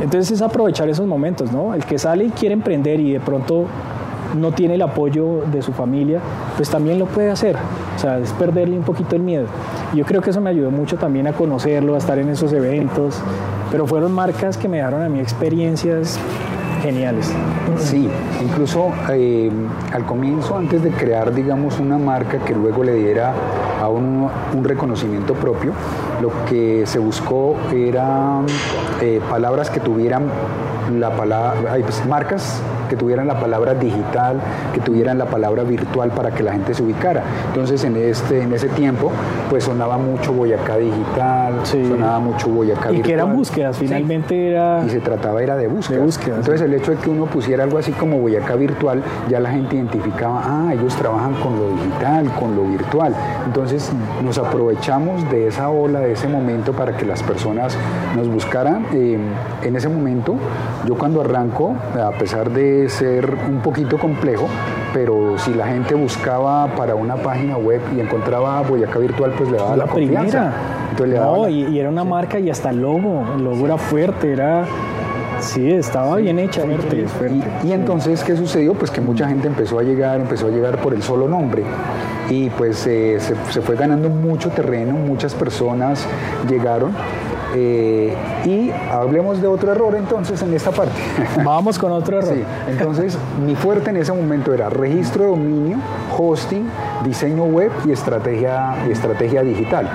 Entonces 0.00 0.30
es 0.30 0.42
aprovechar 0.42 0.88
esos 0.88 1.06
momentos, 1.06 1.52
¿no? 1.52 1.74
El 1.74 1.84
que 1.84 1.98
sale 1.98 2.24
y 2.24 2.30
quiere 2.30 2.54
emprender 2.54 2.98
y 2.98 3.12
de 3.12 3.20
pronto 3.20 3.66
no 4.36 4.52
tiene 4.52 4.74
el 4.74 4.82
apoyo 4.82 5.42
de 5.50 5.62
su 5.62 5.72
familia, 5.72 6.20
pues 6.56 6.68
también 6.70 6.98
lo 6.98 7.06
puede 7.06 7.30
hacer. 7.30 7.56
O 7.96 7.98
sea, 7.98 8.18
es 8.18 8.32
perderle 8.32 8.76
un 8.76 8.84
poquito 8.84 9.16
el 9.16 9.22
miedo. 9.22 9.46
Yo 9.94 10.04
creo 10.04 10.20
que 10.20 10.30
eso 10.30 10.40
me 10.40 10.50
ayudó 10.50 10.70
mucho 10.70 10.96
también 10.96 11.26
a 11.26 11.32
conocerlo, 11.32 11.94
a 11.94 11.98
estar 11.98 12.18
en 12.18 12.28
esos 12.28 12.52
eventos, 12.52 13.20
pero 13.70 13.86
fueron 13.86 14.12
marcas 14.12 14.56
que 14.56 14.68
me 14.68 14.78
dieron 14.78 15.02
a 15.02 15.08
mí 15.08 15.20
experiencias 15.20 16.18
geniales. 16.82 17.32
Sí, 17.78 18.08
incluso 18.42 18.92
eh, 19.10 19.50
al 19.92 20.04
comienzo, 20.04 20.56
antes 20.56 20.82
de 20.82 20.90
crear, 20.90 21.34
digamos, 21.34 21.78
una 21.80 21.98
marca 21.98 22.38
que 22.38 22.54
luego 22.54 22.84
le 22.84 22.94
diera 22.94 23.34
a 23.80 23.88
uno 23.88 24.30
un 24.56 24.64
reconocimiento 24.64 25.34
propio, 25.34 25.72
lo 26.20 26.30
que 26.46 26.84
se 26.86 26.98
buscó 26.98 27.56
eran 27.72 28.46
eh, 29.00 29.20
palabras 29.28 29.70
que 29.70 29.80
tuvieran 29.80 30.30
la 30.96 31.10
palabra, 31.10 31.76
pues, 31.82 32.04
marcas 32.06 32.62
que 32.88 32.96
tuvieran 32.96 33.26
la 33.26 33.38
palabra 33.38 33.74
digital, 33.74 34.40
que 34.72 34.80
tuvieran 34.80 35.18
la 35.18 35.26
palabra 35.26 35.62
virtual 35.62 36.10
para 36.10 36.30
que 36.30 36.42
la 36.42 36.52
gente 36.52 36.74
se 36.74 36.82
ubicara. 36.82 37.22
Entonces 37.48 37.84
en 37.84 37.96
este 37.96 38.42
en 38.42 38.52
ese 38.52 38.68
tiempo 38.68 39.12
pues 39.50 39.64
sonaba 39.64 39.98
mucho 39.98 40.32
Boyacá 40.32 40.76
digital, 40.76 41.64
sonaba 41.64 42.18
mucho 42.18 42.48
Boyacá 42.48 42.92
y 42.92 43.02
que 43.02 43.12
eran 43.12 43.36
búsquedas, 43.36 43.76
finalmente 43.76 44.48
era 44.48 44.82
y 44.86 44.90
se 44.90 45.00
trataba 45.00 45.42
era 45.42 45.56
de 45.56 45.68
búsquedas. 45.68 46.18
Entonces 46.26 46.62
el 46.62 46.74
hecho 46.74 46.92
de 46.92 46.96
que 46.96 47.10
uno 47.10 47.26
pusiera 47.26 47.64
algo 47.64 47.78
así 47.78 47.92
como 47.92 48.18
Boyacá 48.18 48.54
virtual, 48.54 49.02
ya 49.28 49.38
la 49.40 49.50
gente 49.50 49.76
identificaba, 49.76 50.40
ah, 50.44 50.72
ellos 50.72 50.96
trabajan 50.96 51.34
con 51.34 51.58
lo 51.58 51.68
digital, 51.70 52.32
con 52.38 52.56
lo 52.56 52.64
virtual. 52.64 53.14
Entonces 53.46 53.90
nos 54.24 54.38
aprovechamos 54.38 55.28
de 55.30 55.48
esa 55.48 55.68
ola, 55.68 56.00
de 56.00 56.07
ese 56.12 56.28
momento 56.28 56.72
para 56.72 56.96
que 56.96 57.04
las 57.04 57.22
personas 57.22 57.76
nos 58.16 58.28
buscaran. 58.28 58.86
Eh, 58.92 59.18
en 59.62 59.76
ese 59.76 59.88
momento, 59.88 60.36
yo 60.86 60.96
cuando 60.96 61.20
arranco, 61.20 61.74
a 61.94 62.12
pesar 62.12 62.50
de 62.50 62.88
ser 62.88 63.36
un 63.48 63.60
poquito 63.60 63.98
complejo, 63.98 64.48
pero 64.92 65.38
si 65.38 65.54
la 65.54 65.66
gente 65.66 65.94
buscaba 65.94 66.66
para 66.68 66.94
una 66.94 67.16
página 67.16 67.56
web 67.56 67.80
y 67.96 68.00
encontraba 68.00 68.62
Boyacá 68.62 68.98
Virtual, 68.98 69.32
pues 69.36 69.50
le 69.50 69.58
daba 69.58 69.76
la, 69.76 69.86
confianza. 69.86 70.52
no, 70.98 71.48
y, 71.48 71.78
era 71.78 71.88
una 71.88 72.04
marca 72.04 72.38
y 72.38 72.50
hasta 72.50 72.70
el 72.70 72.80
logo, 72.80 73.24
el 73.36 73.44
logo 73.44 73.66
era 73.66 73.76
fuerte, 73.76 74.32
era... 74.32 74.64
Sí, 75.40 75.70
estaba 75.70 76.16
bien 76.16 76.38
hecha. 76.38 76.62
Fuerte, 76.62 77.06
Y, 77.64 77.72
entonces, 77.72 78.22
¿qué 78.24 78.36
sucedió? 78.36 78.74
Pues 78.74 78.90
que 78.90 79.00
mucha 79.00 79.28
gente 79.28 79.46
empezó 79.46 79.78
a 79.78 79.82
llegar, 79.82 80.20
empezó 80.20 80.46
a 80.46 80.50
llegar 80.50 80.80
por 80.80 80.94
el 80.94 81.02
solo 81.02 81.28
nombre. 81.28 81.62
Y 82.30 82.50
pues 82.50 82.86
eh, 82.86 83.18
se, 83.20 83.34
se 83.52 83.60
fue 83.62 83.76
ganando 83.76 84.08
mucho 84.10 84.50
terreno, 84.50 84.94
muchas 84.94 85.34
personas 85.34 86.04
llegaron 86.48 86.92
eh, 87.54 88.14
y 88.44 88.70
hablemos 88.92 89.40
de 89.40 89.46
otro 89.46 89.72
error 89.72 89.94
entonces 89.96 90.42
en 90.42 90.52
esta 90.52 90.70
parte. 90.70 90.92
Vamos 91.44 91.78
con 91.78 91.92
otro 91.92 92.18
error. 92.18 92.36
entonces 92.68 93.16
mi 93.44 93.54
fuerte 93.56 93.90
en 93.90 93.96
ese 93.96 94.12
momento 94.12 94.52
era 94.52 94.68
registro 94.68 95.24
de 95.24 95.30
dominio, 95.30 95.78
hosting, 96.16 96.68
diseño 97.04 97.44
web 97.44 97.72
y 97.86 97.92
estrategia, 97.92 98.86
estrategia 98.90 99.42
digital. 99.42 99.88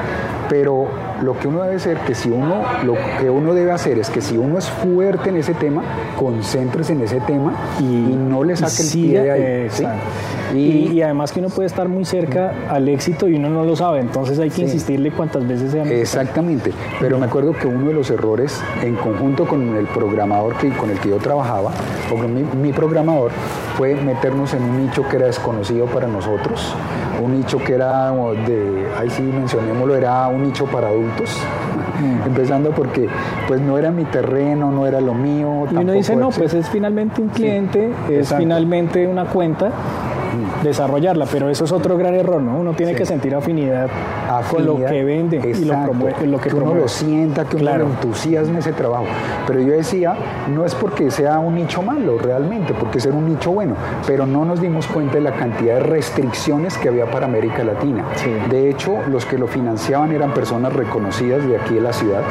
Pero 0.49 0.87
lo 1.21 1.37
que 1.37 1.47
uno 1.47 1.63
debe 1.63 1.79
ser 1.79 1.97
que 1.99 2.15
si 2.15 2.29
uno, 2.29 2.63
lo 2.83 2.95
que 3.19 3.29
uno 3.29 3.53
debe 3.53 3.71
hacer 3.71 3.97
es 3.97 4.09
que 4.09 4.21
si 4.21 4.37
uno 4.37 4.57
es 4.57 4.69
fuerte 4.69 5.29
en 5.29 5.37
ese 5.37 5.53
tema, 5.53 5.83
concéntrese 6.17 6.93
en 6.93 7.01
ese 7.01 7.19
tema 7.21 7.53
y, 7.79 7.83
no 7.83 8.43
le 8.43 8.55
saque 8.55 8.83
el 8.83 8.91
pie 8.91 9.21
de 9.21 9.31
ahí. 9.31 9.69
Y, 10.53 11.01
además 11.01 11.31
que 11.31 11.39
uno 11.39 11.49
puede 11.49 11.67
estar 11.67 11.89
muy 11.89 12.05
cerca 12.05 12.53
al 12.69 12.87
éxito 12.87 13.27
y 13.27 13.35
uno 13.35 13.49
no 13.49 13.63
lo 13.63 13.75
sabe, 13.75 13.99
entonces 13.99 14.37
hay 14.39 14.49
que 14.49 14.61
insistirle 14.61 15.11
cuantas 15.11 15.47
veces 15.47 15.71
sea 15.71 15.83
Exactamente, 15.83 16.71
pero 16.99 17.17
me 17.17 17.25
acuerdo 17.25 17.53
que 17.53 17.67
uno 17.67 17.87
de 17.87 17.93
los 17.93 18.09
errores 18.11 18.61
en 18.83 18.95
conjunto 18.95 19.47
con 19.47 19.75
el 19.75 19.85
programador 19.87 20.55
que, 20.57 20.69
con 20.69 20.91
el 20.91 20.99
que 20.99 21.09
yo 21.09 21.17
trabajaba, 21.17 21.71
o 22.11 22.15
con 22.15 22.33
mi, 22.33 22.43
mi 22.43 22.71
programador, 22.71 23.31
fue 23.77 23.95
meternos 23.95 24.53
en 24.53 24.63
un 24.63 24.85
nicho 24.85 25.07
que 25.09 25.15
era 25.15 25.25
desconocido 25.25 25.85
para 25.87 26.07
nosotros, 26.07 26.75
un 27.22 27.38
nicho 27.38 27.57
que 27.57 27.74
era 27.74 28.11
de, 28.11 28.88
ahí 28.97 29.09
sí 29.09 29.22
mencionémoslo, 29.22 29.95
era 29.95 30.28
un 30.28 30.43
nicho 30.43 30.66
para 30.66 30.88
adultos, 30.88 31.38
mm. 31.99 32.28
empezando 32.28 32.72
porque 32.72 33.07
pues 33.47 33.61
no 33.61 33.78
era 33.78 33.91
mi 33.91 34.05
terreno, 34.05 34.72
no 34.72 34.86
era 34.88 35.01
lo 35.01 35.14
mío. 35.14 35.66
Y 35.72 35.76
uno 35.76 35.93
dice, 35.93 36.16
no, 36.16 36.30
pues 36.30 36.53
es 36.53 36.70
finalmente 36.70 37.22
un 37.22 37.30
cliente, 37.30 37.91
es 38.09 38.34
finalmente 38.34 39.07
una 39.07 39.26
cuenta 39.26 39.72
desarrollarla, 40.63 41.25
pero 41.31 41.49
eso 41.49 41.65
es 41.65 41.71
otro 41.71 41.97
gran 41.97 42.15
error, 42.15 42.41
¿no? 42.41 42.57
Uno 42.57 42.73
tiene 42.73 42.95
que 42.95 43.05
sentir 43.05 43.36
afinidad, 43.36 43.89
con 44.49 44.65
lo 44.65 44.77
que 44.77 45.03
vende 45.03 45.38
y 45.38 45.65
lo, 45.65 45.84
promueve, 45.84 46.27
lo 46.27 46.39
que, 46.39 46.49
que 46.49 46.55
uno 46.55 46.73
lo 46.73 46.88
sienta, 46.88 47.45
que 47.45 47.57
uno 47.57 47.77
lo 47.77 47.86
entusiasme 47.86 48.59
ese 48.59 48.73
trabajo. 48.73 49.05
Pero 49.47 49.61
yo 49.61 49.73
decía, 49.73 50.15
no 50.53 50.65
es 50.65 50.75
porque 50.75 51.11
sea 51.11 51.39
un 51.39 51.55
nicho 51.55 51.81
malo 51.81 52.17
realmente, 52.17 52.73
porque 52.73 52.99
ser 52.99 53.13
un 53.13 53.27
nicho 53.27 53.51
bueno, 53.51 53.75
pero 54.05 54.25
no 54.25 54.45
nos 54.45 54.61
dimos 54.61 54.88
cuenta 54.88 55.15
de 55.15 55.21
la 55.21 55.34
cantidad 55.34 55.75
de 55.75 55.79
restricciones 55.81 56.77
que 56.77 56.89
había 56.89 57.09
para 57.09 57.25
América 57.25 57.63
Latina. 57.63 58.05
De 58.49 58.69
hecho, 58.69 58.97
los 59.09 59.25
que 59.25 59.38
lo 59.38 59.47
financiaban 59.47 60.11
eran 60.11 60.34
personas 60.34 60.73
reconocidas 60.73 61.45
de 61.47 61.57
aquí 61.57 61.75
de 61.75 61.81
la 61.81 61.93
ciudad. 61.93 62.21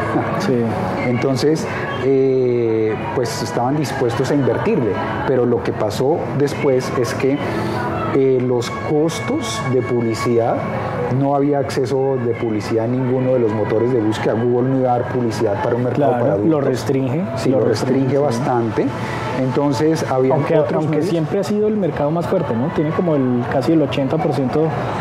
Entonces, 1.07 1.67
eh, 2.05 2.95
pues 3.15 3.43
estaban 3.43 3.77
dispuestos 3.77 4.31
a 4.31 4.35
invertirle, 4.35 4.93
pero 5.27 5.47
lo 5.47 5.63
que 5.63 5.73
pasó 5.73 6.19
después 6.39 6.93
es 6.99 7.15
que 7.15 7.39
eh, 8.15 8.39
los 8.41 8.71
costos 8.71 9.61
de 9.73 9.83
publicidad, 9.83 10.57
no 11.19 11.35
había 11.35 11.59
acceso 11.59 12.17
de 12.17 12.33
publicidad 12.35 12.87
en 12.87 12.93
ninguno 12.93 13.35
de 13.35 13.41
los 13.41 13.53
motores 13.53 13.93
de 13.93 14.01
búsqueda. 14.01 14.35
Google 14.35 14.71
no 14.71 14.79
iba 14.79 14.95
a 14.95 14.99
dar 14.99 15.13
publicidad 15.13 15.63
para 15.63 15.77
un 15.77 15.85
mercado 15.85 16.13
para 16.13 16.33
adultos. 16.33 16.51
Lo 16.51 16.61
restringe. 16.61 17.25
Sí, 17.37 17.51
lo, 17.51 17.61
restringe, 17.61 18.19
bastante. 18.19 18.87
Entonces 19.41 20.05
había 20.11 20.35
aunque, 20.35 20.59
otros 20.59 20.85
aunque 20.85 21.03
siempre 21.03 21.41
ha 21.41 21.45
sido 21.45 21.69
el 21.69 21.77
mercado 21.77 22.11
más 22.11 22.27
fuerte, 22.27 22.55
¿no? 22.55 22.69
Tiene 22.75 22.91
como 22.91 23.15
el 23.15 23.43
casi 23.53 23.73
el 23.73 23.81
80% 23.81 24.51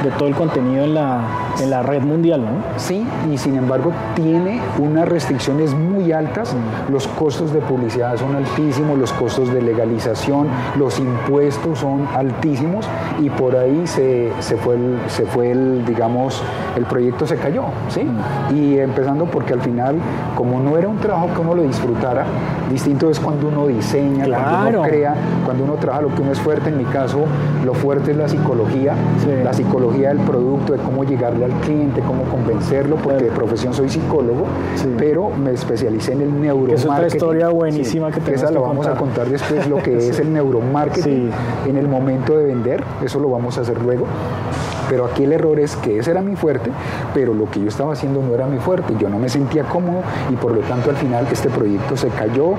de 0.03 0.11
todo 0.17 0.27
el 0.27 0.35
contenido 0.35 0.83
en 0.83 0.93
la, 0.93 1.21
en 1.59 1.69
la 1.69 1.83
red 1.83 2.01
mundial, 2.01 2.41
¿no? 2.41 2.51
Sí, 2.77 3.05
y 3.31 3.37
sin 3.37 3.55
embargo 3.55 3.91
tiene 4.15 4.61
unas 4.79 5.07
restricciones 5.07 5.73
muy 5.73 6.11
altas. 6.11 6.53
Mm. 6.53 6.91
Los 6.91 7.07
costos 7.07 7.53
de 7.53 7.59
publicidad 7.59 8.17
son 8.17 8.35
altísimos, 8.35 8.97
los 8.97 9.11
costos 9.13 9.53
de 9.53 9.61
legalización, 9.61 10.47
los 10.77 10.99
impuestos 10.99 11.79
son 11.79 12.07
altísimos 12.15 12.87
y 13.19 13.29
por 13.29 13.55
ahí 13.55 13.85
se, 13.85 14.31
se 14.39 14.57
fue, 14.57 14.75
el, 14.75 14.97
se 15.07 15.25
fue 15.25 15.51
el, 15.51 15.85
digamos, 15.85 16.41
el 16.75 16.85
proyecto 16.85 17.27
se 17.27 17.37
cayó, 17.37 17.65
¿sí? 17.89 18.03
Mm. 18.03 18.55
Y 18.55 18.79
empezando 18.79 19.25
porque 19.25 19.53
al 19.53 19.61
final, 19.61 19.97
como 20.35 20.59
no 20.59 20.77
era 20.77 20.87
un 20.87 20.97
trabajo 20.97 21.29
que 21.33 21.41
uno 21.41 21.55
lo 21.55 21.63
disfrutara, 21.63 22.25
distinto 22.69 23.09
es 23.09 23.19
cuando 23.19 23.47
uno 23.47 23.67
diseña, 23.67 24.20
cuando 24.25 24.69
uno 24.69 24.81
crea, 24.83 25.15
cuando 25.45 25.63
uno 25.63 25.73
trabaja 25.75 26.01
lo 26.01 26.15
que 26.15 26.21
uno 26.21 26.31
es 26.31 26.39
fuerte, 26.39 26.69
en 26.69 26.77
mi 26.77 26.85
caso, 26.85 27.25
lo 27.65 27.73
fuerte 27.73 28.11
es 28.11 28.17
la 28.17 28.27
psicología, 28.27 28.95
la 29.43 29.53
psicología 29.53 30.09
del 30.09 30.19
producto, 30.19 30.73
de 30.73 30.79
cómo 30.79 31.03
llegarle 31.03 31.45
al 31.45 31.51
cliente, 31.61 32.01
cómo 32.01 32.23
convencerlo, 32.23 32.95
porque 32.97 33.25
de 33.25 33.31
profesión 33.31 33.73
soy 33.73 33.89
psicólogo, 33.89 34.45
pero 34.97 35.29
me 35.29 35.51
especialicé 35.51 36.13
en 36.13 36.21
el 36.21 36.41
neuromarketing. 36.41 36.75
Es 36.75 36.85
otra 36.85 37.07
historia 37.07 37.49
buenísima 37.49 38.11
que 38.11 38.33
Esa 38.33 38.51
lo 38.51 38.61
vamos 38.61 38.87
a 38.87 38.95
contar. 38.95 39.27
después, 39.27 39.67
lo 39.67 39.77
que 39.77 39.97
es 40.09 40.19
el 40.19 40.33
neuromarketing 40.33 41.31
en 41.67 41.77
el 41.77 41.87
momento 41.87 42.37
de 42.37 42.45
vender, 42.45 42.83
eso 43.03 43.19
lo 43.19 43.29
vamos 43.29 43.57
a 43.57 43.61
hacer 43.61 43.81
luego. 43.81 44.05
Pero 44.91 45.05
aquí 45.05 45.23
el 45.23 45.31
error 45.31 45.57
es 45.57 45.77
que 45.77 45.99
ese 45.99 46.11
era 46.11 46.21
mi 46.21 46.35
fuerte, 46.35 46.69
pero 47.13 47.33
lo 47.33 47.49
que 47.49 47.61
yo 47.61 47.69
estaba 47.69 47.93
haciendo 47.93 48.21
no 48.21 48.35
era 48.35 48.45
mi 48.45 48.59
fuerte. 48.59 48.93
Yo 48.99 49.07
no 49.07 49.19
me 49.19 49.29
sentía 49.29 49.63
cómodo 49.63 50.01
y 50.29 50.35
por 50.35 50.51
lo 50.51 50.59
tanto 50.63 50.89
al 50.89 50.97
final 50.97 51.25
este 51.31 51.47
proyecto 51.47 51.95
se 51.95 52.09
cayó, 52.09 52.55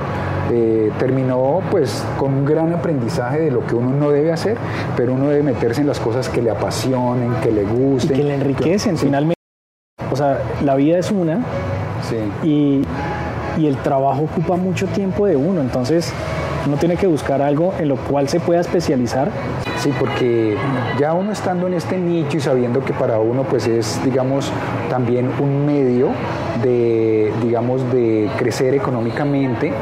eh, 0.51 0.91
terminó 0.99 1.61
pues 1.70 2.03
con 2.18 2.33
un 2.33 2.47
gran 2.47 2.72
aprendizaje 2.72 3.39
de 3.39 3.51
lo 3.51 3.66
que 3.66 3.74
uno 3.74 3.91
no 3.91 4.09
debe 4.09 4.33
hacer, 4.33 4.57
pero 4.97 5.12
uno 5.12 5.28
debe 5.28 5.43
meterse 5.43 5.83
en 5.83 5.89
las 5.89 6.01
cosas 6.01 6.30
que 6.30 6.41
le 6.41 6.51
apasionen, 6.51 7.35
que 7.43 7.53
le 7.53 7.64
gusten. 7.64 8.16
Y 8.16 8.20
que 8.20 8.24
le 8.24 8.35
enriquecen 8.37 8.97
finalmente. 8.97 9.37
O 10.11 10.16
sea, 10.16 10.41
la 10.64 10.74
vida 10.76 10.99
es 10.99 11.11
una 11.11 11.41
y, 12.43 12.80
y 13.59 13.66
el 13.66 13.76
trabajo 13.83 14.22
ocupa 14.22 14.57
mucho 14.57 14.87
tiempo 14.87 15.26
de 15.26 15.37
uno, 15.37 15.61
entonces 15.61 16.11
uno 16.66 16.78
tiene 16.78 16.97
que 16.97 17.07
buscar 17.07 17.43
algo 17.43 17.74
en 17.78 17.89
lo 17.89 17.97
cual 17.97 18.30
se 18.30 18.41
pueda 18.41 18.62
especializar 18.62 19.30
Sí, 19.83 19.93
porque 19.99 20.57
ya 20.97 21.12
uno 21.12 21.33
estando 21.33 21.66
en 21.66 21.74
este 21.74 21.99
nicho 21.99 22.37
y 22.37 22.41
sabiendo 22.41 22.85
que 22.85 22.93
para 22.93 23.18
uno 23.18 23.43
pues 23.43 23.66
es, 23.66 24.01
digamos, 24.05 24.53
también 24.89 25.28
un 25.41 25.66
medio 25.66 26.11
de, 26.62 27.32
digamos, 27.42 27.90
de 27.92 28.30
crecer 28.36 28.74
económicamente 28.74 29.72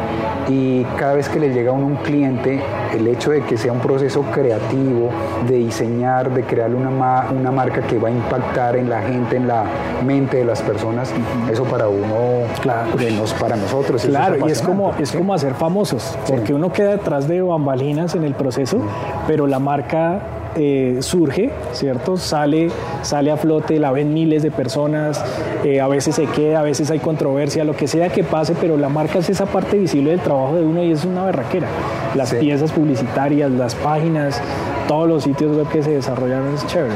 y 0.48 0.84
cada 0.96 1.14
vez 1.14 1.28
que 1.28 1.38
le 1.38 1.52
llega 1.52 1.70
a 1.70 1.74
uno 1.74 1.86
un 1.86 1.96
cliente, 1.96 2.60
el 2.94 3.06
hecho 3.06 3.30
de 3.30 3.42
que 3.42 3.56
sea 3.56 3.72
un 3.72 3.80
proceso 3.80 4.22
creativo, 4.32 5.10
de 5.46 5.56
diseñar, 5.56 6.32
de 6.32 6.42
crear 6.44 6.74
una, 6.74 6.90
una 7.30 7.50
marca 7.50 7.82
que 7.82 7.98
va 7.98 8.08
a 8.08 8.12
impactar 8.12 8.76
en 8.76 8.88
la 8.88 9.02
gente, 9.02 9.36
en 9.36 9.48
la 9.48 9.64
mente 10.04 10.38
de 10.38 10.44
las 10.44 10.62
personas, 10.62 11.12
eso 11.50 11.64
para 11.64 11.88
uno, 11.88 12.46
claro. 12.60 12.90
para 13.38 13.56
nosotros. 13.56 14.04
Claro, 14.04 14.46
y 14.46 14.50
es 14.50 14.62
como, 14.62 14.94
es 14.98 15.12
como 15.12 15.34
hacer 15.34 15.54
famosos, 15.54 16.16
porque 16.26 16.54
uno 16.54 16.72
queda 16.72 16.92
detrás 16.92 17.28
de 17.28 17.42
bambalinas 17.42 18.14
en 18.14 18.24
el 18.24 18.34
proceso, 18.34 18.78
pero 19.26 19.46
la 19.46 19.58
marca 19.58 20.20
eh, 20.56 20.98
surge, 21.00 21.50
¿cierto? 21.72 22.16
Sale, 22.16 22.70
sale 23.02 23.30
a 23.30 23.36
flote, 23.36 23.78
la 23.78 23.92
ven 23.92 24.12
miles 24.12 24.42
de 24.42 24.50
personas, 24.50 25.22
eh, 25.64 25.80
a 25.80 25.88
veces 25.88 26.14
se 26.14 26.26
queda, 26.26 26.60
a 26.60 26.62
veces 26.62 26.90
hay 26.90 26.98
controversia, 26.98 27.64
lo 27.64 27.76
que 27.76 27.86
sea 27.86 28.08
que 28.08 28.24
pase, 28.24 28.54
pero 28.60 28.76
la 28.76 28.88
marca 28.88 29.18
es 29.18 29.30
esa 29.30 29.46
parte 29.46 29.78
visible 29.78 30.10
del 30.10 30.20
trabajo 30.20 30.56
de 30.56 30.62
uno 30.62 30.82
y 30.82 30.92
es 30.92 31.04
una 31.04 31.24
berraquera. 31.24 31.68
Las 32.14 32.34
piezas 32.34 32.72
publicitarias, 32.72 33.50
las 33.50 33.74
páginas, 33.74 34.40
todos 34.88 35.08
los 35.08 35.22
sitios 35.22 35.56
web 35.56 35.68
que 35.68 35.82
se 35.82 35.92
desarrollaron 35.92 36.54
es 36.54 36.66
chévere. 36.66 36.94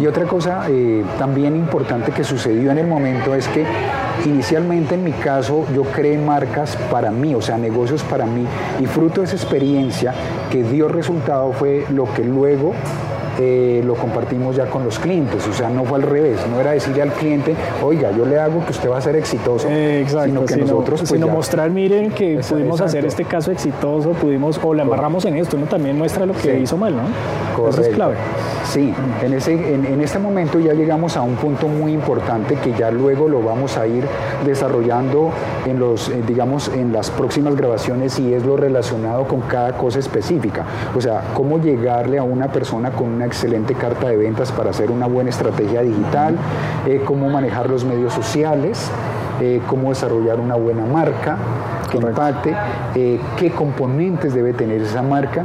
Y 0.00 0.06
otra 0.06 0.24
cosa 0.24 0.66
eh, 0.70 1.04
también 1.18 1.56
importante 1.56 2.12
que 2.12 2.24
sucedió 2.24 2.70
en 2.70 2.78
el 2.78 2.86
momento 2.86 3.34
es 3.34 3.48
que 3.48 3.64
inicialmente 4.28 4.94
en 4.94 5.04
mi 5.04 5.12
caso 5.12 5.66
yo 5.74 5.82
creé 5.82 6.18
marcas 6.18 6.76
para 6.90 7.10
mí, 7.10 7.34
o 7.34 7.42
sea, 7.42 7.58
negocios 7.58 8.02
para 8.04 8.26
mí, 8.26 8.46
y 8.80 8.86
fruto 8.86 9.20
de 9.20 9.26
esa 9.26 9.36
experiencia 9.36 10.14
que 10.50 10.62
dio 10.62 10.88
resultado 10.88 11.52
fue 11.52 11.86
lo 11.90 12.12
que 12.12 12.24
luego 12.24 12.74
eh, 13.38 13.82
lo 13.84 13.94
compartimos 13.94 14.56
ya 14.56 14.66
con 14.66 14.84
los 14.84 14.98
clientes. 14.98 15.46
O 15.48 15.52
sea, 15.52 15.70
no 15.70 15.84
fue 15.84 15.98
al 15.98 16.02
revés, 16.02 16.38
no 16.50 16.60
era 16.60 16.72
decirle 16.72 17.02
al 17.02 17.12
cliente, 17.12 17.54
oiga, 17.82 18.10
yo 18.12 18.24
le 18.24 18.38
hago 18.38 18.64
que 18.64 18.72
usted 18.72 18.90
va 18.90 18.98
a 18.98 19.00
ser 19.00 19.16
exitoso, 19.16 19.68
sino 19.68 20.44
que 20.44 20.56
nosotros... 20.56 21.00
Pues, 21.00 21.10
sino 21.10 21.28
mostrar, 21.28 21.70
miren 21.70 22.10
que 22.10 22.40
pudimos 22.48 22.80
hacer 22.80 23.04
este 23.04 23.24
caso 23.24 23.50
exitoso, 23.50 24.10
pudimos, 24.12 24.60
o 24.62 24.74
le 24.74 24.82
amarramos 24.82 25.24
en 25.24 25.36
esto, 25.36 25.56
¿no? 25.56 25.66
También 25.66 25.96
muestra 25.96 26.26
lo 26.26 26.34
que 26.34 26.58
hizo 26.58 26.76
mal, 26.76 26.94
¿no? 26.96 27.02
Correcto. 27.56 27.80
Eso 27.80 27.90
es 27.90 27.94
clave. 27.94 28.16
Sí, 28.64 28.94
en, 29.22 29.34
ese, 29.34 29.52
en, 29.52 30.00
este 30.00 30.18
momento 30.18 30.58
ya 30.58 30.72
llegamos 30.72 31.16
a 31.16 31.22
un 31.22 31.34
punto 31.34 31.68
muy 31.68 31.92
importante 31.92 32.54
que 32.56 32.72
ya 32.72 32.90
luego 32.90 33.28
lo 33.28 33.42
vamos 33.42 33.76
a 33.76 33.86
ir 33.86 34.04
desarrollando 34.46 35.30
en 35.66 35.78
los, 35.78 36.08
eh, 36.08 36.22
digamos, 36.26 36.68
en 36.68 36.92
las 36.92 37.10
próximas 37.10 37.54
grabaciones 37.56 38.18
y 38.18 38.32
es 38.32 38.44
lo 38.44 38.56
relacionado 38.56 39.24
con 39.24 39.42
cada 39.42 39.72
cosa 39.72 39.98
específica. 39.98 40.64
O 40.96 41.00
sea, 41.00 41.22
cómo 41.34 41.58
llegarle 41.58 42.18
a 42.18 42.22
una 42.22 42.50
persona 42.50 42.92
con 42.92 43.08
una 43.08 43.21
excelente 43.24 43.74
carta 43.74 44.08
de 44.08 44.16
ventas 44.16 44.52
para 44.52 44.70
hacer 44.70 44.90
una 44.90 45.06
buena 45.06 45.30
estrategia 45.30 45.82
digital, 45.82 46.36
eh, 46.86 47.02
cómo 47.04 47.28
manejar 47.28 47.68
los 47.70 47.84
medios 47.84 48.12
sociales, 48.12 48.90
eh, 49.40 49.60
cómo 49.66 49.90
desarrollar 49.90 50.40
una 50.40 50.54
buena 50.54 50.84
marca 50.84 51.36
que 51.90 51.98
impacte, 51.98 52.56
qué 52.94 53.50
componentes 53.50 54.32
debe 54.34 54.54
tener 54.54 54.80
esa 54.80 55.02
marca 55.02 55.44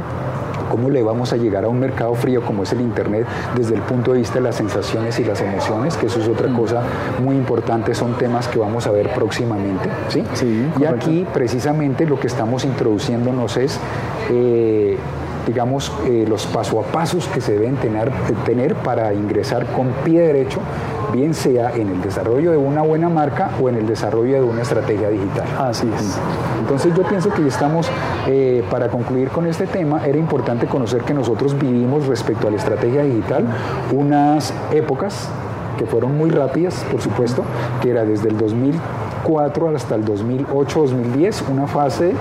cómo 0.68 0.90
le 0.90 1.02
vamos 1.02 1.32
a 1.32 1.36
llegar 1.36 1.64
a 1.64 1.68
un 1.68 1.78
mercado 1.78 2.14
frío 2.14 2.42
como 2.42 2.62
es 2.62 2.72
el 2.72 2.80
Internet 2.80 3.26
desde 3.56 3.74
el 3.74 3.82
punto 3.82 4.12
de 4.12 4.18
vista 4.18 4.34
de 4.34 4.42
las 4.42 4.56
sensaciones 4.56 5.18
y 5.18 5.24
las 5.24 5.40
emociones, 5.40 5.96
que 5.96 6.06
eso 6.06 6.20
es 6.20 6.28
otra 6.28 6.48
mm. 6.48 6.56
cosa 6.56 6.82
muy 7.22 7.36
importante, 7.36 7.94
son 7.94 8.14
temas 8.14 8.48
que 8.48 8.58
vamos 8.58 8.86
a 8.86 8.90
ver 8.90 9.10
próximamente. 9.10 9.88
¿sí? 10.08 10.24
y 10.78 10.84
aquí 10.84 11.26
precisamente 11.32 12.06
lo 12.06 12.18
que 12.20 12.26
estamos 12.26 12.64
introduciéndonos 12.64 13.56
es... 13.56 13.78
Eh, 14.30 14.98
digamos, 15.48 15.90
eh, 16.04 16.26
los 16.28 16.46
paso 16.46 16.78
a 16.78 16.82
pasos 16.84 17.26
que 17.26 17.40
se 17.40 17.52
deben 17.52 17.76
tener, 17.76 18.12
tener 18.44 18.74
para 18.74 19.14
ingresar 19.14 19.64
con 19.72 19.88
pie 20.04 20.20
derecho 20.20 20.60
bien 21.10 21.32
sea 21.32 21.74
en 21.74 21.88
el 21.88 22.02
desarrollo 22.02 22.50
de 22.50 22.58
una 22.58 22.82
buena 22.82 23.08
marca 23.08 23.50
o 23.60 23.70
en 23.70 23.76
el 23.76 23.86
desarrollo 23.86 24.34
de 24.34 24.42
una 24.42 24.60
estrategia 24.60 25.08
digital. 25.08 25.46
Así 25.58 25.90
es. 25.96 26.18
Entonces 26.60 26.94
yo 26.94 27.02
pienso 27.04 27.30
que 27.30 27.40
ya 27.40 27.48
estamos, 27.48 27.88
eh, 28.26 28.62
para 28.70 28.88
concluir 28.88 29.30
con 29.30 29.46
este 29.46 29.66
tema, 29.66 30.06
era 30.06 30.18
importante 30.18 30.66
conocer 30.66 31.00
que 31.00 31.14
nosotros 31.14 31.58
vivimos 31.58 32.06
respecto 32.06 32.46
a 32.48 32.50
la 32.50 32.58
estrategia 32.58 33.02
digital 33.04 33.46
unas 33.92 34.52
épocas 34.70 35.30
que 35.78 35.86
fueron 35.86 36.18
muy 36.18 36.28
rápidas, 36.28 36.84
por 36.90 37.00
supuesto, 37.00 37.42
que 37.80 37.90
era 37.90 38.04
desde 38.04 38.28
el 38.28 38.36
2000 38.36 38.78
hasta 39.36 39.94
el 39.94 40.04
2008-2010 40.04 41.42
una 41.52 41.66
fase 41.66 42.12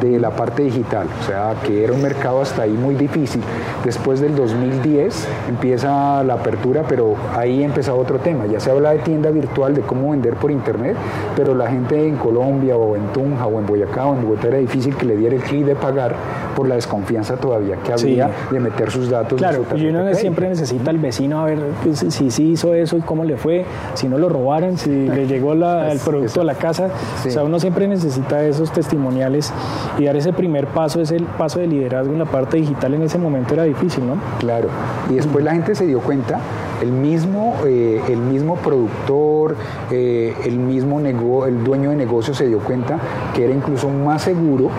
de 0.00 0.18
la 0.18 0.30
parte 0.30 0.64
digital, 0.64 1.06
o 1.20 1.24
sea, 1.24 1.54
que 1.64 1.84
era 1.84 1.92
un 1.92 2.02
mercado 2.02 2.40
hasta 2.40 2.62
ahí 2.62 2.72
muy 2.72 2.96
difícil. 2.96 3.40
Después 3.84 4.20
del 4.20 4.34
2010 4.34 5.28
empieza 5.48 6.24
la 6.24 6.34
apertura, 6.34 6.82
pero 6.88 7.14
ahí 7.36 7.62
empieza 7.62 7.94
otro 7.94 8.18
tema. 8.18 8.46
Ya 8.46 8.58
se 8.58 8.70
habla 8.70 8.90
de 8.90 8.98
tienda 8.98 9.30
virtual, 9.30 9.74
de 9.74 9.82
cómo 9.82 10.10
vender 10.10 10.34
por 10.34 10.50
internet, 10.50 10.96
pero 11.36 11.54
la 11.54 11.68
gente 11.68 12.06
en 12.06 12.16
Colombia 12.16 12.76
o 12.76 12.96
en 12.96 13.06
Tunja 13.12 13.46
o 13.46 13.58
en 13.60 13.66
Boyacá 13.66 14.06
o 14.06 14.16
en 14.16 14.22
Bogotá 14.22 14.48
era 14.48 14.58
difícil 14.58 14.96
que 14.96 15.06
le 15.06 15.16
diera 15.16 15.36
el 15.36 15.42
clic 15.42 15.64
de 15.64 15.76
pagar 15.76 16.14
por 16.56 16.66
la 16.66 16.74
desconfianza 16.74 17.36
todavía 17.36 17.76
que 17.76 17.92
había 17.92 18.30
de 18.50 18.58
meter 18.58 18.90
sus 18.90 19.08
datos. 19.10 19.38
Claro, 19.38 19.64
y 19.76 19.86
uno 19.86 20.12
siempre 20.14 20.48
necesita 20.48 20.90
al 20.90 20.98
vecino 20.98 21.40
a 21.40 21.44
ver 21.44 21.60
pues, 21.84 22.04
si 22.08 22.30
sí 22.30 22.50
hizo 22.50 22.74
eso 22.74 22.96
y 22.96 23.02
cómo 23.02 23.24
le 23.24 23.36
fue, 23.36 23.64
si 23.94 24.08
no 24.08 24.18
lo 24.18 24.28
robaron, 24.28 24.78
si 24.78 24.90
le 24.90 25.26
llegó 25.26 25.54
la, 25.54 25.92
el 25.92 25.98
producto 26.00 26.40
a 26.40 26.44
la 26.44 26.55
casa. 26.56 26.88
O 27.26 27.30
sea, 27.30 27.44
uno 27.44 27.58
siempre 27.60 27.86
necesita 27.88 28.42
esos 28.44 28.72
testimoniales 28.72 29.52
y 29.98 30.04
dar 30.04 30.16
ese 30.16 30.32
primer 30.32 30.66
paso, 30.66 31.00
ese 31.00 31.20
paso 31.38 31.58
de 31.58 31.66
liderazgo 31.66 32.12
en 32.12 32.20
la 32.20 32.24
parte 32.24 32.56
digital 32.56 32.94
en 32.94 33.02
ese 33.02 33.18
momento 33.18 33.54
era 33.54 33.64
difícil, 33.64 34.06
¿no? 34.06 34.16
Claro. 34.38 34.68
Y 35.10 35.14
después 35.14 35.44
la 35.44 35.52
gente 35.52 35.74
se 35.74 35.86
dio 35.86 36.00
cuenta, 36.00 36.40
el 36.82 36.92
mismo, 36.92 37.54
eh, 37.66 38.02
el 38.08 38.18
mismo 38.18 38.56
productor, 38.56 39.56
eh, 39.90 40.34
el 40.44 40.58
mismo 40.58 41.00
el 41.00 41.64
dueño 41.64 41.90
de 41.90 41.96
negocio 41.96 42.34
se 42.34 42.46
dio 42.46 42.58
cuenta 42.58 42.98
que 43.34 43.44
era 43.44 43.54
incluso 43.54 43.88
más 43.88 44.22
seguro 44.22 44.70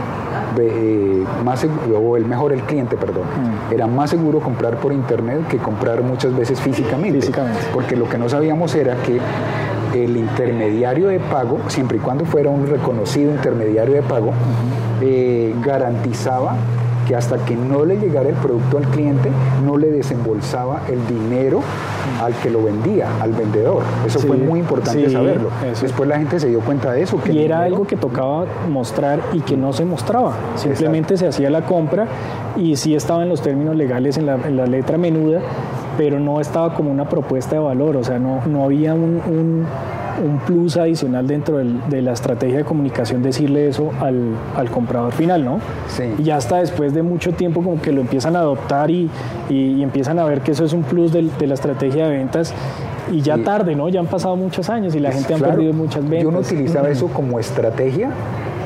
eh, 0.59 1.23
más 1.43 1.65
o 1.93 2.17
el 2.17 2.25
mejor 2.25 2.53
el 2.53 2.61
cliente, 2.61 2.97
perdón, 2.97 3.23
mm. 3.23 3.73
era 3.73 3.88
más 3.88 4.09
seguro 4.09 4.39
comprar 4.39 4.78
por 4.78 4.91
internet 4.91 5.47
que 5.47 5.57
comprar 5.57 6.01
muchas 6.01 6.36
veces 6.36 6.59
físicamente, 6.59 7.19
físicamente. 7.19 7.59
Porque 7.73 7.95
lo 7.95 8.09
que 8.09 8.17
no 8.17 8.28
sabíamos 8.30 8.73
era 8.75 8.95
que 9.03 9.19
el 10.05 10.17
intermediario 10.17 11.07
de 11.07 11.19
pago, 11.19 11.59
siempre 11.67 11.97
y 11.97 11.99
cuando 11.99 12.25
fuera 12.25 12.49
un 12.49 12.67
reconocido 12.67 13.31
intermediario 13.31 13.95
de 13.95 14.01
pago, 14.01 14.31
eh, 15.01 15.53
garantizaba 15.63 16.55
que 17.07 17.15
hasta 17.15 17.37
que 17.45 17.55
no 17.55 17.85
le 17.85 17.97
llegara 17.97 18.27
el 18.27 18.35
producto 18.35 18.77
al 18.77 18.83
cliente, 18.89 19.29
no 19.63 19.77
le 19.77 19.87
desembolsaba 19.87 20.81
el 20.89 21.07
dinero 21.07 21.61
al 22.21 22.33
que 22.35 22.49
lo 22.49 22.63
vendía, 22.63 23.07
al 23.21 23.31
vendedor. 23.31 23.83
Eso 24.05 24.19
fue 24.19 24.35
muy 24.35 24.59
importante 24.59 25.09
saberlo. 25.09 25.49
Después 25.81 26.09
la 26.09 26.17
gente 26.17 26.39
se 26.39 26.49
dio 26.49 26.59
cuenta 26.59 26.91
de 26.91 27.03
eso. 27.03 27.21
Que 27.21 27.31
y 27.31 27.45
era 27.45 27.61
algo 27.61 27.87
que 27.87 27.95
tocaba 27.95 28.45
mostrar 28.69 29.21
y 29.31 29.39
que 29.39 29.55
no 29.55 29.71
se 29.71 29.85
mostraba. 29.85 30.33
Simplemente 30.55 31.15
se 31.15 31.27
hacía 31.27 31.49
la 31.49 31.61
compra 31.61 32.07
y 32.57 32.75
sí 32.75 32.95
estaba 32.95 33.23
en 33.23 33.29
los 33.29 33.41
términos 33.41 33.75
legales 33.75 34.17
en 34.17 34.25
la, 34.25 34.35
en 34.35 34.57
la 34.57 34.65
letra 34.65 34.97
menuda, 34.97 35.39
pero 35.97 36.19
no 36.19 36.39
estaba 36.39 36.73
como 36.73 36.91
una 36.91 37.09
propuesta 37.09 37.55
de 37.55 37.61
valor, 37.61 37.97
o 37.97 38.03
sea, 38.03 38.19
no, 38.19 38.45
no 38.45 38.63
había 38.63 38.93
un, 38.93 39.21
un, 39.27 39.65
plus 40.45 40.77
adicional 40.77 41.27
dentro 41.27 41.57
de 41.57 42.01
la 42.01 42.13
estrategia 42.13 42.57
de 42.57 42.63
comunicación 42.63 43.21
decirle 43.21 43.67
eso 43.67 43.91
al, 43.99 44.35
al 44.55 44.69
comprador 44.69 45.11
final, 45.13 45.43
¿no? 45.43 45.59
Sí. 45.87 46.03
Y 46.17 46.23
ya 46.23 46.37
hasta 46.37 46.57
después 46.57 46.93
de 46.93 47.03
mucho 47.03 47.33
tiempo 47.33 47.61
como 47.61 47.81
que 47.81 47.91
lo 47.91 48.01
empiezan 48.01 48.35
a 48.35 48.39
adoptar 48.39 48.89
y, 48.89 49.09
y, 49.49 49.83
empiezan 49.83 50.19
a 50.19 50.25
ver 50.25 50.41
que 50.41 50.51
eso 50.51 50.65
es 50.65 50.73
un 50.73 50.83
plus 50.83 51.11
de, 51.11 51.29
de 51.37 51.47
la 51.47 51.53
estrategia 51.53 52.07
de 52.07 52.17
ventas 52.17 52.53
y 53.11 53.21
ya 53.21 53.37
tarde, 53.37 53.75
¿no? 53.75 53.89
Ya 53.89 53.99
han 53.99 54.07
pasado 54.07 54.35
muchos 54.35 54.69
años 54.69 54.95
y 54.95 54.99
la 54.99 55.11
gente 55.11 55.33
ha 55.33 55.37
perdido 55.37 55.73
muchas 55.73 56.03
ventas. 56.03 56.23
Yo 56.23 56.31
no 56.31 56.39
utilizaba 56.39 56.89
eso 56.89 57.07
como 57.07 57.39
estrategia 57.39 58.11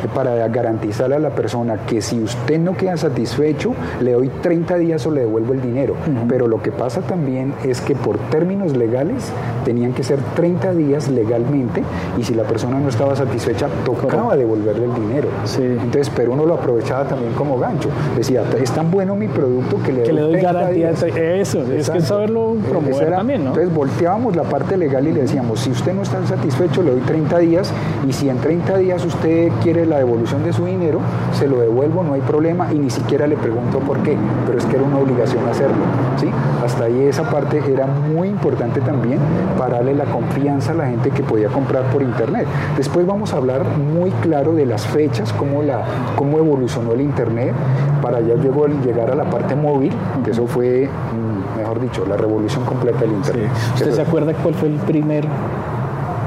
para 0.08 0.48
garantizarle 0.48 1.16
a 1.16 1.20
la 1.20 1.32
persona 1.32 1.86
que 1.86 2.02
si 2.02 2.22
usted 2.22 2.60
no 2.60 2.76
queda 2.76 2.98
satisfecho, 2.98 3.74
le 4.02 4.14
doy 4.14 4.30
30 4.42 4.78
días 4.78 5.06
o 5.06 5.12
le 5.12 5.22
devuelvo 5.22 5.54
el 5.54 5.62
dinero. 5.62 5.96
Pero 6.28 6.48
lo 6.48 6.62
que 6.62 6.72
pasa 6.72 7.02
también 7.02 7.54
es 7.64 7.82
que 7.82 7.96
por 7.96 8.18
términos 8.30 8.76
legales 8.76 9.32
tenían 9.66 9.94
que 9.94 10.04
ser 10.04 10.20
30 10.36 10.74
días 10.74 11.10
legalmente 11.10 11.84
y 12.18 12.24
si 12.24 12.34
la 12.34 12.44
persona 12.44 12.80
no 12.80 12.90
estaba 12.90 13.16
satisfecha, 13.16 13.68
tocaba 13.86 14.36
devolverle 14.36 14.86
el 14.86 14.94
dinero. 14.94 15.30
Entonces, 15.58 16.12
pero 16.16 16.34
uno 16.34 16.46
lo 16.46 16.56
aprovechaba 16.56 17.06
también 17.06 17.34
como 17.34 17.58
gancho. 17.60 17.90
Decía, 18.16 18.44
es 18.62 18.72
tan 18.72 18.92
bueno 18.92 19.16
mi 19.16 19.28
producto 19.28 19.78
que 19.84 19.94
le, 19.94 20.22
doy, 20.22 20.42
garantía. 20.42 20.92
Eso, 20.92 21.60
es 21.72 21.90
que 21.90 22.02
saberlo 22.02 22.56
promover 22.70 23.10
también, 23.10 23.44
¿no? 23.44 23.50
Entonces 23.52 23.74
volteábamos 23.74 24.36
la 24.36 24.44
parte 24.44 24.78
legal 24.78 25.08
y 25.08 25.14
le 25.14 25.22
decíamos, 25.22 25.60
si 25.62 25.72
usted 25.72 25.94
no 25.94 26.02
está 26.02 26.26
satisfecho, 26.26 26.82
le 26.82 26.92
doy 26.92 27.02
30 27.02 27.38
días 27.40 27.72
y 28.08 28.14
si 28.14 28.30
en 28.30 28.38
30 28.38 28.78
días 28.78 29.06
usted 29.06 29.50
quiere 29.62 29.86
la 29.92 29.98
devolución 29.98 30.44
de 30.44 30.54
su 30.54 30.66
dinero, 30.66 31.00
se 31.34 31.48
lo 31.48 31.60
devuelvo, 31.60 32.02
no 32.02 32.14
hay 32.14 32.22
problema 32.22 32.74
y 32.74 32.80
ni 32.80 32.90
siquiera 32.90 33.28
le 33.28 33.36
pregunto 33.36 33.80
por 33.80 34.02
qué, 34.04 34.18
pero 34.48 34.58
es 34.58 34.66
que 34.66 34.78
era 34.78 34.86
una 34.86 34.98
obligación 34.98 35.46
hacerlo. 35.48 35.76
¿sí? 36.18 36.32
Hasta 36.64 36.86
ahí 36.86 37.04
esa 37.04 37.30
parte 37.30 37.62
era 37.68 37.86
muy 37.86 38.30
importante 38.30 38.80
también 38.82 39.20
para 39.58 39.76
darle 39.78 39.94
la 39.94 40.06
confianza 40.06 40.72
a 40.72 40.76
la 40.76 40.88
gente 40.88 41.12
que 41.12 41.24
podía 41.24 41.50
comprar 41.50 41.84
por 41.92 42.02
internet. 42.02 42.48
Después 42.78 43.06
vamos 43.06 43.34
a 43.34 43.38
hablar 43.38 43.66
muy 43.66 44.12
claro 44.22 44.54
de 44.54 44.66
las 44.66 44.88
fechas, 44.88 45.34
cómo, 45.34 45.62
la, 45.62 45.84
cómo 46.16 46.38
evolucionó 46.38 46.94
el 46.94 47.02
internet 47.02 47.54
para 48.02 48.22
ya 48.22 48.36
luego 48.36 48.68
llegar 48.68 49.12
a 49.12 49.16
la 49.16 49.26
parte 49.30 49.56
móvil, 49.56 49.92
que 50.24 50.32
eso 50.32 50.48
fue, 50.48 50.88
mm, 50.88 51.60
mejor 51.60 51.82
dicho, 51.82 52.06
la 52.08 52.16
revolución 52.16 52.64
completa 52.64 53.02
del 53.02 53.12
internet. 53.12 53.50
¿Usted 53.76 53.92
se 53.92 54.02
acuerda 54.02 54.34
cuál 54.36 54.56
fue 54.56 54.70
el 54.70 54.76
primer 54.76 55.28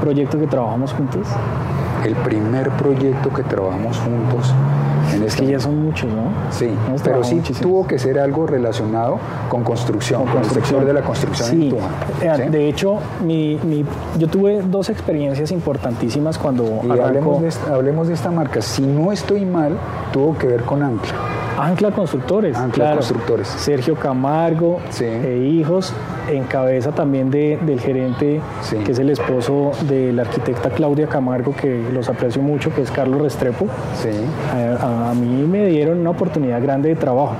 proyecto 0.01 0.37
que 0.37 0.45
trabajamos 0.45 0.93
juntos? 0.93 1.27
El 2.03 2.15
primer 2.15 2.69
proyecto 2.71 3.29
que 3.29 3.43
trabajamos 3.43 3.97
juntos. 3.99 4.53
En 5.13 5.23
es 5.23 5.35
que 5.35 5.45
ya 5.45 5.59
son 5.59 5.83
muchos, 5.83 6.11
¿no? 6.11 6.23
Sí, 6.51 6.69
pero 7.03 7.23
sí 7.23 7.39
tuvo 7.61 7.85
que 7.85 7.99
ser 7.99 8.19
algo 8.19 8.47
relacionado 8.47 9.19
con 9.49 9.63
construcción, 9.63 10.25
con, 10.25 10.43
el 10.43 10.49
sector 10.49 10.83
de 10.83 10.93
la 10.93 11.01
construcción 11.01 11.49
sí. 11.49 11.75
en 12.21 12.51
De 12.51 12.67
hecho, 12.67 12.97
mi, 13.23 13.59
mi, 13.63 13.85
yo 14.17 14.27
tuve 14.27 14.61
dos 14.63 14.89
experiencias 14.89 15.51
importantísimas 15.51 16.37
cuando 16.37 16.81
hablemos, 16.89 17.41
de 17.41 17.47
esta, 17.47 17.73
hablemos 17.73 18.07
de 18.07 18.15
esta 18.15 18.31
marca. 18.31 18.61
Si 18.61 18.81
no 18.81 19.11
estoy 19.11 19.45
mal, 19.45 19.77
tuvo 20.11 20.37
que 20.37 20.47
ver 20.47 20.63
con 20.63 20.81
Ancla. 20.81 21.13
Ancla 21.57 21.91
Constructores. 21.91 22.57
Ancla 22.57 22.93
Constructores. 22.93 23.47
Sergio 23.47 23.95
Camargo 23.95 24.79
e 24.99 25.37
hijos, 25.37 25.93
en 26.29 26.43
cabeza 26.43 26.91
también 26.91 27.31
de, 27.31 27.57
del 27.57 27.79
gerente, 27.79 28.41
que 28.83 28.91
es 28.91 28.99
el 28.99 29.09
esposo 29.09 29.71
de 29.87 30.11
la 30.11 30.23
arquitecta 30.23 30.69
Claudia 30.69 31.07
Camargo, 31.07 31.55
que 31.55 31.81
los 31.93 32.09
aprecio 32.09 32.41
mucho, 32.41 32.73
que 32.73 32.81
es 32.81 32.91
Carlos 32.91 33.21
Restrepo. 33.21 33.67
Sí. 33.95 34.09
A, 34.53 35.11
a 35.11 35.13
mí 35.13 35.43
me 35.47 35.65
dieron 35.67 35.99
una 35.99 36.09
oportunidad 36.09 36.61
grande 36.61 36.89
de 36.89 36.95
trabajo. 36.95 37.35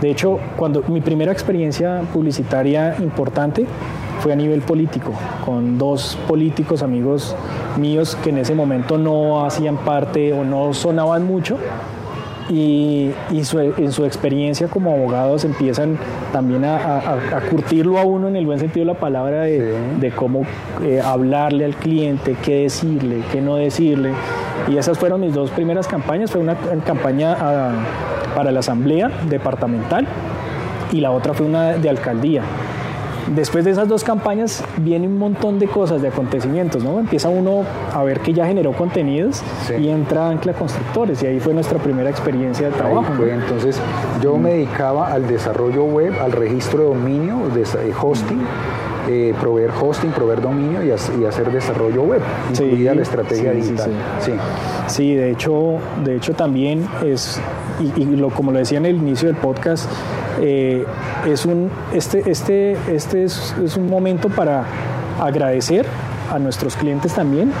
De 0.00 0.10
hecho, 0.10 0.38
cuando 0.56 0.84
mi 0.86 1.00
primera 1.00 1.32
experiencia 1.32 2.02
publicitaria 2.12 2.94
importante 3.00 3.66
fue 4.20 4.32
a 4.32 4.36
nivel 4.36 4.60
político, 4.62 5.12
con 5.44 5.78
dos 5.78 6.16
políticos 6.28 6.82
amigos 6.82 7.34
míos 7.76 8.16
que 8.22 8.30
en 8.30 8.38
ese 8.38 8.54
momento 8.54 8.98
no 8.98 9.44
hacían 9.44 9.76
parte 9.78 10.32
o 10.32 10.44
no 10.44 10.72
sonaban 10.72 11.24
mucho, 11.24 11.56
y, 12.50 13.10
en 13.30 13.92
su 13.92 14.04
experiencia 14.04 14.68
como 14.68 14.92
abogados 14.92 15.44
empiezan 15.44 15.98
también 16.32 16.64
a, 16.64 17.18
curtirlo 17.50 17.98
a 17.98 18.04
uno 18.04 18.28
en 18.28 18.36
el 18.36 18.46
buen 18.46 18.58
sentido 18.58 18.86
de 18.86 18.92
la 18.92 18.98
palabra 18.98 19.42
de, 19.42 20.12
cómo 20.14 20.42
eh, 20.82 21.00
hablarle 21.04 21.64
al 21.64 21.76
cliente, 21.76 22.36
qué 22.42 22.62
decirle, 22.62 23.22
qué 23.30 23.40
no 23.40 23.56
decirle. 23.56 24.12
Y 24.68 24.76
esas 24.76 24.98
fueron 24.98 25.20
mis 25.20 25.34
dos 25.34 25.50
primeras 25.50 25.86
campañas. 25.86 26.30
Fue 26.30 26.40
una 26.40 26.56
campaña 26.84 27.36
ah, 27.38 27.72
para 28.34 28.50
la 28.50 28.60
asamblea 28.60 29.10
departamental 29.28 30.06
y 30.92 31.00
la 31.00 31.10
otra 31.10 31.34
fue 31.34 31.46
una 31.46 31.72
de 31.72 31.88
alcaldía. 31.88 32.42
Después 33.34 33.64
de 33.64 33.72
esas 33.72 33.88
dos 33.88 34.04
campañas 34.04 34.64
viene 34.78 35.06
un 35.06 35.18
montón 35.18 35.58
de 35.58 35.66
cosas, 35.66 36.02
de 36.02 36.08
acontecimientos, 36.08 36.82
¿no? 36.82 36.98
Empieza 36.98 37.28
uno 37.28 37.64
a 37.92 38.02
ver 38.02 38.20
que 38.20 38.32
ya 38.32 38.46
generó 38.46 38.72
contenidos 38.72 39.42
y 39.78 39.88
entra 39.88 40.28
Ancla 40.28 40.54
Constructores 40.54 41.22
y 41.22 41.26
ahí 41.26 41.40
fue 41.40 41.54
nuestra 41.54 41.78
primera 41.78 42.10
experiencia 42.10 42.68
de 42.70 42.76
trabajo. 42.76 43.12
Entonces 43.24 43.80
yo 44.22 44.36
me 44.36 44.52
dedicaba 44.52 45.12
al 45.12 45.26
desarrollo 45.28 45.84
web, 45.84 46.14
al 46.20 46.32
registro 46.32 46.80
de 46.80 46.84
dominio, 46.86 47.48
de 47.54 47.64
hosting. 48.00 48.40
Eh, 49.10 49.34
proveer 49.40 49.70
hosting, 49.70 50.10
proveer 50.10 50.42
dominio 50.42 50.84
y, 50.84 50.90
hacer 50.90 51.50
desarrollo 51.50 52.02
web, 52.02 52.20
incluida 52.50 52.94
la 52.94 53.00
estrategia 53.00 53.52
digital. 53.52 53.90
Sí, 54.20 54.32
sí. 54.86 55.14
de 55.14 55.30
hecho, 55.30 55.78
de 56.04 56.16
hecho 56.16 56.34
también 56.34 56.86
es, 57.02 57.40
y, 57.96 58.04
lo, 58.04 58.28
como 58.28 58.52
lo 58.52 58.58
decía 58.58 58.76
en 58.76 58.84
el 58.84 58.96
inicio 58.96 59.28
del 59.28 59.38
podcast, 59.38 59.88
eh, 60.40 60.84
es 61.26 61.44
un, 61.46 61.70
este, 61.92 62.30
este, 62.30 62.76
este 62.92 63.24
es, 63.24 63.76
un 63.76 63.88
momento 63.88 64.28
para 64.28 64.64
agradecer 65.20 65.86
a 66.30 66.38
nuestros 66.38 66.76
clientes 66.76 67.14
también 67.14 67.52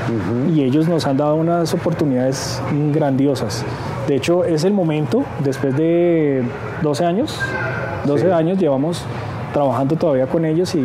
y 0.54 0.62
ellos 0.62 0.88
nos 0.88 1.06
han 1.06 1.16
dado 1.16 1.36
unas 1.36 1.72
oportunidades 1.74 2.60
grandiosas. 2.92 3.64
De 4.06 4.16
hecho, 4.16 4.44
es 4.44 4.64
el 4.64 4.72
momento, 4.72 5.24
después 5.42 5.76
de 5.76 6.42
12 6.82 7.04
años, 7.04 7.38
12 8.04 8.32
años 8.32 8.58
llevamos 8.58 9.02
trabajando 9.52 9.96
todavía 9.96 10.26
con 10.26 10.44
ellos 10.44 10.74
y, 10.74 10.80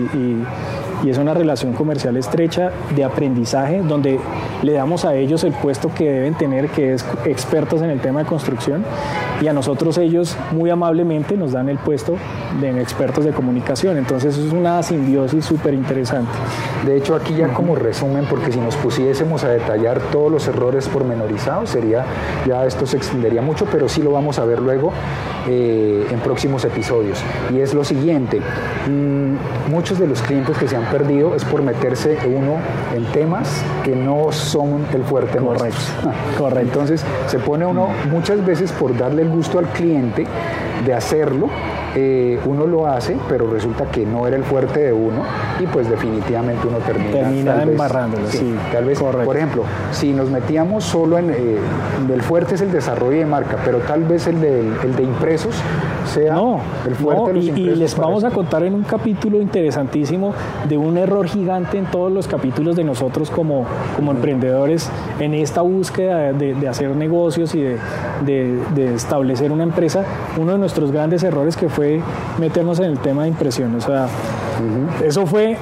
y 1.03 1.09
es 1.09 1.17
una 1.17 1.33
relación 1.33 1.73
comercial 1.73 2.15
estrecha 2.17 2.71
de 2.95 3.03
aprendizaje 3.03 3.81
donde 3.81 4.19
le 4.63 4.71
damos 4.73 5.05
a 5.05 5.15
ellos 5.15 5.43
el 5.43 5.51
puesto 5.53 5.93
que 5.93 6.09
deben 6.09 6.33
tener, 6.35 6.69
que 6.69 6.93
es 6.93 7.05
expertos 7.25 7.81
en 7.81 7.89
el 7.89 7.99
tema 7.99 8.21
de 8.21 8.25
construcción, 8.25 8.83
y 9.41 9.47
a 9.47 9.53
nosotros 9.53 9.97
ellos 9.97 10.37
muy 10.51 10.69
amablemente 10.69 11.35
nos 11.35 11.51
dan 11.51 11.69
el 11.69 11.77
puesto 11.77 12.15
de 12.61 12.81
expertos 12.81 13.25
de 13.25 13.31
comunicación. 13.31 13.97
Entonces 13.97 14.37
es 14.37 14.53
una 14.53 14.81
simbiosis 14.81 15.45
súper 15.45 15.73
interesante. 15.73 16.31
De 16.85 16.97
hecho, 16.97 17.15
aquí 17.15 17.35
ya 17.35 17.49
como 17.49 17.75
resumen, 17.75 18.25
porque 18.29 18.51
si 18.51 18.59
nos 18.59 18.75
pusiésemos 18.77 19.43
a 19.43 19.49
detallar 19.49 19.99
todos 20.11 20.31
los 20.31 20.47
errores 20.47 20.87
pormenorizados, 20.87 21.69
sería, 21.69 22.05
ya 22.47 22.65
esto 22.65 22.85
se 22.85 22.97
extendería 22.97 23.41
mucho, 23.41 23.65
pero 23.71 23.89
sí 23.89 24.01
lo 24.01 24.11
vamos 24.11 24.39
a 24.39 24.45
ver 24.45 24.61
luego 24.61 24.93
eh, 25.47 26.07
en 26.09 26.19
próximos 26.19 26.63
episodios. 26.63 27.19
Y 27.53 27.59
es 27.59 27.73
lo 27.73 27.83
siguiente, 27.83 28.39
mm, 28.39 29.71
muchos 29.71 29.99
de 29.99 30.07
los 30.07 30.21
clientes 30.21 30.57
que 30.57 30.67
se 30.67 30.77
han 30.77 30.85
perdido 30.85 31.35
es 31.35 31.43
por 31.43 31.61
meterse 31.61 32.17
uno 32.25 32.57
en 32.95 33.03
temas 33.11 33.63
que 33.83 33.95
no 33.95 34.31
son 34.53 34.85
el 34.93 35.03
fuerte 35.03 35.39
Correcto. 35.39 35.79
Correcto. 36.37 36.61
Entonces 36.61 37.03
se 37.27 37.39
pone 37.39 37.65
uno 37.65 37.89
muchas 38.11 38.45
veces 38.45 38.71
por 38.71 38.95
darle 38.95 39.23
el 39.23 39.29
gusto 39.29 39.57
al 39.57 39.65
cliente 39.69 40.25
de 40.85 40.93
hacerlo 40.93 41.49
eh, 41.95 42.39
uno 42.45 42.65
lo 42.65 42.87
hace, 42.87 43.15
pero 43.29 43.47
resulta 43.51 43.85
que 43.85 44.03
no 44.03 44.25
era 44.25 44.35
el 44.35 44.43
fuerte 44.43 44.79
de 44.79 44.93
uno 44.93 45.23
y 45.59 45.67
pues 45.67 45.87
definitivamente 45.87 46.67
uno 46.67 46.79
termina, 46.79 47.11
termina 47.11 47.63
embarrándolo. 47.63 48.27
Sí, 48.29 48.55
tal 48.71 48.85
vez, 48.85 48.99
por 48.99 49.37
ejemplo, 49.37 49.63
si 49.91 50.11
nos 50.11 50.29
metíamos 50.29 50.83
solo 50.83 51.19
en 51.19 51.29
eh, 51.29 51.57
el 52.11 52.21
fuerte 52.23 52.55
es 52.55 52.61
el 52.61 52.71
desarrollo 52.71 53.19
de 53.19 53.25
marca, 53.27 53.57
pero 53.63 53.77
tal 53.79 54.03
vez 54.05 54.25
el 54.25 54.41
de, 54.41 54.59
el 54.83 54.95
de 54.95 55.03
impresos 55.03 55.53
sea 56.05 56.37
el 56.87 56.95
fuerte. 56.95 57.39
y, 57.39 57.49
y, 57.49 57.75
les 57.75 57.95
vamos 57.97 58.23
a 58.23 58.31
contar 58.31 58.63
en 58.63 58.73
un 58.73 58.83
capítulo 58.83 59.41
interesantísimo 59.41 60.33
de 60.67 60.77
un 60.77 60.97
error 60.97 61.27
gigante 61.27 61.77
en 61.77 61.85
todos 61.85 62.11
los 62.11 62.27
capítulos 62.27 62.75
de 62.75 62.83
nosotros 62.83 63.29
como, 63.29 63.65
como 63.95 64.11
emprendedores 64.11 64.89
en 65.19 65.33
esta 65.33 65.61
búsqueda 65.61 66.33
de, 66.33 66.67
hacer 66.67 66.95
negocios 66.95 67.53
y 67.55 67.61
de, 67.61 67.77
de 68.25 68.93
establecer 68.95 69.51
una 69.51 69.63
empresa. 69.63 70.03
Uno 70.39 70.53
de 70.53 70.57
nuestros 70.57 70.91
grandes 70.91 71.23
errores 71.23 71.57
que 71.57 71.69
fue 71.69 72.01
meternos 72.39 72.79
en 72.79 72.85
el 72.85 72.99
tema 72.99 73.23
de 73.23 73.29
impresión. 73.29 73.75
O 73.75 73.81
sea, 73.81 74.07
eso 75.03 75.25
fue 75.25 75.57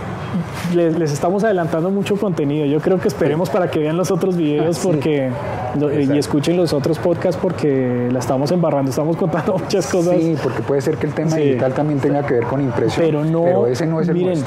les, 0.73 1.11
estamos 1.11 1.43
adelantando 1.43 1.89
mucho 1.89 2.15
contenido. 2.15 2.65
Yo 2.65 2.79
creo 2.79 2.99
que 2.99 3.07
esperemos 3.07 3.49
para 3.49 3.69
que 3.69 3.79
vean 3.79 3.97
los 3.97 4.11
otros 4.11 4.37
videos 4.37 4.79
porque 4.83 5.29
y 5.75 6.17
escuchen 6.17 6.57
los 6.57 6.73
otros 6.73 6.99
podcasts 6.99 7.39
porque 7.41 8.09
la 8.11 8.19
estamos 8.19 8.51
embarrando, 8.51 8.89
estamos 8.89 9.15
contando 9.17 9.57
muchas 9.57 9.87
cosas. 9.87 10.15
Sí, 10.19 10.35
porque 10.41 10.61
puede 10.61 10.81
ser 10.81 10.97
que 10.97 11.07
el 11.07 11.13
tema 11.13 11.35
digital 11.35 11.73
también 11.73 11.99
tenga 11.99 12.25
que 12.25 12.35
ver 12.35 12.43
con 12.45 12.61
impresión. 12.61 13.05
Pero 13.05 13.23
no, 13.23 13.67
ese 13.67 13.85
no 13.85 14.01
es 14.01 14.07
el 14.09 14.15
miren, 14.15 14.43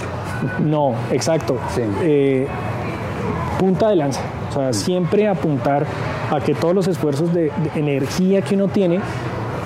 No, 0.60 0.94
exacto. 1.10 1.56
Eh, 2.02 2.46
punta 3.58 3.88
de 3.88 3.96
lanza. 3.96 4.20
O 4.50 4.52
sea, 4.52 4.72
siempre 4.72 5.26
apuntar 5.28 5.86
a 6.30 6.40
que 6.40 6.54
todos 6.54 6.74
los 6.74 6.86
esfuerzos 6.86 7.32
de 7.32 7.50
energía 7.74 8.42
que 8.42 8.54
uno 8.54 8.68
tiene 8.68 9.00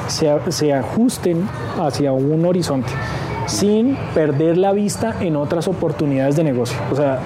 se, 0.09 0.73
ajusten 0.73 1.47
hacia 1.79 2.13
un 2.13 2.45
horizonte 2.45 2.91
sin 3.49 3.97
perder 4.15 4.59
la 4.59 4.73
vista 4.73 5.17
en 5.21 5.37
otras 5.37 5.69
oportunidades 5.69 6.37
de 6.37 6.45
negocio. 6.45 6.77
O 6.93 6.95
sea, 6.95 7.19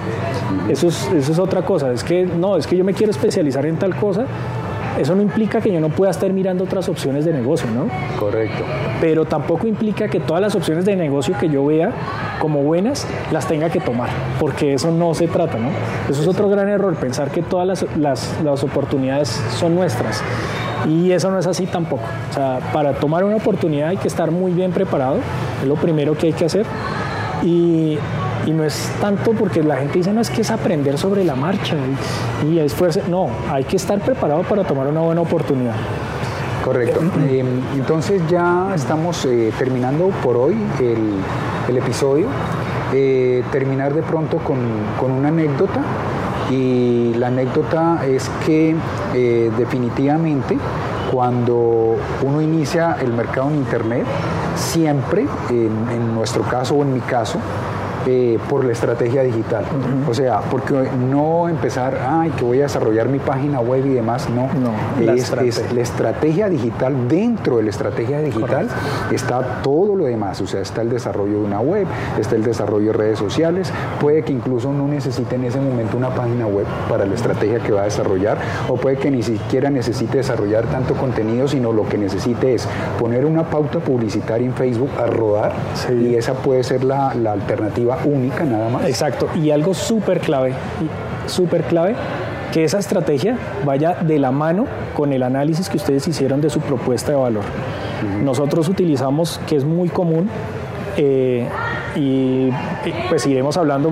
eso 0.69 0.87
es, 0.87 1.09
eso 1.11 1.31
es 1.31 1.39
otra 1.39 1.63
cosa. 1.63 1.91
Es 1.91 2.03
que 2.03 2.25
no, 2.25 2.57
es 2.57 2.65
que 2.65 2.75
yo 2.75 2.83
me 2.83 2.93
quiero 2.93 3.11
especializar 3.11 3.65
en 3.65 3.77
tal 3.77 3.95
cosa. 3.95 4.25
Eso 4.97 5.15
no 5.15 5.23
implica 5.23 5.59
que 5.59 5.71
yo 5.73 5.79
no 5.79 5.89
pueda 5.89 6.11
estar 6.11 6.31
mirando 6.31 6.65
otras 6.65 6.87
opciones 6.87 7.25
de 7.25 7.33
negocio, 7.33 7.67
¿no? 7.71 7.87
Correcto. 8.19 8.63
Pero 9.01 9.25
tampoco 9.25 9.65
implica 9.65 10.07
que 10.07 10.19
todas 10.19 10.41
las 10.41 10.53
opciones 10.55 10.85
de 10.85 10.95
negocio 10.95 11.35
que 11.39 11.49
yo 11.49 11.65
vea 11.65 11.91
como 12.39 12.61
buenas 12.61 13.07
las 13.31 13.47
tenga 13.47 13.69
que 13.69 13.79
tomar, 13.79 14.09
porque 14.39 14.75
eso 14.75 14.91
no 14.91 15.15
se 15.15 15.27
trata, 15.27 15.57
¿no? 15.57 15.69
Eso 16.09 16.21
es 16.21 16.27
otro 16.27 16.47
gran 16.47 16.69
error, 16.69 16.93
pensar 16.95 17.31
que 17.31 17.41
todas 17.41 17.65
las, 17.65 17.85
las, 17.97 18.39
las 18.43 18.63
oportunidades 18.63 19.29
son 19.57 19.73
nuestras. 19.73 20.21
Y 20.87 21.11
eso 21.11 21.31
no 21.31 21.39
es 21.39 21.47
así 21.47 21.65
tampoco. 21.65 22.03
O 22.29 22.33
sea, 22.33 22.59
para 22.73 22.93
tomar 22.93 23.23
una 23.23 23.35
oportunidad 23.35 23.89
hay 23.89 23.97
que 23.97 24.07
estar 24.07 24.31
muy 24.31 24.51
bien 24.51 24.71
preparado, 24.71 25.17
es 25.61 25.67
lo 25.67 25.75
primero 25.75 26.15
que 26.17 26.27
hay 26.27 26.33
que 26.33 26.45
hacer. 26.45 26.65
Y, 27.43 27.97
y 28.45 28.51
no 28.51 28.63
es 28.63 28.89
tanto 29.01 29.31
porque 29.31 29.63
la 29.63 29.77
gente 29.77 29.97
dice, 29.99 30.13
no, 30.13 30.21
es 30.21 30.29
que 30.29 30.41
es 30.41 30.51
aprender 30.51 30.97
sobre 30.97 31.23
la 31.23 31.35
marcha 31.35 31.75
y, 32.45 32.53
y 32.53 32.59
esfuerzo. 32.59 33.01
No, 33.09 33.29
hay 33.49 33.63
que 33.63 33.75
estar 33.75 33.99
preparado 33.99 34.43
para 34.43 34.63
tomar 34.63 34.87
una 34.87 35.01
buena 35.01 35.21
oportunidad. 35.21 35.75
Correcto. 36.63 37.01
Eh, 37.27 37.43
entonces 37.75 38.21
ya 38.29 38.71
estamos 38.73 39.25
eh, 39.25 39.51
terminando 39.57 40.07
por 40.23 40.37
hoy 40.37 40.55
el, 40.79 41.15
el 41.67 41.77
episodio. 41.77 42.27
Eh, 42.95 43.43
terminar 43.51 43.93
de 43.93 44.03
pronto 44.03 44.37
con, 44.37 44.59
con 44.99 45.11
una 45.11 45.29
anécdota 45.29 45.81
y 46.49 47.13
la 47.15 47.27
anécdota 47.27 48.05
es 48.05 48.29
que 48.45 48.75
eh, 49.13 49.51
definitivamente 49.57 50.57
cuando 51.11 51.95
uno 52.23 52.41
inicia 52.41 52.97
el 52.99 53.13
mercado 53.13 53.49
en 53.49 53.57
Internet, 53.57 54.05
siempre, 54.55 55.27
en, 55.49 56.15
nuestro 56.15 56.41
caso 56.43 56.75
o 56.75 56.81
en 56.81 56.93
mi 56.93 57.01
caso, 57.01 57.37
eh, 58.05 58.37
por 58.49 58.65
la 58.65 58.71
estrategia 58.73 59.23
digital. 59.23 59.65
O 60.09 60.13
sea, 60.13 60.41
porque 60.41 60.73
no 61.09 61.47
empezar, 61.47 61.97
ay, 62.07 62.31
que 62.31 62.43
voy 62.43 62.59
a 62.59 62.63
desarrollar 62.63 63.07
mi 63.07 63.19
página 63.19 63.59
web 63.59 63.85
y 63.85 63.93
demás, 63.93 64.29
no. 64.29 64.47
no 64.53 65.13
es, 65.13 65.31
la 65.31 65.43
es, 65.43 65.73
la 65.73 65.81
estrategia 65.81 66.49
digital, 66.49 67.07
dentro 67.07 67.57
de 67.57 67.63
la 67.63 67.69
estrategia 67.69 68.19
digital 68.19 68.67
está 69.11 69.61
todo 69.61 69.95
lo 69.95 70.05
demás, 70.05 70.41
o 70.41 70.47
sea, 70.47 70.61
está 70.61 70.81
el 70.81 70.89
desarrollo 70.89 71.39
de 71.39 71.45
una 71.45 71.59
web, 71.59 71.87
está 72.19 72.35
el 72.35 72.43
desarrollo 72.43 72.87
de 72.87 72.93
redes 72.93 73.19
sociales, 73.19 73.71
puede 74.01 74.23
que 74.23 74.33
incluso 74.33 74.73
no 74.73 74.87
necesite 74.87 75.35
en 75.35 75.45
ese 75.45 75.59
momento 75.59 75.97
una 75.97 76.09
página 76.09 76.45
web 76.45 76.65
para 76.89 77.05
la 77.05 77.13
estrategia 77.13 77.59
que 77.59 77.71
va 77.71 77.81
a 77.81 77.85
desarrollar, 77.85 78.37
o 78.67 78.75
puede 78.75 78.97
que 78.97 79.11
ni 79.11 79.23
siquiera 79.23 79.69
necesite 79.69 80.17
desarrollar 80.17 80.65
tanto 80.65 80.93
contenido, 80.95 81.47
sino 81.47 81.71
lo 81.71 81.87
que 81.87 81.97
necesite 81.97 82.55
es 82.55 82.67
poner 82.99 83.25
una 83.25 83.43
pauta 83.43 83.79
publicitaria 83.79 84.47
en 84.47 84.53
Facebook 84.53 84.89
a 84.99 85.05
rodar 85.05 85.53
y 85.89 86.15
esa 86.15 86.33
puede 86.33 86.63
ser 86.63 86.83
la, 86.83 87.13
la 87.13 87.31
alternativa 87.31 87.92
única 88.05 88.43
nada 88.43 88.69
más. 88.69 88.85
Exacto, 88.85 89.29
y 89.35 89.51
algo 89.51 89.73
súper 89.73 90.19
clave, 90.19 90.53
súper 91.27 91.63
clave, 91.63 91.95
que 92.51 92.63
esa 92.63 92.79
estrategia 92.79 93.37
vaya 93.65 93.95
de 93.95 94.19
la 94.19 94.31
mano 94.31 94.65
con 94.95 95.11
el 95.13 95.23
análisis 95.23 95.69
que 95.69 95.77
ustedes 95.77 96.07
hicieron 96.07 96.41
de 96.41 96.49
su 96.49 96.59
propuesta 96.59 97.11
de 97.11 97.17
valor. 97.17 97.43
Nosotros 98.23 98.67
utilizamos, 98.69 99.39
que 99.47 99.55
es 99.55 99.63
muy 99.63 99.89
común, 99.89 100.29
eh, 100.97 101.47
y 101.95 102.49
pues 103.09 103.25
iremos 103.25 103.57
hablando 103.57 103.91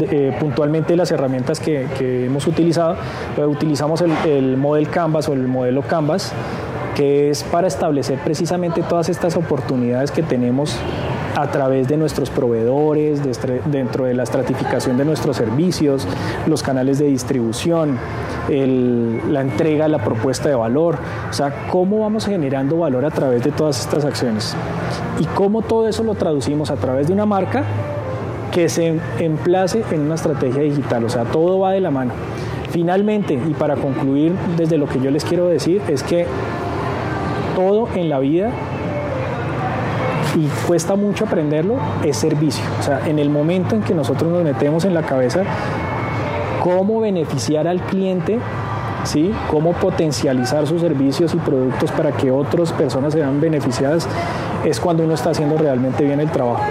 eh, 0.00 0.36
puntualmente 0.38 0.92
de 0.92 0.96
las 0.96 1.10
herramientas 1.10 1.60
que, 1.60 1.86
hemos 2.26 2.46
utilizado. 2.46 2.96
utilizamos 3.46 4.00
el, 4.00 4.12
el, 4.26 4.56
Model 4.56 4.88
Canvas 4.88 5.28
o 5.28 5.32
el 5.32 5.46
modelo 5.46 5.82
Canvas, 5.82 6.32
que 6.94 7.30
es 7.30 7.42
para 7.44 7.68
establecer 7.68 8.18
precisamente 8.18 8.82
todas 8.82 9.08
estas 9.08 9.36
oportunidades 9.36 10.10
que 10.10 10.22
tenemos 10.22 10.76
a 11.42 11.50
través 11.50 11.88
de 11.88 11.96
nuestros 11.96 12.30
proveedores, 12.30 13.22
dentro 13.66 14.04
de 14.04 14.14
la 14.14 14.24
estratificación 14.24 14.96
de 14.96 15.04
nuestros 15.04 15.36
servicios, 15.36 16.06
los 16.46 16.62
canales 16.62 16.98
de 16.98 17.06
distribución, 17.06 17.98
la 18.48 19.40
entrega, 19.40 19.88
la 19.88 19.98
propuesta 19.98 20.48
de 20.48 20.54
valor, 20.54 20.98
o 21.28 21.32
sea, 21.32 21.66
cómo 21.70 22.00
vamos 22.00 22.26
generando 22.26 22.78
valor 22.78 23.04
a 23.04 23.10
través 23.10 23.44
de 23.44 23.52
todas 23.52 23.80
estas 23.80 24.04
acciones 24.04 24.54
y 25.18 25.24
cómo 25.26 25.62
todo 25.62 25.88
eso 25.88 26.02
lo 26.02 26.14
traducimos 26.14 26.70
a 26.70 26.76
través 26.76 27.06
de 27.06 27.12
una 27.12 27.26
marca 27.26 27.64
que 28.50 28.68
se 28.68 28.98
emplace 29.18 29.84
en 29.92 30.00
una 30.00 30.16
estrategia 30.16 30.62
digital, 30.62 31.04
o 31.04 31.08
sea, 31.08 31.24
todo 31.24 31.60
va 31.60 31.72
de 31.72 31.80
la 31.80 31.90
mano. 31.90 32.12
Finalmente, 32.70 33.34
y 33.34 33.54
para 33.54 33.76
concluir 33.76 34.32
desde 34.56 34.78
lo 34.78 34.86
que 34.86 35.00
yo 35.00 35.10
les 35.10 35.24
quiero 35.24 35.48
decir, 35.48 35.82
es 35.88 36.02
que 36.02 36.26
todo 37.56 37.88
en 37.94 38.08
la 38.08 38.18
vida 38.18 38.50
y 40.36 40.46
cuesta 40.66 40.96
mucho 40.96 41.24
aprenderlo, 41.24 41.76
es 42.04 42.16
servicio. 42.16 42.64
O 42.78 42.82
sea, 42.82 43.06
en 43.06 43.18
el 43.18 43.30
momento 43.30 43.74
en 43.74 43.82
que 43.82 43.94
nosotros 43.94 44.30
nos 44.30 44.42
metemos 44.42 44.84
en 44.84 44.94
la 44.94 45.02
cabeza 45.02 45.42
cómo 46.62 47.00
beneficiar 47.00 47.66
al 47.66 47.80
cliente, 47.80 48.38
¿sí? 49.04 49.32
cómo 49.48 49.72
potencializar 49.72 50.66
sus 50.66 50.80
servicios 50.80 51.34
y 51.34 51.38
productos 51.38 51.90
para 51.92 52.12
que 52.12 52.30
otras 52.30 52.72
personas 52.72 53.12
sean 53.12 53.40
beneficiadas, 53.40 54.06
es 54.64 54.78
cuando 54.78 55.04
uno 55.04 55.14
está 55.14 55.30
haciendo 55.30 55.56
realmente 55.56 56.04
bien 56.04 56.20
el 56.20 56.30
trabajo. 56.30 56.62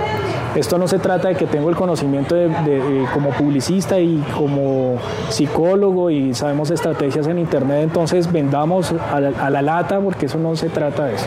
Esto 0.56 0.80
no 0.80 0.88
se 0.88 0.98
trata 0.98 1.28
de 1.28 1.36
que 1.36 1.46
tengo 1.46 1.70
el 1.70 1.76
conocimiento 1.76 2.34
de, 2.34 3.06
como 3.14 3.30
publicista 3.30 4.00
y 4.00 4.24
como 4.36 4.96
psicólogo 5.30 6.10
y 6.10 6.34
sabemos 6.34 6.72
estrategias 6.72 7.28
en 7.28 7.38
Internet, 7.38 7.82
entonces 7.84 8.32
vendamos 8.32 8.94
a 9.12 9.20
la, 9.20 9.30
a 9.46 9.50
la 9.52 9.62
lata, 9.62 10.00
porque 10.00 10.26
eso 10.26 10.40
no 10.40 10.56
se 10.56 10.70
trata 10.70 11.06
de 11.06 11.16
eso. 11.16 11.26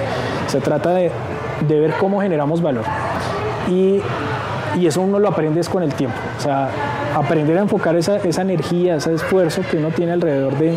Se 0.48 0.60
trata 0.60 0.90
de 0.90 1.12
de 1.68 1.80
ver 1.80 1.94
cómo 1.98 2.20
generamos 2.20 2.60
valor. 2.62 2.84
Y, 3.68 4.00
eso 4.86 5.02
uno 5.02 5.18
lo 5.18 5.28
aprende 5.28 5.60
con 5.64 5.82
el 5.82 5.92
tiempo. 5.92 6.16
O 6.38 6.40
sea, 6.40 6.70
aprender 7.14 7.58
a 7.58 7.60
enfocar 7.60 7.94
esa, 7.94 8.16
esa 8.16 8.40
energía, 8.40 8.96
ese 8.96 9.12
esfuerzo 9.12 9.60
que 9.70 9.76
uno 9.76 9.90
tiene 9.90 10.12
alrededor 10.12 10.56
de, 10.56 10.76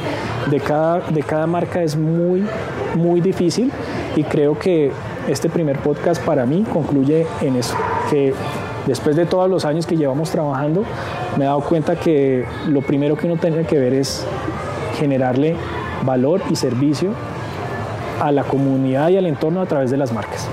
de, 0.52 0.60
cada, 0.60 1.00
de 1.00 1.24
cada 1.24 1.48
marca 1.48 1.82
es 1.82 1.96
muy, 1.96 2.46
muy 2.96 3.22
difícil. 3.22 3.72
Y 4.18 4.24
creo 4.24 4.60
que 4.60 4.92
este 5.30 5.50
primer 5.50 5.80
podcast 5.80 6.22
para 6.24 6.46
mí 6.46 6.66
concluye 6.72 7.26
en 7.42 7.56
eso, 7.56 7.76
que 8.10 8.34
después 8.86 9.16
de 9.16 9.26
todos 9.26 9.50
los 9.50 9.66
años 9.66 9.86
que 9.86 9.96
llevamos 9.98 10.30
trabajando, 10.30 10.84
me 11.38 11.46
he 11.46 11.48
dado 11.48 11.62
cuenta 11.62 11.96
que 11.96 12.46
lo 12.68 12.82
primero 12.82 13.16
que 13.18 13.28
uno 13.28 13.38
tiene 13.38 13.64
que 13.64 13.80
ver 13.80 13.94
es 13.94 14.26
generarle 14.98 15.56
valor 16.04 16.42
y 16.50 16.56
servicio 16.56 17.12
a 18.22 18.32
la 18.32 18.44
comunidad 18.44 19.10
y 19.10 19.18
al 19.18 19.26
entorno 19.26 19.62
a 19.62 19.66
través 19.66 19.92
de 19.92 19.98
las 19.98 20.14
marcas. 20.14 20.48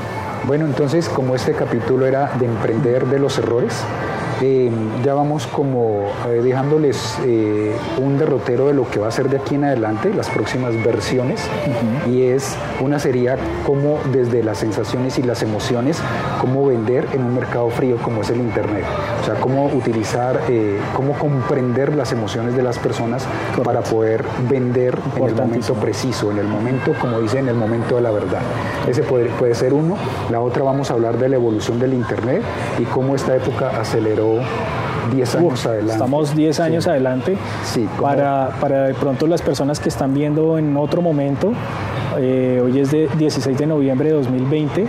Bueno, 0.44 0.66
entonces 0.66 1.08
como 1.08 1.36
este 1.36 1.52
capítulo 1.52 2.04
era 2.04 2.32
de 2.38 2.46
emprender 2.46 3.06
de 3.06 3.20
los 3.20 3.38
errores, 3.38 3.84
eh, 4.42 4.70
ya 5.04 5.14
vamos 5.14 5.46
como 5.46 6.06
eh, 6.28 6.40
dejándoles 6.42 7.16
eh, 7.24 7.76
un 8.02 8.18
derrotero 8.18 8.66
de 8.66 8.74
lo 8.74 8.90
que 8.90 8.98
va 8.98 9.06
a 9.06 9.10
ser 9.12 9.28
de 9.28 9.36
aquí 9.36 9.54
en 9.54 9.64
adelante, 9.64 10.12
las 10.12 10.28
próximas 10.28 10.74
versiones, 10.82 11.48
y 12.10 12.22
es 12.22 12.56
una 12.80 12.98
sería 12.98 13.36
como 13.64 14.00
desde 14.12 14.42
las 14.42 14.58
sensaciones 14.58 15.18
y 15.20 15.22
las 15.22 15.42
emociones, 15.42 16.00
cómo 16.40 16.66
vender 16.66 17.06
en 17.12 17.22
un 17.22 17.34
mercado 17.36 17.70
frío 17.70 17.98
como 17.98 18.22
es 18.22 18.30
el 18.30 18.40
Internet, 18.40 18.84
o 19.20 19.24
sea, 19.24 19.34
cómo 19.36 19.66
utilizar, 19.66 20.40
cómo 20.96 21.12
comprender 21.12 21.94
las 21.94 22.10
emociones 22.12 22.56
de 22.56 22.62
las 22.62 22.78
personas 22.78 23.24
para 23.62 23.82
poder 23.82 24.24
vender 24.50 24.98
en 25.16 25.24
el 25.24 25.34
momento 25.34 25.74
preciso, 25.74 26.32
en 26.32 26.38
el 26.38 26.46
momento, 26.46 26.94
como 27.00 27.20
dice, 27.20 27.38
en 27.38 27.48
el 27.48 27.54
momento 27.54 27.96
de 27.96 28.02
la 28.02 28.10
verdad. 28.10 28.40
Ese 28.88 29.02
puede, 29.02 29.26
puede 29.26 29.54
ser 29.54 29.72
uno. 29.72 29.96
La 30.30 30.40
otra 30.40 30.64
vamos 30.64 30.90
a 30.90 30.94
hablar 30.94 31.16
de 31.18 31.28
la 31.28 31.36
evolución 31.36 31.78
del 31.78 31.94
Internet 31.94 32.42
y 32.78 32.84
cómo 32.84 33.14
esta 33.14 33.36
época 33.36 33.80
aceleró 33.80 34.31
10 35.14 35.34
años 35.36 35.66
adelante. 35.66 35.92
Estamos 35.92 36.36
10 36.36 36.60
años 36.60 36.86
adelante. 36.86 37.36
Sí, 37.64 37.88
para, 38.00 38.50
para 38.60 38.84
de 38.84 38.94
pronto 38.94 39.26
las 39.26 39.42
personas 39.42 39.80
que 39.80 39.88
están 39.88 40.14
viendo 40.14 40.58
en 40.58 40.76
otro 40.76 41.02
momento, 41.02 41.52
eh, 42.18 42.60
hoy 42.64 42.78
es 42.78 42.90
de 42.90 43.08
16 43.18 43.56
de 43.56 43.66
noviembre 43.66 44.08
de 44.08 44.14
2020 44.14 44.86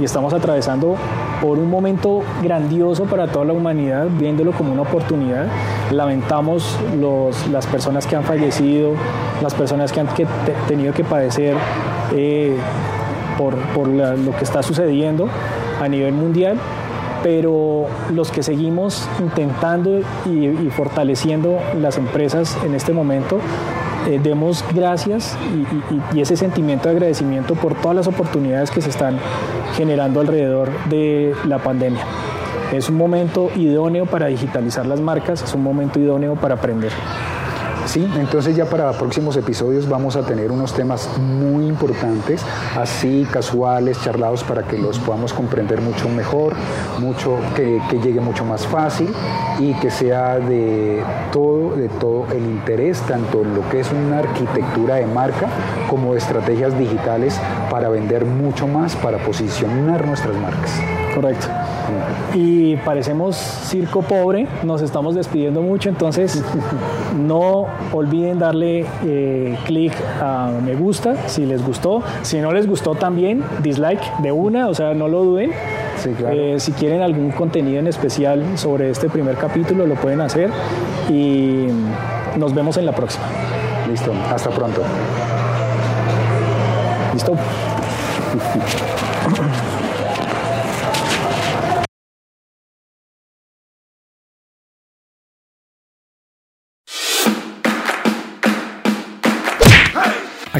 y 0.00 0.04
estamos 0.04 0.32
atravesando 0.34 0.96
por 1.40 1.58
un 1.58 1.70
momento 1.70 2.22
grandioso 2.42 3.04
para 3.04 3.26
toda 3.26 3.44
la 3.44 3.52
humanidad, 3.52 4.06
viéndolo 4.18 4.52
como 4.52 4.72
una 4.72 4.82
oportunidad. 4.82 5.46
Lamentamos 5.90 6.78
los, 6.98 7.46
las 7.48 7.66
personas 7.66 8.06
que 8.06 8.16
han 8.16 8.24
fallecido, 8.24 8.92
las 9.42 9.54
personas 9.54 9.92
que 9.92 10.00
han 10.00 10.08
que 10.08 10.26
tenido 10.66 10.92
que 10.92 11.04
padecer 11.04 11.56
eh, 12.14 12.56
por, 13.38 13.56
por 13.74 13.88
lo 13.88 14.36
que 14.36 14.44
está 14.44 14.62
sucediendo 14.62 15.28
a 15.82 15.88
nivel 15.88 16.12
mundial 16.12 16.58
pero 17.24 17.86
los 18.12 18.30
que 18.30 18.42
seguimos 18.42 19.08
intentando 19.18 20.00
y, 20.26 20.68
fortaleciendo 20.68 21.58
las 21.80 21.96
empresas 21.96 22.54
en 22.66 22.74
este 22.74 22.92
momento, 22.92 23.38
eh, 24.06 24.20
demos 24.22 24.62
gracias 24.74 25.34
y, 26.12 26.20
ese 26.20 26.36
sentimiento 26.36 26.90
de 26.90 26.96
agradecimiento 26.96 27.54
por 27.54 27.74
todas 27.76 27.96
las 27.96 28.06
oportunidades 28.08 28.70
que 28.70 28.82
se 28.82 28.90
están 28.90 29.18
generando 29.74 30.20
alrededor 30.20 30.68
de 30.90 31.34
la 31.46 31.58
pandemia. 31.58 32.04
Es 32.72 32.90
un 32.90 32.96
momento 32.96 33.50
idóneo 33.56 34.04
para 34.04 34.26
digitalizar 34.26 34.84
las 34.84 35.00
marcas, 35.00 35.42
es 35.42 35.54
un 35.54 35.62
momento 35.62 35.98
idóneo 35.98 36.34
para 36.34 36.56
aprender. 36.56 36.92
Sí, 37.94 38.04
entonces 38.16 38.56
ya 38.56 38.64
para 38.64 38.90
próximos 38.90 39.36
episodios 39.36 39.88
vamos 39.88 40.16
a 40.16 40.22
tener 40.22 40.50
unos 40.50 40.72
temas 40.72 41.08
muy 41.16 41.68
importantes, 41.68 42.44
así 42.76 43.24
casuales, 43.30 44.02
charlados 44.02 44.42
para 44.42 44.64
que 44.64 44.76
los 44.76 44.98
podamos 44.98 45.32
comprender 45.32 45.80
mucho 45.80 46.08
mejor, 46.08 46.54
mucho 46.98 47.38
que, 47.54 47.80
llegue 48.02 48.18
mucho 48.18 48.44
más 48.44 48.66
fácil 48.66 49.14
y 49.60 49.74
que 49.74 49.92
sea 49.92 50.40
de 50.40 51.04
todo, 51.32 51.76
de 51.76 51.88
todo 51.88 52.26
el 52.32 52.42
interés, 52.42 53.00
tanto 53.02 53.42
en 53.42 53.54
lo 53.54 53.68
que 53.68 53.78
es 53.78 53.92
una 53.92 54.18
arquitectura 54.18 54.96
de 54.96 55.06
marca 55.06 55.46
como 55.88 56.16
estrategias 56.16 56.76
digitales 56.76 57.40
para 57.70 57.90
vender 57.90 58.24
mucho 58.24 58.66
más, 58.66 58.96
para 58.96 59.18
posicionar 59.18 60.04
nuestras 60.04 60.34
marcas. 60.34 61.03
Correcto. 61.14 61.46
Y 62.34 62.76
parecemos 62.78 63.36
circo 63.36 64.02
pobre, 64.02 64.48
nos 64.64 64.82
estamos 64.82 65.14
despidiendo 65.14 65.62
mucho, 65.62 65.88
entonces 65.88 66.42
no 67.16 67.66
olviden 67.92 68.40
darle 68.40 68.84
eh, 69.04 69.56
clic 69.64 69.92
a 70.20 70.50
me 70.64 70.74
gusta 70.74 71.28
si 71.28 71.46
les 71.46 71.64
gustó. 71.64 72.02
Si 72.22 72.40
no 72.40 72.52
les 72.52 72.66
gustó 72.66 72.96
también, 72.96 73.44
dislike 73.62 74.02
de 74.18 74.32
una, 74.32 74.66
o 74.68 74.74
sea, 74.74 74.94
no 74.94 75.06
lo 75.08 75.22
duden. 75.22 75.52
Eh, 76.32 76.56
si 76.58 76.72
quieren 76.72 77.02
algún 77.02 77.30
contenido 77.30 77.78
en 77.78 77.86
especial 77.86 78.58
sobre 78.58 78.90
este 78.90 79.08
primer 79.08 79.36
capítulo, 79.36 79.86
lo 79.86 79.94
pueden 79.94 80.20
hacer. 80.20 80.50
Y 81.08 81.68
nos 82.36 82.52
vemos 82.54 82.76
en 82.76 82.86
la 82.86 82.92
próxima. 82.92 83.24
Listo, 83.88 84.12
hasta 84.32 84.50
pronto. 84.50 84.82
Listo. 87.12 87.34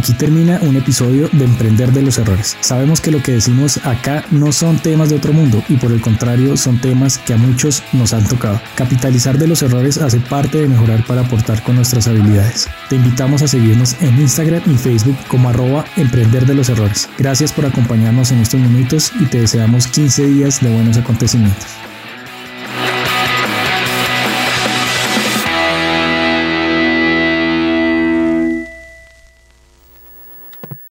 Aquí 0.04 0.12
termina 0.12 0.58
un 0.60 0.76
episodio 0.76 1.30
de 1.32 1.46
Emprender 1.46 1.90
de 1.90 2.02
los 2.02 2.18
Errores. 2.18 2.58
Sabemos 2.60 3.00
que 3.00 3.10
lo 3.10 3.22
que 3.22 3.32
decimos 3.32 3.78
acá 3.86 4.22
no 4.30 4.52
son 4.52 4.78
temas 4.78 5.08
de 5.08 5.16
otro 5.16 5.32
mundo 5.32 5.64
y 5.66 5.78
por 5.78 5.92
el 5.92 6.02
contrario 6.02 6.58
son 6.58 6.78
temas 6.78 7.16
que 7.16 7.32
a 7.32 7.38
muchos 7.38 7.82
nos 7.94 8.12
han 8.12 8.28
tocado. 8.28 8.60
Capitalizar 8.74 9.38
de 9.38 9.46
los 9.46 9.62
errores 9.62 9.96
hace 9.96 10.20
parte 10.20 10.60
de 10.60 10.68
mejorar 10.68 11.06
para 11.06 11.22
aportar 11.22 11.62
con 11.62 11.76
nuestras 11.76 12.06
habilidades. 12.06 12.68
Te 12.90 12.96
invitamos 12.96 13.40
a 13.40 13.48
seguirnos 13.48 13.96
en 14.02 14.20
Instagram 14.20 14.60
y 14.66 14.74
Facebook 14.74 15.16
como 15.26 15.48
arroba 15.48 15.86
Emprender 15.96 16.44
de 16.44 16.54
los 16.54 16.68
Errores. 16.68 17.08
Gracias 17.16 17.50
por 17.50 17.64
acompañarnos 17.64 18.30
en 18.30 18.40
estos 18.40 18.60
minutos 18.60 19.10
y 19.18 19.24
te 19.24 19.40
deseamos 19.40 19.86
15 19.86 20.26
días 20.26 20.60
de 20.60 20.68
buenos 20.68 20.98
acontecimientos. 20.98 21.83